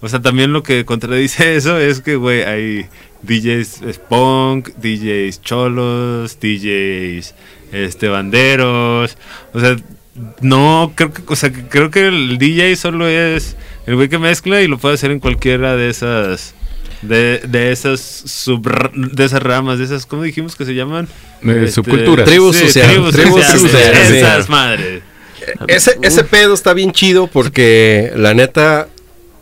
o 0.01 0.09
sea, 0.09 0.21
también 0.21 0.53
lo 0.53 0.63
que 0.63 0.85
contradice 0.85 1.55
eso 1.57 1.77
es 1.77 1.99
que, 1.99 2.15
güey, 2.15 2.43
hay 2.43 2.85
DJs 3.23 3.99
punk, 4.09 4.69
DJs 4.77 5.41
cholos, 5.41 6.39
DJs 6.39 7.35
este 7.71 8.07
banderos, 8.07 9.17
o 9.53 9.59
sea, 9.59 9.75
no 10.39 10.93
creo 10.95 11.11
que, 11.11 11.21
o 11.27 11.35
sea, 11.35 11.51
que 11.51 11.67
creo 11.67 11.91
que 11.91 12.07
el 12.07 12.37
DJ 12.37 12.75
solo 12.77 13.07
es 13.07 13.57
el 13.85 13.95
güey 13.95 14.07
que 14.07 14.17
mezcla 14.19 14.61
y 14.61 14.67
lo 14.67 14.77
puede 14.77 14.95
hacer 14.95 15.11
en 15.11 15.19
cualquiera 15.19 15.75
de 15.75 15.89
esas 15.89 16.53
de, 17.01 17.41
de 17.47 17.71
esas 17.71 17.99
sub 17.99 18.67
de 18.93 19.25
esas 19.25 19.41
ramas, 19.41 19.79
de 19.79 19.85
esas 19.85 20.05
¿cómo 20.05 20.23
dijimos 20.23 20.55
que 20.55 20.65
se 20.65 20.73
llaman? 20.73 21.07
Eh, 21.43 21.69
subculturas. 21.71 22.25
Tribu 22.27 22.53
social, 22.53 22.89
tribus 22.89 23.15
tribu 23.15 23.41
sociales, 23.41 23.61
social, 23.61 24.07
sí. 24.07 24.17
esas 24.17 24.49
madres. 24.49 25.03
Ese, 25.67 25.97
ese 26.01 26.23
pedo 26.23 26.53
está 26.53 26.73
bien 26.73 26.91
chido 26.91 27.27
porque 27.27 28.11
la 28.15 28.33
neta, 28.33 28.87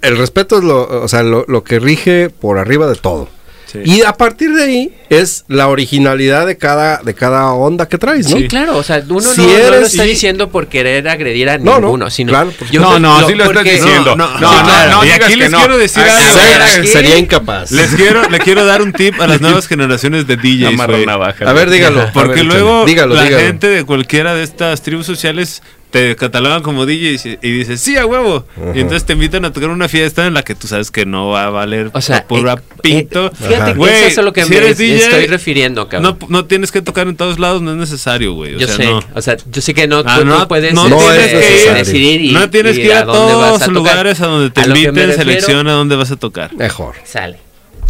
el 0.01 0.17
respeto 0.17 0.57
es 0.57 0.63
lo, 0.63 1.03
o 1.03 1.07
sea, 1.07 1.23
lo, 1.23 1.45
lo 1.47 1.63
que 1.63 1.79
rige 1.79 2.29
por 2.29 2.57
arriba 2.57 2.87
de 2.87 2.95
todo. 2.95 3.29
Sí. 3.73 3.79
Y 3.83 4.01
a 4.03 4.13
partir 4.13 4.53
de 4.53 4.63
ahí 4.63 4.93
es 5.09 5.43
la 5.47 5.67
originalidad 5.67 6.45
de 6.47 6.57
cada, 6.57 6.97
de 7.03 7.13
cada 7.15 7.51
onda 7.53 7.87
que 7.89 7.97
traes, 7.97 8.29
¿no? 8.29 8.37
Sí, 8.37 8.47
claro, 8.47 8.77
o 8.77 8.83
sea, 8.83 9.03
uno 9.09 9.19
Si 9.21 9.41
no, 9.41 9.47
no 9.47 9.69
lo 9.71 9.85
está 9.85 10.03
diciendo 10.03 10.49
por 10.49 10.67
querer 10.67 11.07
agredir 11.09 11.49
a 11.49 11.57
No, 11.57 11.73
no, 11.73 11.79
ninguno, 11.81 12.09
sino 12.11 12.31
claro, 12.31 12.53
yo 12.71 12.79
No, 12.81 12.99
no, 12.99 13.21
lo- 13.21 13.27
sí 13.27 13.33
lo 13.35 13.45
estás 13.45 13.63
diciendo. 13.63 14.15
no, 14.15 14.39
No, 14.39 14.63
no, 14.63 14.87
no, 14.91 15.05
Y 15.05 15.09
aquí 15.09 15.35
les 15.35 15.49
no. 15.51 15.57
quiero 15.57 15.77
decir 15.77 16.03
algo. 16.03 16.33
Ser- 16.39 16.61
aquí- 16.61 16.87
sería 16.87 17.17
incapaz. 17.17 17.71
Les 17.71 17.89
quiero, 17.95 18.29
le 18.29 18.39
quiero 18.39 18.63
dar 18.65 18.81
un 18.81 18.93
tip 18.93 19.19
a 19.19 19.27
las 19.27 19.41
nuevas 19.41 19.67
generaciones 19.67 20.27
de 20.27 20.37
DJs. 20.37 21.05
Navajas. 21.05 21.47
A 21.47 21.53
ver, 21.53 21.69
dígalo. 21.69 22.09
Porque 22.13 22.35
ver, 22.35 22.45
luego 22.45 22.85
dígalo, 22.85 23.15
la 23.15 23.23
dígalo. 23.23 23.43
gente 23.47 23.67
de 23.67 23.83
cualquiera 23.83 24.33
de 24.35 24.43
estas 24.43 24.81
tribus 24.83 25.05
sociales 25.05 25.61
te 25.93 26.15
catalogan 26.15 26.63
como 26.63 26.87
DJ 26.87 27.37
y, 27.43 27.51
dices, 27.51 27.79
sí, 27.79 27.97
a 27.97 28.07
huevo. 28.07 28.47
Y 28.73 28.79
entonces 28.79 29.05
te 29.05 29.13
invitan 29.13 29.45
a 29.45 29.53
tocar 29.53 29.69
una 29.69 29.87
fiesta 29.87 30.25
en 30.25 30.33
la 30.33 30.41
que 30.41 30.55
tú 30.55 30.65
sabes 30.67 30.89
que 30.89 31.05
no 31.05 31.29
va 31.29 31.45
a 31.45 31.49
valer 31.51 31.91
O 31.93 32.01
sea, 32.01 32.25
pura 32.27 32.53
eh, 32.53 32.61
pinto. 32.81 33.27
eh, 33.27 33.31
fíjate 33.35 33.55
Ajá. 33.57 33.65
que 33.73 33.77
Güey, 33.77 33.93
eso 33.93 34.07
es 34.07 34.17
a 34.17 34.21
lo 34.23 34.33
que 34.33 34.43
si 34.43 34.49
me 34.49 34.57
eres 34.57 34.79
DJ, 34.79 34.95
estoy 34.97 35.27
refiriendo, 35.27 35.87
cabrón. 35.87 36.17
No, 36.19 36.27
no 36.29 36.45
tienes 36.45 36.71
que 36.71 36.81
tocar 36.81 37.07
en 37.07 37.15
todos 37.15 37.37
lados, 37.37 37.61
no 37.61 37.69
es 37.73 37.77
necesario, 37.77 38.33
güey. 38.33 38.55
O 38.55 38.57
yo 38.57 38.65
sea, 38.65 38.75
sé, 38.75 38.85
no. 38.85 39.01
o 39.13 39.21
sea, 39.21 39.37
yo 39.51 39.61
sé 39.61 39.75
que 39.75 39.87
no, 39.87 39.99
Ah, 40.03 40.17
tú 40.17 40.25
no, 40.25 40.39
no 40.39 40.47
puedes 40.47 40.73
no 40.73 40.87
tienes 40.87 41.31
que 41.31 41.67
ir- 41.69 41.73
decidir 41.75 42.21
y, 42.21 42.31
no 42.31 42.49
tienes 42.49 42.75
y 42.75 42.81
que 42.81 42.85
ir 42.87 42.93
a, 42.93 43.03
dónde 43.03 43.35
vas 43.35 43.47
todos 43.49 43.61
a 43.61 43.67
lugares 43.67 44.19
a 44.21 44.25
donde 44.25 44.49
te 44.49 44.61
A 44.61 44.65
inviten, 44.65 44.95
refiero- 44.95 45.13
selecciona 45.13 45.73
dónde 45.73 45.95
vas 45.95 46.09
a 46.09 46.15
tocar. 46.15 46.55
Mejor. 46.55 46.95
Sale. 47.05 47.37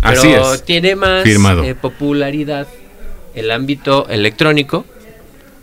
Así 0.01 0.27
Pero 0.27 0.53
es. 0.55 0.65
tiene 0.65 0.97
más 0.97 1.25
eh, 1.25 1.73
popularidad 1.81 2.67
el 3.33 3.49
ámbito 3.49 4.07
electrónico, 4.09 4.85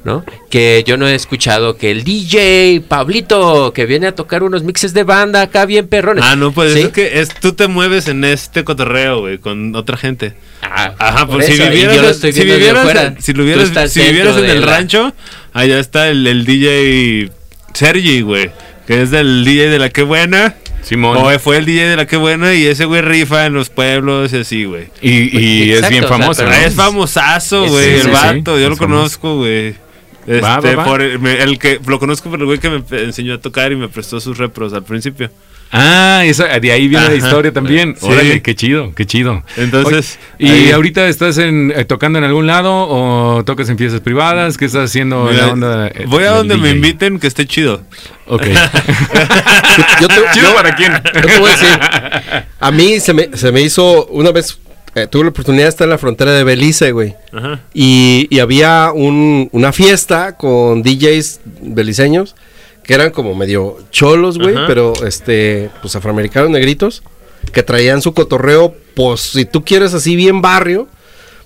¿no? 0.05 0.25
Que 0.51 0.83
yo 0.87 0.97
no 0.97 1.07
he 1.09 1.15
escuchado 1.15 1.77
que 1.77 1.91
el 1.91 2.05
DJ 2.05 2.83
Pablito 2.89 3.73
que 3.75 3.87
viene 3.87 4.07
a 4.07 4.15
tocar 4.15 4.43
unos 4.43 4.63
mixes 4.63 4.95
de 4.95 5.05
banda 5.05 5.43
acá 5.43 5.67
bien 5.67 5.89
perrones. 5.89 6.25
Ah, 6.27 6.37
no, 6.37 6.53
pues 6.53 6.73
¿Sí? 6.75 6.81
es 6.83 6.89
que 6.89 7.21
es, 7.21 7.29
tú 7.35 7.53
te 7.53 7.69
mueves 7.69 8.09
en 8.09 8.25
este 8.25 8.65
cotorreo, 8.65 9.21
güey, 9.21 9.39
con 9.39 9.75
otra 9.77 9.97
gente. 9.97 10.35
Ah, 10.63 10.95
Ajá, 10.99 11.27
por 11.27 11.37
pues 11.37 11.47
si 11.47 11.53
vivieras, 11.61 11.97
yo 11.97 12.03
lo 12.03 12.09
estoy 12.11 12.33
si 12.33 12.45
vivieras, 12.45 12.83
fuera. 12.83 13.15
si 13.19 13.33
lo 13.33 13.45
vivieras, 13.45 13.69
si 13.93 14.01
en 14.01 14.17
el 14.47 14.61
la- 14.61 14.67
rancho, 14.67 15.13
allá 15.53 15.79
está 15.79 16.09
el, 16.09 16.27
el 16.27 16.45
DJ 16.45 17.31
Sergi, 17.75 18.21
güey, 18.23 18.51
que 18.87 19.03
es 19.03 19.11
del 19.11 19.45
DJ 19.45 19.69
de 19.69 19.79
la 19.79 19.91
que 19.91 20.03
buena. 20.03 20.55
Simón. 20.83 21.19
O 21.19 21.39
fue 21.39 21.59
el 21.59 21.67
DJ 21.67 21.89
de 21.91 21.97
la 21.97 22.07
que 22.07 22.17
buena 22.17 22.55
y 22.55 22.65
ese 22.67 22.87
güey 22.87 23.03
rifa 23.03 23.45
en 23.45 23.53
los 23.53 23.69
pueblos 23.69 24.33
y 24.33 24.39
así, 24.39 24.65
güey. 24.65 24.89
Y, 25.03 25.39
y 25.39 25.73
es 25.73 25.87
bien 25.91 26.05
o 26.05 26.09
sea, 26.09 26.19
famoso. 26.19 26.43
¿no? 26.43 26.51
Ah, 26.51 26.65
es 26.65 26.75
famosazo, 26.75 27.67
güey, 27.69 27.85
sí, 28.01 28.07
el 28.07 28.11
vato, 28.11 28.57
sí, 28.57 28.63
yo 28.63 28.71
lo 28.71 28.77
famoso. 28.77 28.79
conozco, 29.21 29.37
güey. 29.37 29.75
Este, 30.31 30.41
Va, 30.43 30.61
va, 30.61 30.75
va. 30.77 30.85
por 30.85 31.03
el, 31.03 31.19
me- 31.19 31.43
el 31.43 31.59
que 31.59 31.81
lo 31.87 31.99
conozco 31.99 32.31
por 32.31 32.39
el 32.39 32.47
güey 32.47 32.59
que 32.61 32.71
me 32.71 32.83
enseñó 33.03 33.35
a 33.35 33.39
tocar 33.41 33.73
y 33.73 33.77
me 33.77 33.89
prestó 33.89 34.21
sus 34.21 34.39
repros 34.39 34.73
al 34.73 34.85
principio. 34.85 35.29
Ah, 35.73 36.23
esa- 36.25 36.47
de 36.61 36.71
ahí 36.73 36.87
viene 36.89 37.09
la 37.09 37.15
historia 37.15 37.53
también. 37.53 37.95
Sí. 37.99 38.07
Órale, 38.07 38.43
qué 38.43 38.55
chido, 38.57 38.93
qué 38.95 39.07
chido. 39.07 39.43
Entonces, 39.57 40.19
Oye, 40.39 40.49
¿y 40.49 40.51
ahí- 40.67 40.71
ahorita 40.73 41.09
estás 41.09 41.39
en, 41.39 41.73
eh, 41.75 41.85
tocando 41.85 42.19
en 42.19 42.25
algún 42.25 42.47
lado 42.47 42.73
o 42.89 43.45
tocas 43.45 43.69
en 43.71 43.79
fiestas 43.79 44.01
privadas? 44.01 44.57
¿Qué 44.59 44.65
estás 44.67 44.85
haciendo 44.85 45.29
en 45.29 45.35
Mira, 45.35 45.47
la 45.47 45.53
onda? 45.53 45.87
eh, 45.89 46.05
voy 46.07 46.25
a 46.25 46.31
donde 46.31 46.57
me 46.57 46.71
inviten 46.71 47.19
que 47.21 47.27
esté 47.29 47.47
chido. 47.47 47.83
Ok. 48.27 48.43
Yo 50.01 50.09
te, 50.09 50.15
¿Chido 50.33 50.51
yo- 50.51 50.55
para 50.55 50.75
quién? 50.75 50.93
yo 50.93 51.21
te 51.23 51.39
voy 51.39 51.51
a 51.51 51.57
decir, 51.57 51.79
a 52.61 52.71
mí 52.71 53.01
se 53.01 53.13
me, 53.15 53.29
se 53.37 53.53
me 53.53 53.61
hizo, 53.63 54.07
una 54.07 54.31
vez 54.33 54.59
eh, 54.95 55.07
tuve 55.07 55.25
la 55.25 55.31
oportunidad 55.31 55.65
de 55.65 55.69
estar 55.71 55.85
en 55.87 55.91
la 55.91 55.99
frontera 55.99 56.33
de 56.33 56.45
Belice, 56.45 56.93
güey. 56.93 57.15
Ajá. 57.33 57.61
Y, 57.75 58.27
y 58.31 58.39
había 58.41 58.91
un- 58.95 59.49
una 59.53 59.73
fiesta 59.73 60.37
con 60.37 60.83
DJs 60.83 61.41
beliceños 61.63 62.35
que 62.83 62.95
eran 62.95 63.11
como 63.11 63.35
medio 63.35 63.79
cholos, 63.91 64.39
güey, 64.39 64.57
Ajá. 64.57 64.67
pero 64.67 64.93
este, 65.07 65.71
pues 65.81 65.95
afroamericanos 65.95 66.51
negritos, 66.51 67.03
que 67.53 67.63
traían 67.63 68.03
su 68.03 68.13
cotorreo, 68.15 68.75
pues 68.95 69.21
si 69.21 69.45
tú 69.45 69.65
quieres 69.65 69.95
así 69.95 70.17
bien 70.17 70.41
barrio, 70.43 70.89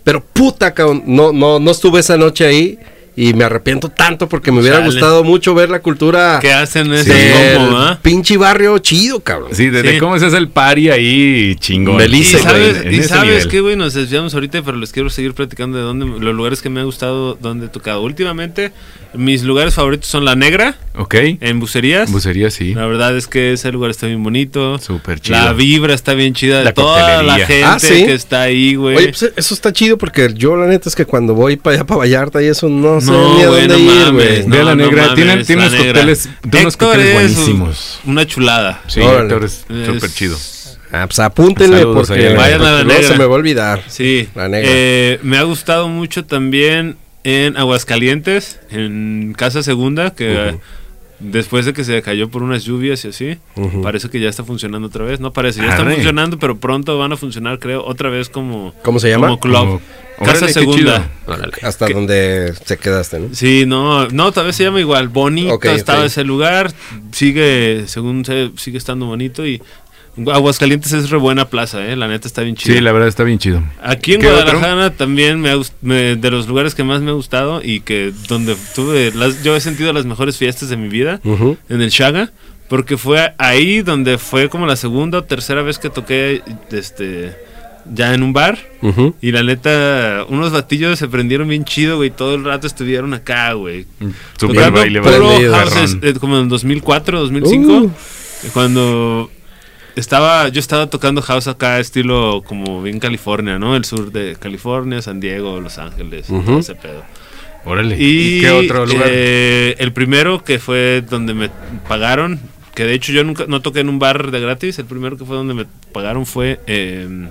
pero 0.04 0.24
puta, 0.24 0.72
cabrón, 0.74 1.02
no, 1.06 1.32
no, 1.32 1.58
no 1.60 1.70
estuve 1.70 2.00
esa 2.00 2.16
noche 2.16 2.46
ahí 2.46 2.78
y 3.16 3.32
me 3.34 3.44
arrepiento 3.44 3.88
tanto 3.90 4.28
porque 4.28 4.50
me 4.50 4.60
hubiera 4.60 4.78
Chale. 4.78 4.90
gustado 4.90 5.22
mucho 5.22 5.54
ver 5.54 5.70
la 5.70 5.80
cultura 5.80 6.38
¿Qué 6.42 6.52
hacen 6.52 6.92
ese 6.92 7.14
del 7.14 7.56
combo, 7.56 7.76
ah? 7.78 7.98
pinche 8.02 8.36
barrio 8.36 8.76
chido, 8.78 9.20
cabrón. 9.20 9.50
Sí, 9.52 9.70
de, 9.70 9.82
de 9.82 9.92
Sí. 9.92 9.98
cómo 9.98 10.18
se 10.18 10.26
hace 10.26 10.36
el 10.36 10.48
party 10.48 10.90
ahí 10.90 11.54
chingón. 11.60 11.96
Belice, 11.96 12.38
Y 12.38 12.40
güey, 12.40 12.42
sabes, 12.42 12.84
en 12.84 12.92
y 12.92 12.96
ese 12.98 13.08
sabes 13.08 13.46
qué, 13.46 13.60
güey, 13.60 13.76
nos 13.76 13.94
desviamos 13.94 14.34
ahorita, 14.34 14.62
pero 14.62 14.76
les 14.78 14.90
quiero 14.92 15.10
seguir 15.10 15.32
platicando 15.34 15.78
de 15.78 15.84
dónde, 15.84 16.06
los 16.06 16.34
lugares 16.34 16.60
que 16.60 16.70
me 16.70 16.80
han 16.80 16.86
gustado, 16.86 17.38
dónde 17.40 17.66
he 17.66 17.68
tocado. 17.68 18.02
Últimamente, 18.02 18.72
mis 19.14 19.42
lugares 19.44 19.74
favoritos 19.74 20.08
son 20.08 20.24
La 20.24 20.34
Negra, 20.34 20.74
Ok. 20.96 21.14
en 21.40 21.60
Bucerías. 21.60 22.10
Bucería, 22.10 22.50
sí. 22.50 22.74
La 22.74 22.86
verdad 22.86 23.16
es 23.16 23.28
que 23.28 23.52
ese 23.52 23.70
lugar 23.70 23.90
está 23.92 24.06
bien 24.08 24.22
bonito. 24.24 24.78
Súper 24.78 25.20
chido. 25.20 25.36
La 25.38 25.52
vibra 25.52 25.94
está 25.94 26.14
bien 26.14 26.34
chida 26.34 26.58
de 26.58 26.64
La 26.64 26.74
toda 26.74 27.22
la 27.22 27.38
gente 27.38 27.64
Ah, 27.64 27.78
¿sí? 27.78 28.06
que 28.06 28.14
está 28.14 28.42
ahí, 28.42 28.74
güey. 28.74 28.96
Oye, 28.96 29.08
pues 29.08 29.32
eso 29.36 29.54
está 29.54 29.72
chido 29.72 29.98
porque 29.98 30.32
yo 30.34 30.56
la 30.56 30.66
neta 30.66 30.88
es 30.88 30.96
que 30.96 31.04
cuando 31.06 31.34
voy 31.34 31.56
para 31.56 31.76
allá, 31.76 31.84
para 31.86 31.98
Vallarta 31.98 32.42
y 32.42 32.46
eso, 32.46 32.68
no 32.68 33.00
sé 33.04 33.12
No, 33.12 33.36
ni 33.36 33.42
a 33.42 33.46
dónde 33.46 33.68
no 33.68 33.78
ir, 33.78 34.12
güey. 34.12 34.42
Ve 34.48 34.60
a 34.60 34.64
la 34.64 34.74
no 34.74 34.82
negra, 34.84 35.02
mames, 35.02 35.14
tienen- 35.14 35.46
tienen 35.46 35.66
unos 35.66 35.78
Negra. 35.80 36.00
cócteles- 36.02 36.28
unos 36.62 36.76
cócteles 36.76 37.06
es 37.06 37.14
buenísimos. 37.14 38.00
Una 38.04 38.26
chulada. 38.26 38.82
Sí, 38.86 39.00
Órale. 39.00 39.22
Héctor 39.24 39.44
es 39.44 39.64
súper 39.86 40.10
chido. 40.12 40.36
Ah, 40.92 41.06
pues 41.06 41.18
apúntenle 41.18 41.78
Saludos 41.78 42.08
porque, 42.08 42.26
allá. 42.28 42.36
Vayan 42.36 42.62
a 42.62 42.72
la 42.72 42.84
negra. 42.84 43.02
se 43.08 43.12
me 43.18 43.24
va 43.24 43.32
a 43.32 43.36
olvidar. 43.36 43.82
Sí. 43.88 44.28
La 44.34 44.48
Negra. 44.48 44.70
Eh, 44.72 45.18
me 45.22 45.38
ha 45.38 45.42
gustado 45.42 45.88
mucho 45.88 46.24
también 46.24 46.96
en 47.24 47.56
Aguascalientes, 47.56 48.60
en 48.70 49.34
Casa 49.36 49.62
Segunda, 49.62 50.10
que. 50.14 50.56
Después 51.20 51.64
de 51.66 51.72
que 51.72 51.84
se 51.84 52.00
cayó 52.02 52.28
por 52.28 52.42
unas 52.42 52.64
lluvias 52.64 53.04
y 53.04 53.08
así, 53.08 53.38
parece 53.82 54.08
que 54.10 54.20
ya 54.20 54.28
está 54.28 54.44
funcionando 54.44 54.88
otra 54.88 55.04
vez. 55.04 55.20
No 55.20 55.32
parece, 55.32 55.60
ya 55.60 55.70
está 55.70 55.82
Arre. 55.82 55.94
funcionando, 55.94 56.38
pero 56.38 56.56
pronto 56.58 56.98
van 56.98 57.12
a 57.12 57.16
funcionar, 57.16 57.58
creo, 57.58 57.84
otra 57.84 58.10
vez 58.10 58.28
como, 58.28 58.74
¿Cómo 58.82 58.98
se 58.98 59.10
llama? 59.10 59.28
como 59.28 59.40
club. 59.40 59.58
Como- 59.58 59.80
Casa 60.16 60.36
Órale, 60.46 60.52
Segunda. 60.52 61.10
Órale. 61.26 61.52
Hasta 61.62 61.88
donde 61.88 62.54
se 62.64 62.76
quedaste, 62.78 63.18
¿no? 63.18 63.34
Sí, 63.34 63.64
no, 63.66 64.06
no, 64.10 64.30
tal 64.30 64.46
vez 64.46 64.54
se 64.54 64.62
llama 64.62 64.78
igual. 64.78 65.08
Bonito 65.08 65.54
Ok, 65.54 65.64
estaba 65.64 66.04
ese 66.06 66.22
lugar, 66.22 66.72
sigue, 67.10 67.84
según 67.88 68.24
se, 68.24 68.52
sigue 68.56 68.78
estando 68.78 69.06
bonito 69.06 69.44
y 69.44 69.60
Aguascalientes 70.32 70.92
es 70.92 71.10
re 71.10 71.18
buena 71.18 71.48
plaza, 71.48 71.86
eh, 71.86 71.96
la 71.96 72.06
neta 72.06 72.28
está 72.28 72.42
bien 72.42 72.54
chido. 72.54 72.74
Sí, 72.76 72.80
la 72.80 72.92
verdad 72.92 73.08
está 73.08 73.24
bien 73.24 73.38
chido. 73.38 73.62
Aquí 73.82 74.14
en. 74.14 74.22
Guadalajara 74.22 74.90
también 74.90 75.40
me, 75.40 76.16
de 76.16 76.30
los 76.30 76.46
lugares 76.46 76.74
que 76.74 76.84
más 76.84 77.00
me 77.02 77.10
ha 77.10 77.14
gustado 77.14 77.60
y 77.62 77.80
que 77.80 78.12
donde 78.28 78.56
tuve 78.74 79.12
las, 79.14 79.42
yo 79.42 79.56
he 79.56 79.60
sentido 79.60 79.92
las 79.92 80.06
mejores 80.06 80.36
fiestas 80.38 80.68
de 80.68 80.76
mi 80.76 80.88
vida 80.88 81.20
en 81.24 81.80
el 81.80 81.90
Chaga 81.90 82.30
porque 82.68 82.96
fue 82.96 83.34
ahí 83.38 83.82
donde 83.82 84.18
fue 84.18 84.48
como 84.48 84.66
la 84.66 84.76
segunda 84.76 85.18
o 85.18 85.24
tercera 85.24 85.62
vez 85.62 85.78
que 85.78 85.90
toqué 85.90 86.42
este 86.70 87.36
ya 87.92 88.14
en 88.14 88.22
un 88.22 88.32
bar 88.32 88.58
y 89.20 89.30
la 89.32 89.42
neta 89.42 90.24
unos 90.28 90.52
batillos 90.52 90.98
se 90.98 91.06
prendieron 91.06 91.46
bien 91.48 91.64
chido 91.64 91.96
güey 91.98 92.10
todo 92.10 92.34
el 92.34 92.44
rato 92.44 92.66
estuvieron 92.66 93.12
acá 93.12 93.52
güey 93.52 93.84
Super 94.38 94.56
tocando 94.72 94.80
baile, 94.80 95.00
houses, 95.50 95.98
eh, 96.00 96.14
como 96.18 96.38
en 96.38 96.48
2004 96.48 97.20
2005 97.20 97.72
Uh. 97.72 97.90
cuando 98.54 99.30
estaba 99.96 100.48
yo 100.48 100.60
estaba 100.60 100.88
tocando 100.88 101.22
house 101.22 101.46
acá 101.48 101.78
estilo 101.80 102.42
como 102.46 102.82
bien 102.82 102.98
California 103.00 103.58
no 103.58 103.76
el 103.76 103.84
sur 103.84 104.10
de 104.12 104.36
California 104.36 105.00
San 105.02 105.20
Diego 105.20 105.60
Los 105.60 105.78
Ángeles 105.78 106.26
todo 106.26 106.58
ese 106.58 106.74
pedo 106.74 107.02
Órale. 107.64 107.96
y 107.98 108.40
qué 108.40 108.50
otro 108.50 108.84
lugar? 108.86 109.06
eh, 109.08 109.76
el 109.78 109.92
primero 109.92 110.42
que 110.44 110.58
fue 110.58 111.02
donde 111.08 111.32
me 111.34 111.50
pagaron 111.88 112.40
que 112.74 112.84
de 112.84 112.94
hecho 112.94 113.12
yo 113.12 113.22
nunca 113.24 113.44
no 113.46 113.62
toqué 113.62 113.80
en 113.80 113.88
un 113.88 113.98
bar 113.98 114.30
de 114.30 114.40
gratis 114.40 114.78
el 114.78 114.84
primero 114.86 115.16
que 115.16 115.24
fue 115.24 115.36
donde 115.36 115.54
me 115.54 115.66
pagaron 115.92 116.26
fue 116.26 116.60
eh, 116.66 117.28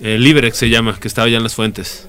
eh, 0.00 0.18
Liberex 0.18 0.56
se 0.56 0.68
llama 0.70 0.98
que 1.00 1.08
estaba 1.08 1.26
allá 1.26 1.36
en 1.38 1.42
las 1.42 1.54
Fuentes 1.54 2.08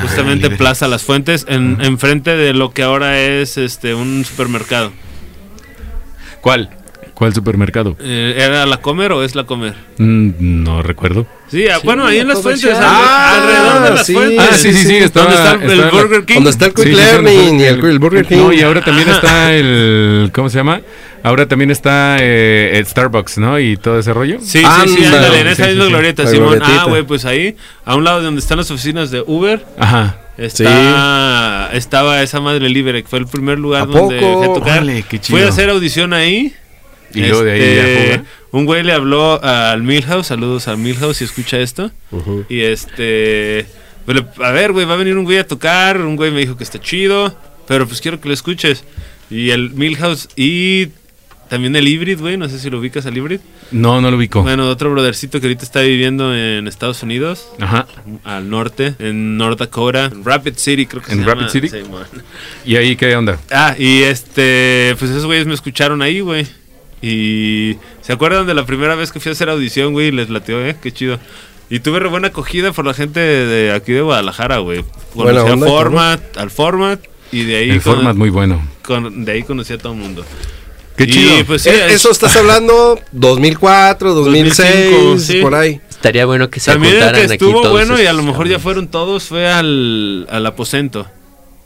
justamente 0.00 0.44
Liberex. 0.44 0.58
Plaza 0.58 0.88
Las 0.88 1.02
Fuentes 1.02 1.44
en 1.48 1.78
enfrente 1.80 2.36
de 2.36 2.54
lo 2.54 2.72
que 2.72 2.82
ahora 2.84 3.20
es 3.20 3.56
este 3.58 3.94
un 3.94 4.24
supermercado 4.24 4.92
¿Cuál? 6.40 6.70
¿Cuál 7.22 7.34
supermercado? 7.34 7.96
Eh, 8.00 8.34
¿Era 8.36 8.66
la 8.66 8.78
comer 8.78 9.12
o 9.12 9.22
es 9.22 9.36
la 9.36 9.44
comer? 9.44 9.74
Mm, 9.98 10.30
no 10.64 10.82
recuerdo. 10.82 11.24
Sí, 11.48 11.68
ah, 11.68 11.78
bueno, 11.84 12.04
ahí 12.04 12.18
en 12.18 12.26
las 12.26 12.42
fuentes, 12.42 12.68
Ah, 12.76 13.36
alrededor 13.40 13.82
de 13.84 13.90
las 13.94 14.06
sí. 14.08 14.12
fuentes. 14.12 14.40
Ah, 14.40 14.54
sí, 14.56 14.72
sí, 14.72 14.84
sí. 14.88 14.96
Estaba, 14.96 15.26
¿Dónde 15.32 15.36
está 15.38 15.52
el, 15.54 15.62
el 15.62 15.70
estaba 15.78 15.92
la- 15.96 16.02
Burger 16.02 16.24
King? 16.24 16.34
Donde 16.34 16.50
está 16.50 16.66
el 16.66 16.74
Quick 16.74 16.84
Sí, 16.84 16.90
sí, 16.90 16.96
sí, 17.00 17.00
Learning 17.22 17.60
y 17.60 17.62
el, 17.62 17.84
el 17.84 17.98
Burger 18.00 18.26
King. 18.26 18.36
No, 18.38 18.52
y 18.52 18.60
ahora 18.62 18.82
también 18.82 19.08
está 19.08 19.52
el. 19.52 20.32
¿Cómo 20.34 20.50
se 20.50 20.58
llama? 20.58 20.80
Ahora 21.22 21.46
también 21.46 21.70
está 21.70 22.16
eh, 22.18 22.72
el 22.76 22.86
Starbucks, 22.86 23.38
¿no? 23.38 23.60
Y 23.60 23.76
todo 23.76 24.00
ese 24.00 24.12
rollo. 24.12 24.38
Sí, 24.40 24.46
sí, 24.46 24.58
sí, 24.58 24.64
Ándale. 24.66 25.06
ándale, 25.06 25.40
en 25.42 25.46
Sí, 25.46 25.52
esa 25.52 25.62
sí, 25.62 25.68
misma 25.70 25.84
sí. 25.84 25.90
glorieta, 25.90 26.26
Simón. 26.26 26.58
Ah, 26.60 26.86
güey, 26.88 27.04
pues 27.04 27.24
ahí, 27.24 27.56
a 27.84 27.94
un 27.94 28.02
lado 28.02 28.18
de 28.18 28.24
donde 28.24 28.40
están 28.40 28.58
las 28.58 28.68
oficinas 28.72 29.12
de 29.12 29.22
Uber, 29.24 29.64
Ajá. 29.78 30.18
está, 30.38 31.70
estaba 31.72 32.20
esa 32.22 32.40
madre 32.40 32.68
Libre, 32.68 33.04
que 33.04 33.08
fue 33.08 33.20
el 33.20 33.26
primer 33.26 33.60
lugar 33.60 33.82
¿A 33.82 33.86
donde 33.86 34.18
poco? 34.18 34.38
fui 34.38 34.50
a 34.50 34.54
tocar. 34.54 34.72
Órale, 34.78 35.04
qué 35.08 35.20
chido. 35.20 35.38
Fui 35.38 35.46
a 35.46 35.50
hacer 35.50 35.70
audición 35.70 36.12
ahí. 36.14 36.52
Y 37.14 37.20
luego 37.20 37.42
de 37.44 37.52
ahí 37.52 37.60
Este, 37.60 37.80
a 37.80 38.04
jugar. 38.16 38.24
Un 38.52 38.64
güey 38.66 38.82
le 38.82 38.92
habló 38.92 39.42
al 39.42 39.82
Milhouse, 39.82 40.26
saludos 40.26 40.68
al 40.68 40.78
Milhouse 40.78 41.16
si 41.18 41.24
escucha 41.24 41.58
esto. 41.60 41.90
Y 42.48 42.60
este. 42.60 43.66
pues 44.04 44.22
a 44.42 44.50
ver, 44.50 44.72
güey, 44.72 44.86
va 44.86 44.94
a 44.94 44.98
venir 44.98 45.16
un 45.16 45.24
güey 45.24 45.38
a 45.38 45.46
tocar. 45.46 46.00
Un 46.00 46.16
güey 46.16 46.30
me 46.30 46.40
dijo 46.40 46.56
que 46.56 46.64
está 46.64 46.78
chido. 46.80 47.36
Pero 47.68 47.86
pues 47.86 48.00
quiero 48.00 48.20
que 48.20 48.28
lo 48.28 48.34
escuches. 48.34 48.84
Y 49.30 49.50
el 49.50 49.70
Milhouse. 49.70 50.28
Y 50.36 50.88
también 51.48 51.76
el 51.76 51.86
Hybrid, 51.86 52.18
güey, 52.18 52.36
no 52.38 52.48
sé 52.48 52.58
si 52.58 52.70
lo 52.70 52.78
ubicas 52.78 53.04
al 53.06 53.16
Hybrid. 53.16 53.40
No, 53.72 54.00
no 54.00 54.10
lo 54.10 54.16
ubico. 54.18 54.42
Bueno, 54.42 54.68
otro 54.68 54.90
brothercito 54.90 55.38
que 55.40 55.46
ahorita 55.46 55.64
está 55.64 55.80
viviendo 55.80 56.34
en 56.34 56.66
Estados 56.66 57.02
Unidos, 57.02 57.46
Ajá. 57.58 57.86
al 58.24 58.48
norte, 58.50 58.94
en 58.98 59.36
North 59.38 59.58
Dakota, 59.58 60.06
en 60.06 60.24
Rapid 60.24 60.54
City, 60.56 60.84
creo 60.86 61.02
que 61.02 61.12
¿En 61.12 61.20
se 61.20 61.24
Rapid 61.24 61.40
llama. 61.40 61.50
City? 61.50 61.68
Sí. 61.68 61.78
¿Y 62.66 62.76
ahí 62.76 62.96
qué 62.96 63.14
onda? 63.16 63.38
Ah, 63.50 63.74
y 63.78 64.02
este, 64.02 64.94
pues 64.98 65.10
esos 65.10 65.24
güeyes 65.26 65.46
me 65.46 65.54
escucharon 65.54 66.00
ahí, 66.02 66.20
güey. 66.20 66.46
Y 67.02 67.76
se 68.00 68.12
acuerdan 68.12 68.46
de 68.46 68.54
la 68.54 68.64
primera 68.64 68.94
vez 68.94 69.10
que 69.12 69.18
fui 69.20 69.30
a 69.30 69.32
hacer 69.32 69.48
audición, 69.50 69.92
güey, 69.92 70.08
y 70.08 70.12
les 70.12 70.30
latió, 70.30 70.64
eh, 70.64 70.76
qué 70.80 70.92
chido. 70.92 71.18
Y 71.68 71.80
tuve 71.80 71.98
re 72.00 72.08
buena 72.08 72.28
acogida 72.28 72.72
por 72.72 72.86
la 72.86 72.94
gente 72.94 73.18
de 73.20 73.72
aquí 73.72 73.92
de 73.92 74.02
Guadalajara, 74.02 74.58
güey. 74.58 74.84
Conocí 75.14 75.50
onda, 75.50 75.66
al 75.66 75.72
format, 75.72 76.36
al 76.36 76.50
format, 76.50 77.00
y 77.32 77.44
de 77.44 77.56
ahí, 77.56 77.70
El 77.70 77.80
format 77.80 78.14
muy 78.14 78.30
bueno. 78.30 78.62
con- 78.82 79.24
de 79.24 79.32
ahí 79.32 79.42
conocí 79.42 79.72
a 79.72 79.78
todo 79.78 79.92
el 79.94 79.98
mundo. 79.98 80.24
Qué 80.96 81.04
Y, 81.04 81.06
chido. 81.06 81.44
pues 81.46 81.62
sí, 81.62 81.70
Eh, 81.70 81.86
es- 81.86 81.92
Eso 81.94 82.10
estás 82.10 82.36
hablando 82.36 83.00
2004, 83.12 84.12
2006, 84.14 84.90
2005, 84.92 85.18
sí. 85.18 85.40
por 85.40 85.54
ahí. 85.54 85.80
Estaría 85.90 86.26
bueno 86.26 86.50
que 86.50 86.60
se 86.60 86.70
También 86.72 86.96
el 86.96 87.12
que 87.12 87.20
aquí 87.22 87.32
estuvo 87.32 87.62
todos 87.62 87.72
bueno 87.72 88.00
y 88.00 88.06
a 88.06 88.12
lo 88.12 88.22
mejor 88.22 88.46
ya 88.48 88.58
fueron 88.58 88.88
todos 88.88 89.24
fue 89.24 89.48
al, 89.50 90.26
al 90.30 90.44
aposento. 90.46 91.06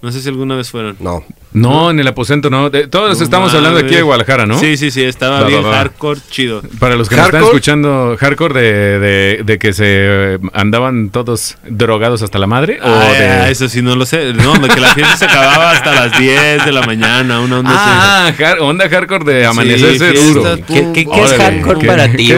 No 0.03 0.13
sé 0.13 0.21
si 0.21 0.29
alguna 0.29 0.55
vez 0.57 0.71
fueron. 0.71 0.97
No. 1.01 1.25
No, 1.53 1.91
en 1.91 1.99
el 1.99 2.07
aposento 2.07 2.51
no. 2.51 2.69
De- 2.69 2.87
todos 2.87 3.17
No 3.19 3.25
estamos 3.25 3.55
hablando 3.55 3.79
aquí 3.81 3.95
de. 3.95 4.03
Guadalajara, 4.03 4.45
¿no? 4.45 4.59
Sí, 4.59 4.77
sí, 4.77 4.91
sí, 4.91 5.03
estaba 5.03 5.41
Va, 5.41 5.47
bien 5.49 5.65
va, 5.65 5.71
va. 5.71 5.77
hardcore, 5.79 6.21
chido. 6.31 6.61
Para 6.79 6.97
los 6.97 7.09
que 7.09 7.17
nos 7.17 7.25
están 7.25 7.43
escuchando, 7.45 8.15
hardcore 8.21 8.61
de, 8.61 8.99
de, 9.01 9.41
de 9.43 9.59
que 9.59 9.73
se 9.73 10.39
andaban 10.53 11.09
todos 11.09 11.57
drogados 11.67 12.21
hasta 12.23 12.39
la 12.39 12.47
madre. 12.47 12.79
o 12.83 12.87
Ah, 12.87 13.11
de... 13.47 13.51
eso 13.51 13.69
sí, 13.71 13.81
no 13.81 13.97
lo 13.97 14.05
sé. 14.05 14.35
No, 14.35 14.53
de 14.55 14.69
que 14.69 14.81
la 14.81 14.93
fiesta 14.95 15.17
se 15.17 15.25
acababa 15.25 15.71
hasta 15.71 15.95
las 15.95 16.19
10 16.21 16.67
de 16.67 16.73
la 16.73 16.83
mañana, 16.83 17.41
una 17.41 17.61
onda. 17.61 17.71
Ah, 17.75 18.33
har- 18.39 18.61
onda 18.61 18.89
hardcore 18.91 19.25
de 19.25 19.47
amanecerse 19.47 20.11
fiestas, 20.11 20.35
duro. 20.35 20.57
¿Qué, 20.67 20.89
qué- 20.93 21.07
qué 21.07 21.23
es 21.23 21.33
hardcore 21.33 21.79
¿qué- 21.81 21.87
para 21.87 22.09
ti? 22.13 22.33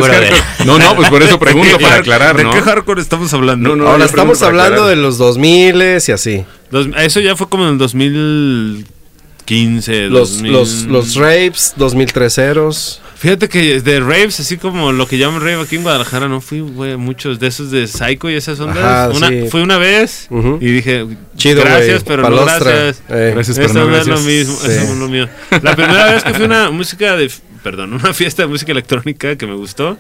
No, 0.64 0.78
no, 0.78 0.94
pues 0.94 1.11
por 1.11 1.22
eso 1.24 1.38
pregunto 1.40 1.76
¿De 1.76 1.82
para 1.82 1.96
aclarar, 1.96 2.36
¿De 2.36 2.48
qué 2.50 2.61
hardcore 2.62 3.00
estamos 3.02 3.34
hablando? 3.34 3.70
No, 3.70 3.76
no. 3.84 3.90
Ahora 3.90 4.04
estamos 4.04 4.40
hablando 4.42 4.86
de 4.86 4.94
los 4.96 5.18
2000 5.18 5.82
y 6.09 6.12
así. 6.12 6.44
Dos- 6.71 6.89
eso 6.99 7.21
ya 7.21 7.35
fue 7.37 7.49
como 7.49 7.64
en 7.66 7.73
el 7.73 7.79
2015. 7.79 10.09
Los, 10.09 10.31
2000. 10.43 10.53
los, 10.53 10.83
los 10.85 11.14
rapes, 11.16 11.75
2003eros. 11.79 13.01
Fíjate 13.16 13.49
que 13.49 13.81
de 13.81 13.99
raves, 14.01 14.39
así 14.39 14.59
como 14.59 14.93
lo 14.93 15.09
que 15.09 15.19
llaman 15.19 15.41
rave 15.41 15.61
aquí 15.62 15.75
en 15.77 15.83
Guadalajara, 15.83 16.29
no 16.29 16.41
fui, 16.41 16.61
güey, 16.61 16.97
muchos 16.97 17.41
de 17.41 17.49
esos 17.49 17.73
de 17.73 17.89
Psycho 17.89 18.31
y 18.31 18.35
esas 18.35 18.61
ondas. 18.61 18.79
Ajá, 18.79 19.09
una, 19.11 19.29
sí. 19.29 19.47
Fui 19.51 19.61
una 19.61 19.77
vez 19.79 20.29
y 20.61 20.66
dije, 20.66 21.05
Chido, 21.37 21.62
gracias, 21.62 22.05
pero 22.05 22.23
Palostra. 22.23 22.59
no 22.59 22.64
gracias. 22.64 23.03
Eh. 23.09 23.33
Gracias, 23.35 23.59
pero 23.59 23.73
no 23.75 23.81
es 23.81 23.87
lo 24.07 24.14
gracias. 24.14 24.21
mismo, 24.25 24.55
Sí. 24.57 24.71
eso 24.71 24.85
no 24.85 24.93
es 24.93 24.99
lo 24.99 25.09
mío. 25.09 25.29
La 25.62 25.75
primera 25.75 26.12
vez 26.12 26.23
que 26.23 26.35
fui 26.35 26.43
a 26.45 26.47
una 26.47 26.71
música 26.71 27.16
de, 27.16 27.29
perdón, 27.64 27.95
una 27.95 28.14
fiesta 28.14 28.43
de 28.43 28.49
música 28.49 28.71
electrónica 28.71 29.35
que 29.37 29.47
me 29.49 29.55
gustó, 29.55 29.99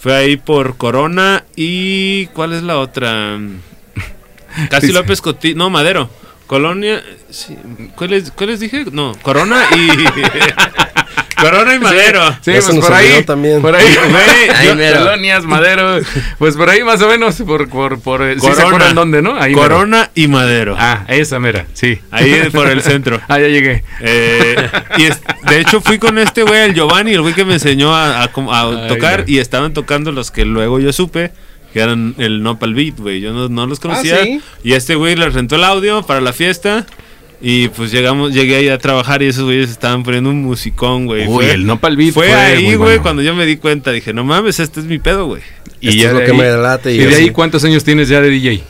fue 0.00 0.16
ahí 0.16 0.36
por 0.36 0.76
Corona 0.76 1.44
y, 1.54 2.26
¿cuál 2.28 2.54
es 2.54 2.64
la 2.64 2.78
otra? 2.78 3.38
Casi 4.70 4.92
López 4.92 5.20
Coti, 5.20 5.54
no, 5.54 5.70
Madero. 5.70 6.10
Colonia, 6.46 7.02
sí, 7.28 7.58
¿cuáles, 7.94 8.30
¿cuáles 8.30 8.58
dije? 8.58 8.86
No, 8.90 9.12
Corona 9.20 9.66
y... 9.76 9.88
Corona 11.40 11.74
y 11.74 11.78
Madero. 11.78 12.32
Sí, 12.40 12.50
pues 12.52 12.66
por 12.66 12.92
ahí, 12.92 13.22
también. 13.22 13.62
por 13.62 13.74
ahí, 13.74 13.84
colonias, 14.96 15.44
madero, 15.44 16.00
pues 16.38 16.56
por 16.56 16.68
ahí 16.68 16.82
más 16.82 17.00
o 17.00 17.08
menos, 17.08 17.36
por, 17.36 17.68
por, 17.68 18.00
por, 18.00 18.22
eh, 18.22 18.34
¿sí 18.34 18.40
se 18.40 18.46
Corona. 18.46 18.66
acuerdan 18.66 18.94
dónde, 18.94 19.22
no? 19.22 19.36
Ahí 19.36 19.54
mero. 19.54 19.68
Corona 19.68 20.10
y 20.14 20.26
Madero. 20.26 20.74
Ah, 20.78 21.04
esa 21.08 21.38
mera, 21.38 21.66
sí. 21.74 22.00
Ahí 22.10 22.48
por 22.52 22.68
el 22.68 22.82
centro. 22.82 23.20
Ah, 23.28 23.38
ya 23.38 23.48
llegué. 23.48 23.84
Eh, 24.00 24.70
y 24.96 25.04
es- 25.04 25.20
de 25.48 25.60
hecho 25.60 25.80
fui 25.82 25.98
con 25.98 26.18
este 26.18 26.42
güey, 26.42 26.62
el 26.62 26.74
Giovanni, 26.74 27.12
el 27.12 27.20
güey 27.20 27.34
que 27.34 27.44
me 27.44 27.54
enseñó 27.54 27.94
a, 27.94 28.26
tocar 28.88 29.24
y 29.26 29.38
estaban 29.38 29.74
tocando 29.74 30.12
los 30.12 30.30
que 30.30 30.44
luego 30.44 30.80
yo 30.80 30.92
supe 30.92 31.32
que 31.72 31.80
eran 31.80 32.14
el 32.18 32.42
Nopal 32.42 32.74
Beat, 32.74 32.98
güey. 32.98 33.20
Yo 33.20 33.32
no, 33.32 33.48
no 33.48 33.66
los 33.66 33.80
conocía. 33.80 34.22
¿sí? 34.24 34.40
Y 34.64 34.72
este 34.72 34.94
güey 34.94 35.16
les 35.16 35.34
rentó 35.34 35.56
el 35.56 35.64
audio 35.64 36.02
para 36.02 36.20
la 36.20 36.32
fiesta 36.32 36.86
y 37.40 37.68
pues 37.68 37.92
llegamos, 37.92 38.32
llegué 38.32 38.56
ahí 38.56 38.68
a 38.68 38.78
trabajar 38.78 39.22
y 39.22 39.26
esos 39.26 39.44
güeyes 39.44 39.70
estaban 39.70 40.02
poniendo 40.02 40.30
un 40.30 40.42
musicón, 40.42 41.06
güey. 41.06 41.22
Uy, 41.26 41.34
Fue- 41.34 41.52
el 41.52 41.66
Nopal 41.66 41.96
Beat 41.96 42.12
Fue, 42.14 42.26
fue 42.28 42.34
ahí, 42.34 42.64
güey, 42.64 42.76
bueno. 42.76 43.02
cuando 43.02 43.22
yo 43.22 43.34
me 43.34 43.46
di 43.46 43.56
cuenta, 43.58 43.92
dije, 43.92 44.12
no 44.12 44.24
mames, 44.24 44.58
este 44.60 44.80
es 44.80 44.86
mi 44.86 44.98
pedo, 44.98 45.26
güey. 45.26 45.42
Y 45.80 45.90
Esto 45.90 46.00
ya 46.02 46.06
es 46.08 46.12
lo 46.14 46.18
de 46.20 46.24
que 46.24 46.30
ahí- 46.32 46.36
me 46.38 46.50
late. 46.50 46.92
¿Y 46.94 46.98
de 46.98 47.14
ahí 47.14 47.30
cuántos 47.30 47.62
años 47.64 47.84
tienes 47.84 48.08
ya 48.08 48.20
de 48.20 48.30
DJ? 48.30 48.62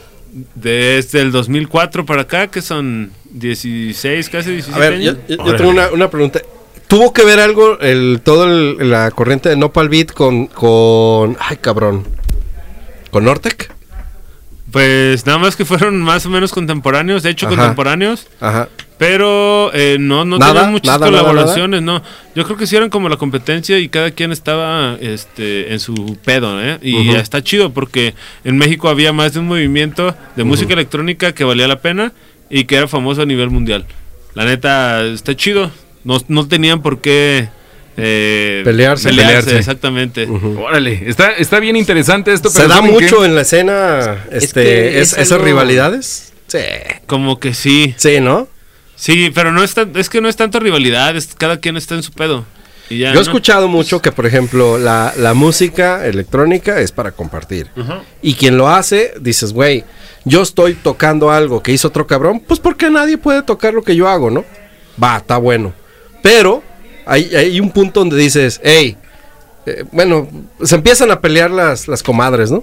Desde 0.55 1.21
el 1.23 1.33
2004 1.33 2.05
para 2.05 2.23
acá, 2.23 2.49
que 2.49 2.61
son 2.61 3.11
16, 3.31 4.29
casi 4.29 4.51
17 4.53 4.77
A 4.77 4.79
ver, 4.91 5.01
yo, 5.01 5.11
años. 5.13 5.23
yo- 5.29 5.57
tengo 5.57 5.71
una, 5.71 5.89
una 5.91 6.11
pregunta. 6.11 6.41
¿Tuvo 6.87 7.13
que 7.13 7.25
ver 7.25 7.39
algo 7.41 7.79
el 7.81 8.21
todo 8.23 8.45
el- 8.45 8.91
la 8.91 9.11
corriente 9.11 9.49
de 9.49 9.57
Nopal 9.57 9.89
Beat 9.89 10.13
con, 10.13 10.47
con... 10.47 11.37
Ay, 11.41 11.57
cabrón. 11.59 12.05
¿Con 13.11 13.25
Nortec? 13.25 13.73
Pues 14.71 15.25
nada 15.25 15.39
más 15.39 15.57
que 15.57 15.65
fueron 15.65 16.01
más 16.03 16.27
o 16.27 16.31
menos 16.31 16.53
contemporáneos, 16.53 17.23
de 17.23 17.31
hecho 17.31 17.47
Ajá. 17.47 17.57
contemporáneos, 17.57 18.27
Ajá. 18.39 18.69
pero 18.99 19.71
eh, 19.73 19.97
no, 19.99 20.27
no 20.27 20.37
Nada, 20.37 20.53
tenían 20.53 20.73
muchas 20.73 21.01
nada, 21.01 21.11
nada, 21.11 21.23
colaboraciones, 21.23 21.81
no. 21.81 22.03
Yo 22.35 22.45
creo 22.45 22.59
que 22.59 22.67
sí 22.67 22.77
eran 22.77 22.91
como 22.91 23.09
la 23.09 23.17
competencia 23.17 23.79
y 23.79 23.89
cada 23.89 24.11
quien 24.11 24.31
estaba 24.31 24.99
este, 25.01 25.73
en 25.73 25.81
su 25.81 26.19
pedo, 26.23 26.63
¿eh? 26.63 26.79
Y 26.83 27.09
está 27.11 27.43
chido 27.43 27.73
porque 27.73 28.15
en 28.45 28.59
México 28.59 28.91
había 28.91 29.13
más 29.15 29.33
de 29.33 29.41
un 29.41 29.47
movimiento 29.47 30.15
de 30.37 30.45
música 30.45 30.75
electrónica 30.75 31.33
que 31.33 31.45
valía 31.45 31.67
la 31.67 31.81
pena 31.81 32.13
y 32.51 32.65
que 32.65 32.77
era 32.77 32.89
famoso 32.89 33.23
a 33.23 33.27
nivel 33.27 33.49
mundial. 33.49 33.87
La 34.35 34.45
neta, 34.45 35.03
está 35.07 35.35
chido. 35.35 35.71
No, 36.05 36.19
no 36.29 36.47
tenían 36.47 36.83
por 36.83 37.01
qué... 37.01 37.49
eh, 37.99 38.63
Pelearse. 38.65 39.09
Pelearse. 39.11 39.59
exactamente. 39.59 40.25
Ujú. 40.27 40.61
Órale, 40.61 41.03
está, 41.07 41.33
está 41.33 41.59
bien 41.61 41.77
interesante 41.77 42.33
esto. 42.33 42.49
¿Se 42.49 42.59
pero 42.61 42.69
da 42.69 42.77
¿saben 42.77 42.97
qué? 42.97 43.03
mucho 43.05 43.25
en 43.25 43.35
la 43.35 43.43
escena 43.43 44.25
este, 44.31 44.63
que 44.63 45.01
es- 45.01 45.13
es 45.13 45.19
esas 45.19 45.33
algo- 45.33 45.45
rivalidades? 45.45 46.33
Sí. 46.47 46.59
Como 47.07 47.39
que 47.41 47.53
sí. 47.55 47.95
Sí, 47.99 48.21
¿no? 48.21 48.49
Sí, 48.97 49.31
pero 49.35 49.53
no 49.53 49.63
es, 49.63 49.75
tan- 49.75 49.93
es 49.97 50.09
que 50.09 50.21
no 50.21 50.29
es 50.29 50.37
tanto 50.37 50.59
rivalidad, 50.61 51.17
es 51.17 51.29
cada 51.37 51.59
quien 51.61 51.77
está 51.77 51.95
en 51.95 52.03
su 52.03 52.13
pedo. 52.13 52.45
Y 52.91 52.99
ya, 52.99 53.09
Yo 53.09 53.13
he 53.13 53.15
¿no? 53.17 53.21
escuchado 53.21 53.69
mucho 53.69 54.01
que, 54.01 54.13
por 54.13 54.25
ejemplo, 54.27 54.79
la, 54.79 55.13
la 55.17 55.35
música 55.35 56.07
electrónica 56.07 56.81
es 56.81 56.91
para 56.91 57.13
compartir. 57.13 57.69
Y 58.23 58.33
quien 58.35 58.57
lo 58.57 58.69
hace, 58.71 59.13
dices, 59.21 59.53
güey, 59.53 59.85
yo 60.25 60.41
estoy 60.43 60.73
tocando 60.75 61.31
algo 61.31 61.63
que 61.63 61.71
hizo 61.73 61.89
otro 61.89 62.07
cabrón, 62.07 62.41
pues 62.41 62.61
porque 62.61 62.89
nadie 62.91 63.19
puede 63.19 63.43
tocar 63.43 63.75
lo 63.75 63.83
que 63.83 63.95
yo 63.95 64.09
hago, 64.09 64.31
¿no? 64.31 64.45
Va, 65.03 65.19
está 65.19 65.37
bueno. 65.37 65.75
Pero 66.23 66.63
hay, 67.09 67.35
hay 67.35 67.59
un 67.61 67.71
punto 67.73 68.01
donde 68.01 68.17
dices, 68.17 68.61
hey, 68.63 68.97
eh, 69.67 69.85
bueno, 69.93 70.29
se 70.63 70.75
empiezan 70.77 71.11
a 71.11 71.21
pelear 71.21 71.51
las, 71.51 71.89
las 71.89 72.03
comadres, 72.03 72.51
¿no? 72.51 72.63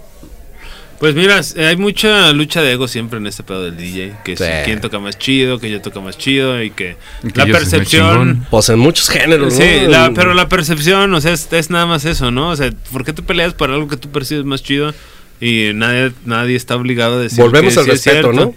Pues 1.00 1.14
mira, 1.14 1.42
hay 1.58 1.76
mucha 1.76 2.32
lucha 2.32 2.62
de 2.62 2.72
ego 2.72 2.88
siempre 2.88 3.20
en 3.20 3.28
este 3.28 3.44
pedo 3.44 3.64
del 3.66 3.76
DJ. 3.76 4.14
Que 4.24 4.38
Sí. 4.38 4.44
si 4.46 4.50
quién 4.64 4.80
toca 4.80 4.98
más 4.98 5.18
chido, 5.20 5.60
que 5.60 5.70
yo 5.70 5.82
toca 5.82 6.00
más 6.00 6.18
chido 6.18 6.64
y 6.64 6.72
que, 6.72 6.96
Y 7.22 7.32
que 7.32 7.40
la 7.40 7.46
percepción... 7.48 8.48
Pues 8.50 8.70
en 8.70 8.80
muchos 8.80 9.10
géneros, 9.10 9.54
¿no? 9.54 9.60
Sí, 9.60 9.82
la- 9.88 10.06
En- 10.06 10.14
pero 10.14 10.34
la 10.34 10.48
percepción, 10.48 11.14
o 11.14 11.20
sea, 11.20 11.34
es, 11.34 11.52
es 11.52 11.70
nada 11.70 11.86
más 11.86 12.06
eso, 12.06 12.32
¿no? 12.32 12.50
O 12.52 12.56
sea, 12.56 12.72
¿por 12.94 13.04
qué 13.04 13.12
te 13.12 13.22
peleas 13.22 13.54
por 13.54 13.72
algo 13.72 13.90
que 13.90 13.98
tú 13.98 14.10
percibes 14.10 14.46
más 14.46 14.64
chido? 14.64 14.94
Y 15.42 15.72
nadie, 15.76 16.14
nadie 16.24 16.56
está 16.56 16.78
obligado 16.78 17.16
a 17.16 17.22
decir 17.24 17.40
Volvemos 17.44 17.74
que 17.74 17.80
al 17.82 17.86
sí 17.88 17.92
es 17.92 17.98
respeto, 18.06 18.32
cierto. 18.32 18.46
¿no? 18.52 18.56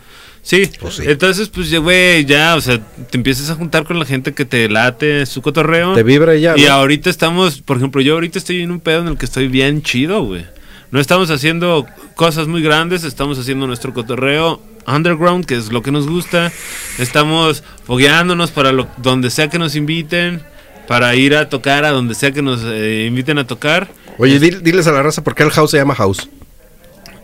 Sí, 0.49 0.63
Pues 0.81 0.95
sí. 0.95 1.03
entonces 1.05 1.49
pues 1.51 1.69
ya, 1.69 1.79
güey, 1.79 2.25
ya, 2.25 2.55
o 2.57 2.61
sea, 2.63 2.81
te 3.11 3.19
empiezas 3.19 3.51
a 3.51 3.55
juntar 3.55 3.85
con 3.85 3.99
la 3.99 4.07
gente 4.07 4.33
que 4.33 4.47
te 4.47 4.67
late 4.71 5.27
su 5.27 5.43
cotorreo. 5.43 5.93
Te 5.93 6.03
vibra 6.03 6.35
y 6.37 6.41
ya, 6.41 6.57
Y 6.57 6.63
¿no? 6.63 6.73
ahorita 6.73 7.11
estamos, 7.11 7.61
por 7.61 7.77
ejemplo, 7.77 8.01
yo 8.01 8.15
ahorita 8.15 8.39
estoy 8.39 8.63
en 8.63 8.71
un 8.71 8.81
pedo 8.81 9.03
en 9.03 9.09
el 9.09 9.19
que 9.19 9.27
estoy 9.27 9.49
bien 9.49 9.83
chido, 9.83 10.23
güey. 10.25 10.47
No 10.91 11.01
estamos 11.01 11.31
haciendo 11.31 11.87
cosas 12.15 12.47
muy 12.49 12.63
grandes, 12.63 13.05
estamos 13.05 13.39
haciendo 13.39 13.67
nuestro 13.67 13.93
cotorreo 13.93 14.63
underground, 14.87 15.45
que 15.45 15.55
es 15.55 15.71
lo 15.71 15.83
que 15.83 15.93
nos 15.93 16.09
gusta. 16.09 16.51
Estamos 16.99 17.63
fogueándonos 17.85 18.51
para 18.51 18.73
lo, 18.73 18.89
donde 18.97 19.29
sea 19.29 19.49
que 19.49 19.59
nos 19.59 19.77
inviten, 19.77 20.41
para 20.87 21.15
ir 21.15 21.37
a 21.37 21.51
tocar 21.51 21.85
a 21.85 21.91
donde 21.91 22.15
sea 22.15 22.33
que 22.33 22.41
nos 22.41 22.63
eh, 22.65 23.05
inviten 23.07 23.37
a 23.37 23.47
tocar. 23.47 23.89
Oye, 24.17 24.41
di- 24.41 24.63
diles 24.63 24.87
a 24.87 24.93
la 24.93 25.03
raza 25.03 25.23
por 25.23 25.35
qué 25.35 25.43
el 25.43 25.51
house 25.51 25.73
se 25.73 25.77
llama 25.77 25.95
house. 25.95 26.27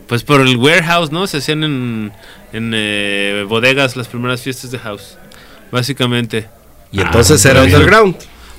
Pues 0.07 0.23
por 0.23 0.41
el 0.41 0.57
warehouse, 0.57 1.11
¿no? 1.11 1.27
Se 1.27 1.39
hacían 1.39 1.65
en, 1.65 2.13
en 2.53 2.73
eh, 2.75 3.45
bodegas 3.49 3.97
las 3.97 4.09
primeras 4.09 4.43
fiestas 4.43 4.71
de 4.71 4.79
house, 4.79 5.17
básicamente. 5.73 6.49
Y 6.93 7.01
Ah, 7.01 7.05
entonces 7.07 7.45
era 7.45 7.63
underground. 7.63 8.17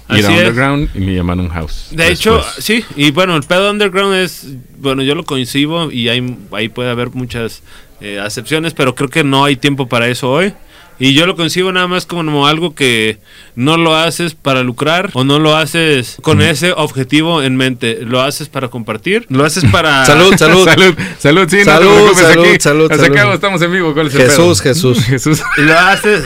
Y 0.10 0.20
era 0.20 0.28
es. 0.32 0.38
underground 0.40 0.90
y 0.96 1.00
me 1.00 1.14
llamaron 1.16 1.50
house. 1.50 1.88
De 1.92 2.10
hecho, 2.12 2.44
sí, 2.60 2.84
y 2.96 3.12
bueno, 3.12 3.36
el 3.36 3.44
pedo 3.44 3.72
underground 3.72 4.16
es, 4.16 4.48
bueno, 4.78 5.02
yo 5.04 5.16
lo 5.16 5.24
coincido 5.24 5.92
y 5.92 6.10
hay, 6.10 6.38
ahí 6.52 6.70
puede 6.70 6.90
haber 6.90 7.10
muchas 7.12 7.62
eh, 8.02 8.20
acepciones, 8.20 8.74
pero 8.74 8.94
creo 8.94 9.10
que 9.10 9.24
no 9.24 9.46
hay 9.46 9.56
tiempo 9.56 9.88
para 9.88 10.08
eso 10.08 10.30
hoy. 10.32 10.54
Y 10.98 11.14
yo 11.14 11.26
lo 11.26 11.36
concibo 11.36 11.72
nada 11.72 11.88
más 11.88 12.06
como 12.06 12.48
algo 12.48 12.74
que 12.74 13.20
no 13.56 13.78
lo 13.78 13.96
haces 13.96 14.34
para 14.34 14.64
lucrar 14.64 15.10
o 15.14 15.24
no 15.24 15.40
lo 15.40 15.56
haces 15.56 16.18
con 16.22 16.42
ese 16.42 16.72
objetivo 16.72 17.44
en 17.44 17.58
mente. 17.58 18.00
Lo 18.02 18.22
haces 18.22 18.48
para 18.48 18.70
compartir, 18.70 19.26
lo 19.30 19.44
haces 19.44 19.66
para... 19.72 20.06
Salud, 20.06 20.36
salud. 20.38 20.66
salud, 20.70 20.96
salud, 21.20 21.50
sí, 21.50 21.58
no 21.60 21.66
Salud, 21.66 21.94
preocupes, 21.94 22.18
salud, 22.28 22.46
aquí. 22.46 22.60
salud, 22.60 22.92
Hasta 22.92 23.04
salud. 23.04 23.18
acá 23.18 23.34
estamos 23.34 23.62
en 23.62 23.72
vivo. 23.72 23.94
¿Cuál 23.94 24.08
es 24.08 24.16
el 24.16 24.22
Jesús, 24.22 24.62
pedo? 24.62 24.74
Jesús. 24.74 25.04
Jesús. 25.06 25.44
Y 25.58 25.62
lo 25.62 25.78
haces... 25.78 26.24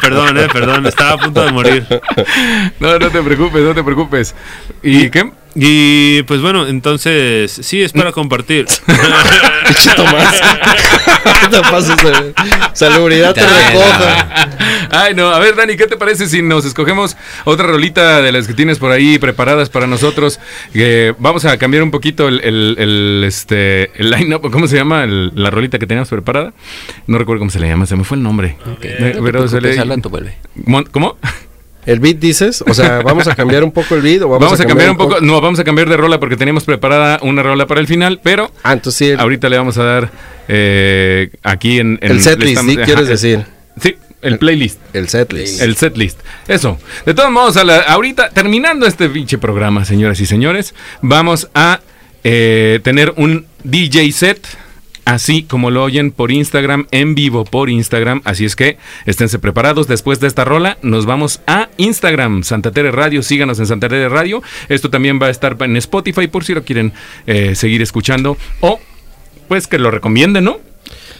perdón, 0.00 0.38
eh, 0.38 0.48
perdón, 0.52 0.86
estaba 0.86 1.12
a 1.12 1.18
punto 1.18 1.44
de 1.44 1.52
morir. 1.52 1.86
No, 2.80 2.98
no 2.98 3.10
te 3.10 3.22
preocupes, 3.22 3.62
no 3.62 3.74
te 3.74 3.82
preocupes. 3.82 4.34
¿Y 4.82 5.08
qué? 5.10 5.32
Y 5.54 6.22
pues 6.22 6.40
bueno, 6.40 6.66
entonces 6.66 7.52
sí 7.52 7.82
es 7.82 7.92
para 7.92 8.12
compartir. 8.12 8.66
Pinche 9.66 9.90
Tomás. 9.94 10.40
No 11.50 11.50
te 11.50 12.10
de 12.10 12.34
salubridad 12.72 13.34
te 13.34 13.42
recoja. 13.46 14.48
Ay, 14.90 15.14
no. 15.14 15.28
A 15.30 15.38
ver, 15.38 15.54
Dani, 15.56 15.76
¿qué 15.76 15.86
te 15.86 15.96
parece 15.96 16.26
si 16.26 16.40
nos 16.42 16.64
escogemos 16.64 17.16
otra 17.44 17.66
rolita 17.66 18.22
de 18.22 18.32
las 18.32 18.46
que 18.46 18.54
tienes 18.54 18.78
por 18.78 18.90
ahí 18.92 19.18
preparadas 19.18 19.68
para 19.68 19.86
nosotros? 19.86 20.40
Que 20.72 21.14
vamos 21.18 21.44
a 21.44 21.56
cambiar 21.58 21.82
un 21.82 21.90
poquito 21.90 22.28
el, 22.28 22.40
el, 22.40 22.76
el, 22.78 23.24
este, 23.26 23.90
el 24.00 24.10
line-up. 24.10 24.50
¿Cómo 24.50 24.66
se 24.66 24.76
llama 24.76 25.04
el- 25.04 25.32
la 25.34 25.50
rolita 25.50 25.78
que 25.78 25.86
teníamos 25.86 26.08
preparada? 26.08 26.52
No 27.06 27.18
recuerdo 27.18 27.40
cómo 27.40 27.50
se 27.50 27.60
le 27.60 27.68
llama, 27.68 27.86
se 27.86 27.96
me 27.96 28.04
fue 28.04 28.16
el 28.16 28.22
nombre. 28.22 28.56
Eh, 28.82 29.18
pero 29.22 29.46
se 29.48 29.60
le-. 29.60 29.76
Mon- 30.64 30.84
¿Cómo? 30.84 31.18
El 31.84 31.98
beat 32.00 32.18
dices, 32.18 32.62
o 32.66 32.74
sea, 32.74 33.00
vamos 33.02 33.26
a 33.26 33.34
cambiar 33.34 33.64
un 33.64 33.72
poco 33.72 33.94
el 33.96 34.02
beat 34.02 34.22
o 34.22 34.28
vamos, 34.28 34.44
Vamos, 34.46 34.60
a 34.60 34.64
cambiar 34.66 34.90
un 34.90 34.96
poco. 34.96 35.14
co- 35.16 35.20
No, 35.20 35.40
vamos 35.40 35.58
a 35.58 35.64
cambiar 35.64 35.88
de 35.88 35.96
rola 35.96 36.20
porque 36.20 36.36
teníamos 36.36 36.64
preparada 36.64 37.18
una 37.22 37.42
rola 37.42 37.66
para 37.66 37.80
el 37.80 37.86
final, 37.88 38.20
pero 38.22 38.52
Ah, 38.62 38.72
entonces 38.74 38.98
sí, 38.98 39.12
el, 39.12 39.18
ahorita 39.20 39.48
le 39.48 39.56
vamos 39.58 39.78
a 39.78 39.84
dar 39.84 40.10
eh, 40.48 41.30
aquí 41.42 41.80
en, 41.80 41.98
en- 42.00 42.12
el 42.12 42.20
setlist, 42.22 42.62
¿sí? 42.62 42.76
¿Quieres 42.76 43.08
decir? 43.08 43.44
Sí, 43.80 43.96
el 44.20 44.38
playlist. 44.38 44.78
El 44.92 45.08
setlist. 45.08 45.60
El 45.60 45.74
setlist. 45.76 46.20
Eso. 46.46 46.78
De 47.04 47.14
todos 47.14 47.30
modos, 47.32 47.56
a 47.56 47.64
la- 47.64 47.80
ahorita, 47.80 48.30
terminando 48.30 48.86
este 48.86 49.08
pinche 49.08 49.38
programa, 49.38 49.84
señoras 49.84 50.20
y 50.20 50.26
señores, 50.26 50.74
vamos 51.00 51.48
a 51.54 51.80
eh, 52.22 52.78
tener 52.84 53.12
un 53.16 53.46
DJ 53.64 54.12
set. 54.12 54.46
Así 55.04 55.42
como 55.42 55.70
lo 55.70 55.82
oyen 55.82 56.12
por 56.12 56.30
Instagram, 56.30 56.86
en 56.92 57.14
vivo 57.14 57.44
por 57.44 57.68
Instagram. 57.68 58.20
Así 58.24 58.44
es 58.44 58.54
que 58.54 58.78
esténse 59.04 59.38
preparados. 59.38 59.88
Después 59.88 60.20
de 60.20 60.28
esta 60.28 60.44
rola, 60.44 60.78
nos 60.82 61.06
vamos 61.06 61.40
a 61.46 61.70
Instagram, 61.76 62.44
Santa 62.44 62.70
Tere 62.70 62.92
Radio. 62.92 63.22
Síganos 63.22 63.58
en 63.58 63.66
Santa 63.66 63.88
Tere 63.88 64.08
Radio. 64.08 64.42
Esto 64.68 64.90
también 64.90 65.20
va 65.20 65.26
a 65.26 65.30
estar 65.30 65.56
en 65.60 65.76
Spotify 65.76 66.28
por 66.28 66.44
si 66.44 66.54
lo 66.54 66.64
quieren 66.64 66.92
eh, 67.26 67.54
seguir 67.54 67.82
escuchando. 67.82 68.36
O, 68.60 68.78
pues, 69.48 69.66
que 69.66 69.78
lo 69.78 69.90
recomienden, 69.90 70.44
¿no? 70.44 70.71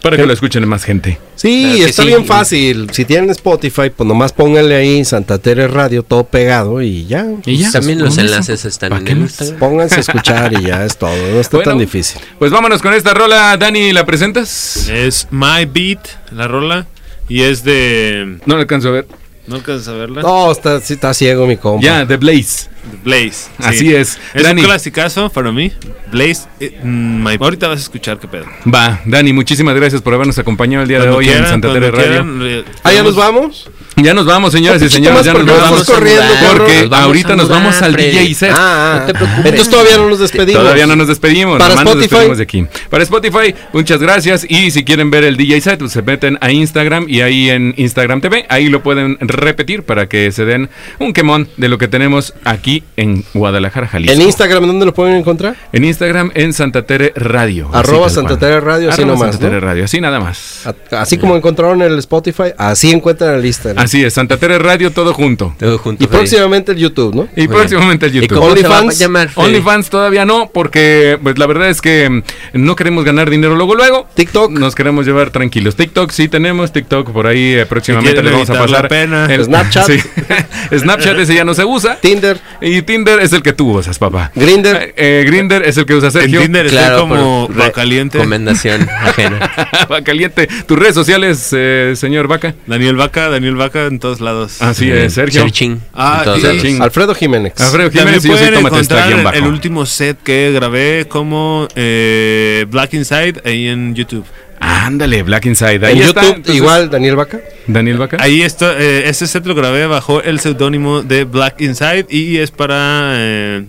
Para 0.03 0.17
que 0.17 0.27
lo 0.27 0.33
escuchen 0.33 0.67
más 0.69 0.85
gente. 0.85 1.19
Sí, 1.37 1.63
Claro 1.75 1.87
está 1.89 2.03
sí. 2.03 2.09
bien 2.09 2.27
fácil. 2.27 2.91
Si 2.93 3.05
tienen 3.05 3.31
Spotify, 3.31 3.91
pues 3.97 4.07
nomás 4.07 4.33
pónganle 4.33 4.75
ahí 4.75 5.05
Santa 5.05 5.39
Tere 5.39 5.69
Radio 5.69 6.03
todo 6.03 6.25
pegado 6.25 6.83
y 6.83 7.07
ya. 7.07 7.25
Y 7.47 7.59
ya. 7.59 7.71
También 7.71 8.01
los 8.03 8.19
enlaces 8.19 8.65
están 8.65 8.91
¿Pa' 8.91 8.99
en 8.99 9.09
el? 9.09 9.19
Instagram. 9.19 9.59
Pónganse 9.59 9.95
a 9.97 10.01
escuchar 10.01 10.53
y 10.61 10.65
ya 10.65 10.85
es 10.85 10.97
todo. 10.97 11.11
No 11.17 11.41
está 11.41 11.59
Bueno, 11.59 11.71
tan 11.71 11.79
difícil. 11.79 12.21
Pues 12.39 12.51
vámonos 12.51 12.83
con 12.83 12.93
esta 12.95 13.15
rola, 13.15 13.57
Dani, 13.57 13.93
¿la 13.93 14.05
presentas? 14.05 14.89
es 14.89 15.29
My 15.31 15.65
Beat, 15.73 16.01
la 16.33 16.49
rola. 16.49 16.87
Y 17.29 17.43
es 17.43 17.63
de... 17.65 18.39
No 18.45 18.57
la 18.57 18.63
alcanzo 18.63 18.89
a 18.89 18.93
ver. 18.93 19.07
¿No 19.47 19.57
alcanzas 19.57 19.89
a 19.89 19.93
verla? 19.95 20.23
No, 20.23 20.53
está, 20.53 20.81
sí 20.81 20.95
está 20.95 21.13
ciego 21.15 21.47
mi 21.47 21.57
compa. 21.57 21.85
Ya, 21.85 22.07
The 22.07 22.17
Blaze. 22.17 22.69
Blaze. 23.05 23.49
Así 23.59 23.93
es. 23.95 24.19
Es 24.35 24.43
Dani. 24.45 24.61
un 24.61 24.67
clasicazo 24.69 25.29
para 25.31 25.51
mí. 25.51 25.73
Blaze. 26.13 26.43
eh, 26.61 26.79
mm, 26.83 27.23
my- 27.25 27.37
ahorita 27.41 27.67
vas 27.69 27.79
a 27.79 27.83
escuchar 27.83 28.19
qué 28.21 28.29
pedo. 28.29 28.45
Va, 28.73 29.01
Dani, 29.05 29.33
muchísimas 29.33 29.75
gracias 29.75 30.01
por 30.01 30.15
habernos 30.15 30.39
acompañado 30.39 30.83
el 30.83 30.89
día 30.89 30.99
de 30.99 31.05
Cuando 31.05 31.19
hoy 31.19 31.25
en 31.27 31.31
quieran, 31.33 31.49
Santa 31.51 31.73
Tere 31.73 31.91
cuando 31.91 31.97
Radio. 32.09 32.23
quieran, 32.23 32.41
eh, 32.43 32.65
Ah, 32.85 32.93
ya 32.93 33.03
nos 33.03 33.17
vamos. 33.17 33.69
Ya 33.97 34.15
nos 34.15 34.25
vamos, 34.27 34.53
señoras 34.53 34.81
y 34.83 34.89
señores, 34.89 35.25
ya 35.25 35.35
nos 35.35 35.45
vamos. 35.45 35.63
vamos 35.63 35.85
corriendo, 35.85 36.23
porque 36.57 36.81
Nos 36.81 36.89
vamos 36.91 37.07
ahorita 37.07 37.37
nos 37.37 37.49
vamos 37.49 37.83
al 37.83 37.93
Freddy. 37.93 38.11
DJ 38.19 38.35
set. 38.35 38.53
Ah, 38.57 38.99
No 39.01 39.07
te 39.07 39.13
preocupes. 39.15 39.45
Entonces 39.47 39.69
todavía 39.71 39.97
no 39.99 40.09
nos 40.09 40.19
despedimos. 40.19 40.63
Todavía 40.63 40.87
no 40.87 40.97
nos 40.97 41.09
despedimos, 41.09 41.59
Para 41.59 41.69
nomás 41.75 41.85
nos 41.85 41.93
Spotify. 41.95 42.11
despedimos 42.15 42.39
de 42.39 42.43
aquí. 42.45 42.67
Para 42.89 43.03
Spotify, 43.05 43.55
muchas 43.73 44.01
gracias. 44.01 44.47
Y 44.49 44.71
si 44.71 44.85
quieren 44.85 45.11
ver 45.11 45.25
el 45.25 45.37
DJ 45.37 45.61
set, 45.61 45.79
pues 45.79 45.93
se 45.93 46.03
meten 46.03 46.39
a 46.41 46.51
Instagram 46.51 47.07
y 47.09 47.21
ahí 47.21 47.51
en 47.51 47.75
Instagram 47.77 48.21
TV, 48.21 48.47
ahí 48.49 48.69
lo 48.69 48.83
pueden 48.83 49.19
repetir 49.21 49.83
para 49.83 50.09
que 50.09 50.33
se 50.33 50.45
den 50.45 50.71
un 50.99 51.13
quemón 51.13 51.49
de 51.57 51.69
lo 51.69 51.77
que 51.79 51.89
tenemos 51.89 52.35
aquí 52.45 52.83
en 52.97 53.25
Guadalajara, 53.35 53.89
Jalisco. 53.89 54.15
En 54.15 54.23
Instagram, 54.23 54.67
¿dónde 54.67 54.87
lo 54.87 54.95
pueden 54.95 55.17
encontrar? 55.17 55.57
En 55.73 55.85
Instagram, 55.85 56.31
en 56.35 56.53
Santa 56.53 56.83
Tere 56.87 57.13
Radio. 57.15 57.69
Arroba 57.73 58.09
Santa. 58.09 58.39
Tere 58.39 58.61
Radio, 58.61 58.91
así 58.91 59.05
nomás, 59.05 59.37
Santa 59.37 59.51
Tere 59.51 59.83
así 59.83 60.01
nada 60.01 60.19
más. 60.19 60.67
A- 60.67 61.03
Así 61.03 61.19
como 61.19 61.37
encontraron 61.37 61.83
el 61.83 61.99
Spotify, 61.99 62.53
así 62.57 62.91
encuentran 62.91 63.35
el 63.35 63.45
Instagram. 63.47 63.82
Así 63.83 64.05
es, 64.05 64.15
Santa 64.15 64.37
Tere 64.37 64.59
Radio, 64.59 64.91
todo 64.93 65.13
junto. 65.13 65.55
Todo 65.59 65.79
junto. 65.79 66.05
Y 66.05 66.07
Freddy. 66.07 66.19
próximamente 66.21 66.73
el 66.73 66.79
YouTube, 66.79 67.15
¿no? 67.15 67.29
Y 67.37 67.49
Muy 67.49 67.57
próximamente 67.57 68.07
el 68.07 68.17
¿Y 68.17 68.21
YouTube. 68.21 68.39
OnlyFans? 68.41 69.37
OnlyFans 69.37 69.91
todavía 69.91 70.25
no, 70.25 70.51
porque 70.53 71.19
pues 71.23 71.39
la 71.39 71.47
verdad 71.47 71.69
es 71.69 71.81
que 71.81 72.09
mm, 72.09 72.23
no 72.55 72.77
queremos 72.77 73.05
ganar 73.05 73.29
dinero 73.31 73.57
luego 73.57 73.75
luego. 73.75 74.07
TikTok. 74.15 74.53
Nos 74.53 74.75
queremos 74.75 75.05
llevar 75.07 75.31
tranquilos. 75.31 75.75
TikTok 75.77 76.11
sí 76.13 76.29
tenemos, 76.29 76.73
TikTok 76.73 77.11
por 77.11 77.27
ahí 77.27 77.55
eh, 77.55 77.67
próximamente 77.67 78.23
le 78.23 78.31
vamos 78.31 78.49
a 78.51 78.53
evitar 78.53 78.71
la 78.71 78.77
pasar. 78.83 78.89
pena. 78.89 79.29
Snapchat. 79.45 79.87
Sí. 79.87 79.99
Snapchat 80.79 81.19
ese 81.19 81.35
ya 81.35 81.45
no 81.45 81.55
se 81.55 81.65
usa. 81.65 81.97
Tinder, 82.01 82.39
Y 82.61 82.83
Tinder 82.83 83.21
es 83.21 83.33
el 83.33 83.43
que 83.43 83.53
tú 83.53 83.79
usas, 83.79 83.99
papá. 83.99 84.31
Grindr. 84.35 84.77
Eh, 84.77 84.95
eh, 84.97 85.25
Grinder 85.27 85.63
es 85.65 85.77
el 85.77 85.87
que 85.87 85.95
usa 85.95 86.09
En 86.09 86.13
Sergio. 86.13 86.41
Tinder 86.41 86.67
estoy 86.67 86.79
Claro, 86.79 87.01
como 87.01 87.47
por 87.49 87.57
re- 87.57 87.63
va 87.65 87.71
caliente. 87.73 88.19
Recomendación 88.19 88.89
ajena. 88.89 89.51
Va 89.93 90.03
caliente. 90.03 90.49
Tus 90.67 90.79
redes 90.79 90.95
sociales, 90.95 91.49
eh, 91.53 91.95
señor 91.97 92.29
Vaca. 92.29 92.55
Daniel 92.67 92.97
Vaca, 92.97 93.29
Daniel 93.29 93.57
Vaca 93.57 93.72
en 93.75 93.99
todos 93.99 94.21
lados. 94.21 94.61
Así 94.63 94.91
es, 94.91 95.15
Sergio. 95.15 95.41
Searching. 95.43 95.81
Ah, 95.95 96.17
en 96.19 96.25
todos 96.25 96.39
y- 96.39 96.43
lados. 96.43 96.61
Searching. 96.61 96.83
Alfredo 96.83 97.15
Jiménez. 97.15 97.53
Alfredo 97.59 97.91
Jiménez 97.91 98.23
yo 98.23 98.37
soy 98.37 98.47
encontrar 98.55 99.35
el 99.35 99.45
último 99.45 99.87
set 99.87 100.19
que 100.23 100.53
grabé 100.53 101.07
como 101.09 101.69
eh, 101.75 102.67
Black 102.71 102.95
Inside 102.95 103.43
ahí 103.45 103.69
en 103.69 103.95
YouTube. 103.95 104.25
Ándale, 104.65 105.25
Black 105.25 105.47
Inside. 105.47 105.85
Ahí 105.85 105.97
en 105.97 106.03
está, 106.03 106.21
YouTube, 106.23 106.37
entonces, 106.37 106.55
igual, 106.55 106.89
Daniel 106.89 107.17
Vaca. 107.17 107.41
Daniel 107.67 107.99
Vaca. 107.99 108.17
Ahí 108.21 108.43
está, 108.43 108.81
eh, 108.81 109.09
ese 109.09 109.27
set 109.27 109.45
lo 109.45 109.57
grabé 109.57 109.87
bajo 109.87 110.23
el 110.23 110.39
seudónimo 110.39 111.03
de 111.03 111.25
Black 111.25 111.61
Inside 111.61 112.07
y 112.09 112.37
es 112.37 112.53
para 112.53 113.13
eh, 113.17 113.65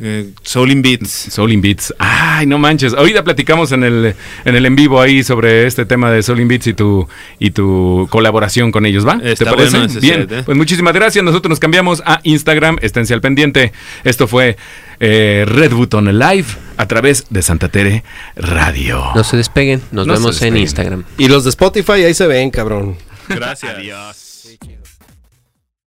eh, 0.00 0.30
Soul 0.42 0.70
in 0.72 0.82
Beats. 0.82 1.10
Soul 1.10 1.52
in 1.52 1.60
Beats. 1.60 1.94
Ay, 1.98 2.46
no 2.46 2.58
manches. 2.58 2.94
Ahorita 2.94 3.22
platicamos 3.22 3.72
en 3.72 3.84
el 3.84 4.14
en 4.44 4.56
el 4.56 4.66
en 4.66 4.74
vivo 4.76 5.00
ahí 5.00 5.22
sobre 5.22 5.66
este 5.66 5.84
tema 5.84 6.10
de 6.10 6.22
Soul 6.22 6.40
in 6.40 6.48
Beats 6.48 6.66
y 6.68 6.74
tu 6.74 7.06
y 7.38 7.50
tu 7.50 8.06
colaboración 8.10 8.72
con 8.72 8.86
ellos, 8.86 9.06
¿va? 9.06 9.20
Está 9.22 9.44
¿Te 9.44 9.50
parece? 9.50 9.70
bueno 9.78 9.86
ese 9.86 10.00
Bien. 10.00 10.20
set, 10.22 10.32
¿eh? 10.32 10.42
Pues 10.44 10.56
muchísimas 10.56 10.94
gracias. 10.94 11.24
Nosotros 11.24 11.50
nos 11.50 11.60
cambiamos 11.60 12.02
a 12.06 12.20
Instagram. 12.22 12.78
Esténse 12.82 13.14
al 13.14 13.20
pendiente. 13.20 13.72
Esto 14.04 14.26
fue 14.26 14.56
eh, 15.00 15.44
Red 15.46 15.72
Button 15.72 16.18
Live 16.18 16.46
a 16.76 16.86
través 16.88 17.26
de 17.30 17.42
Santa 17.42 17.68
Tere 17.68 18.02
Radio. 18.36 19.02
No 19.14 19.24
se 19.24 19.36
despeguen. 19.36 19.82
Nos 19.92 20.06
No 20.06 20.14
vemos 20.14 20.40
en. 20.42 20.56
Instagram. 20.56 21.04
Y 21.18 21.28
los 21.28 21.44
de 21.44 21.50
Spotify 21.50 22.04
ahí 22.04 22.14
se 22.14 22.26
ven, 22.26 22.50
cabrón. 22.50 22.96
Gracias. 23.28 23.76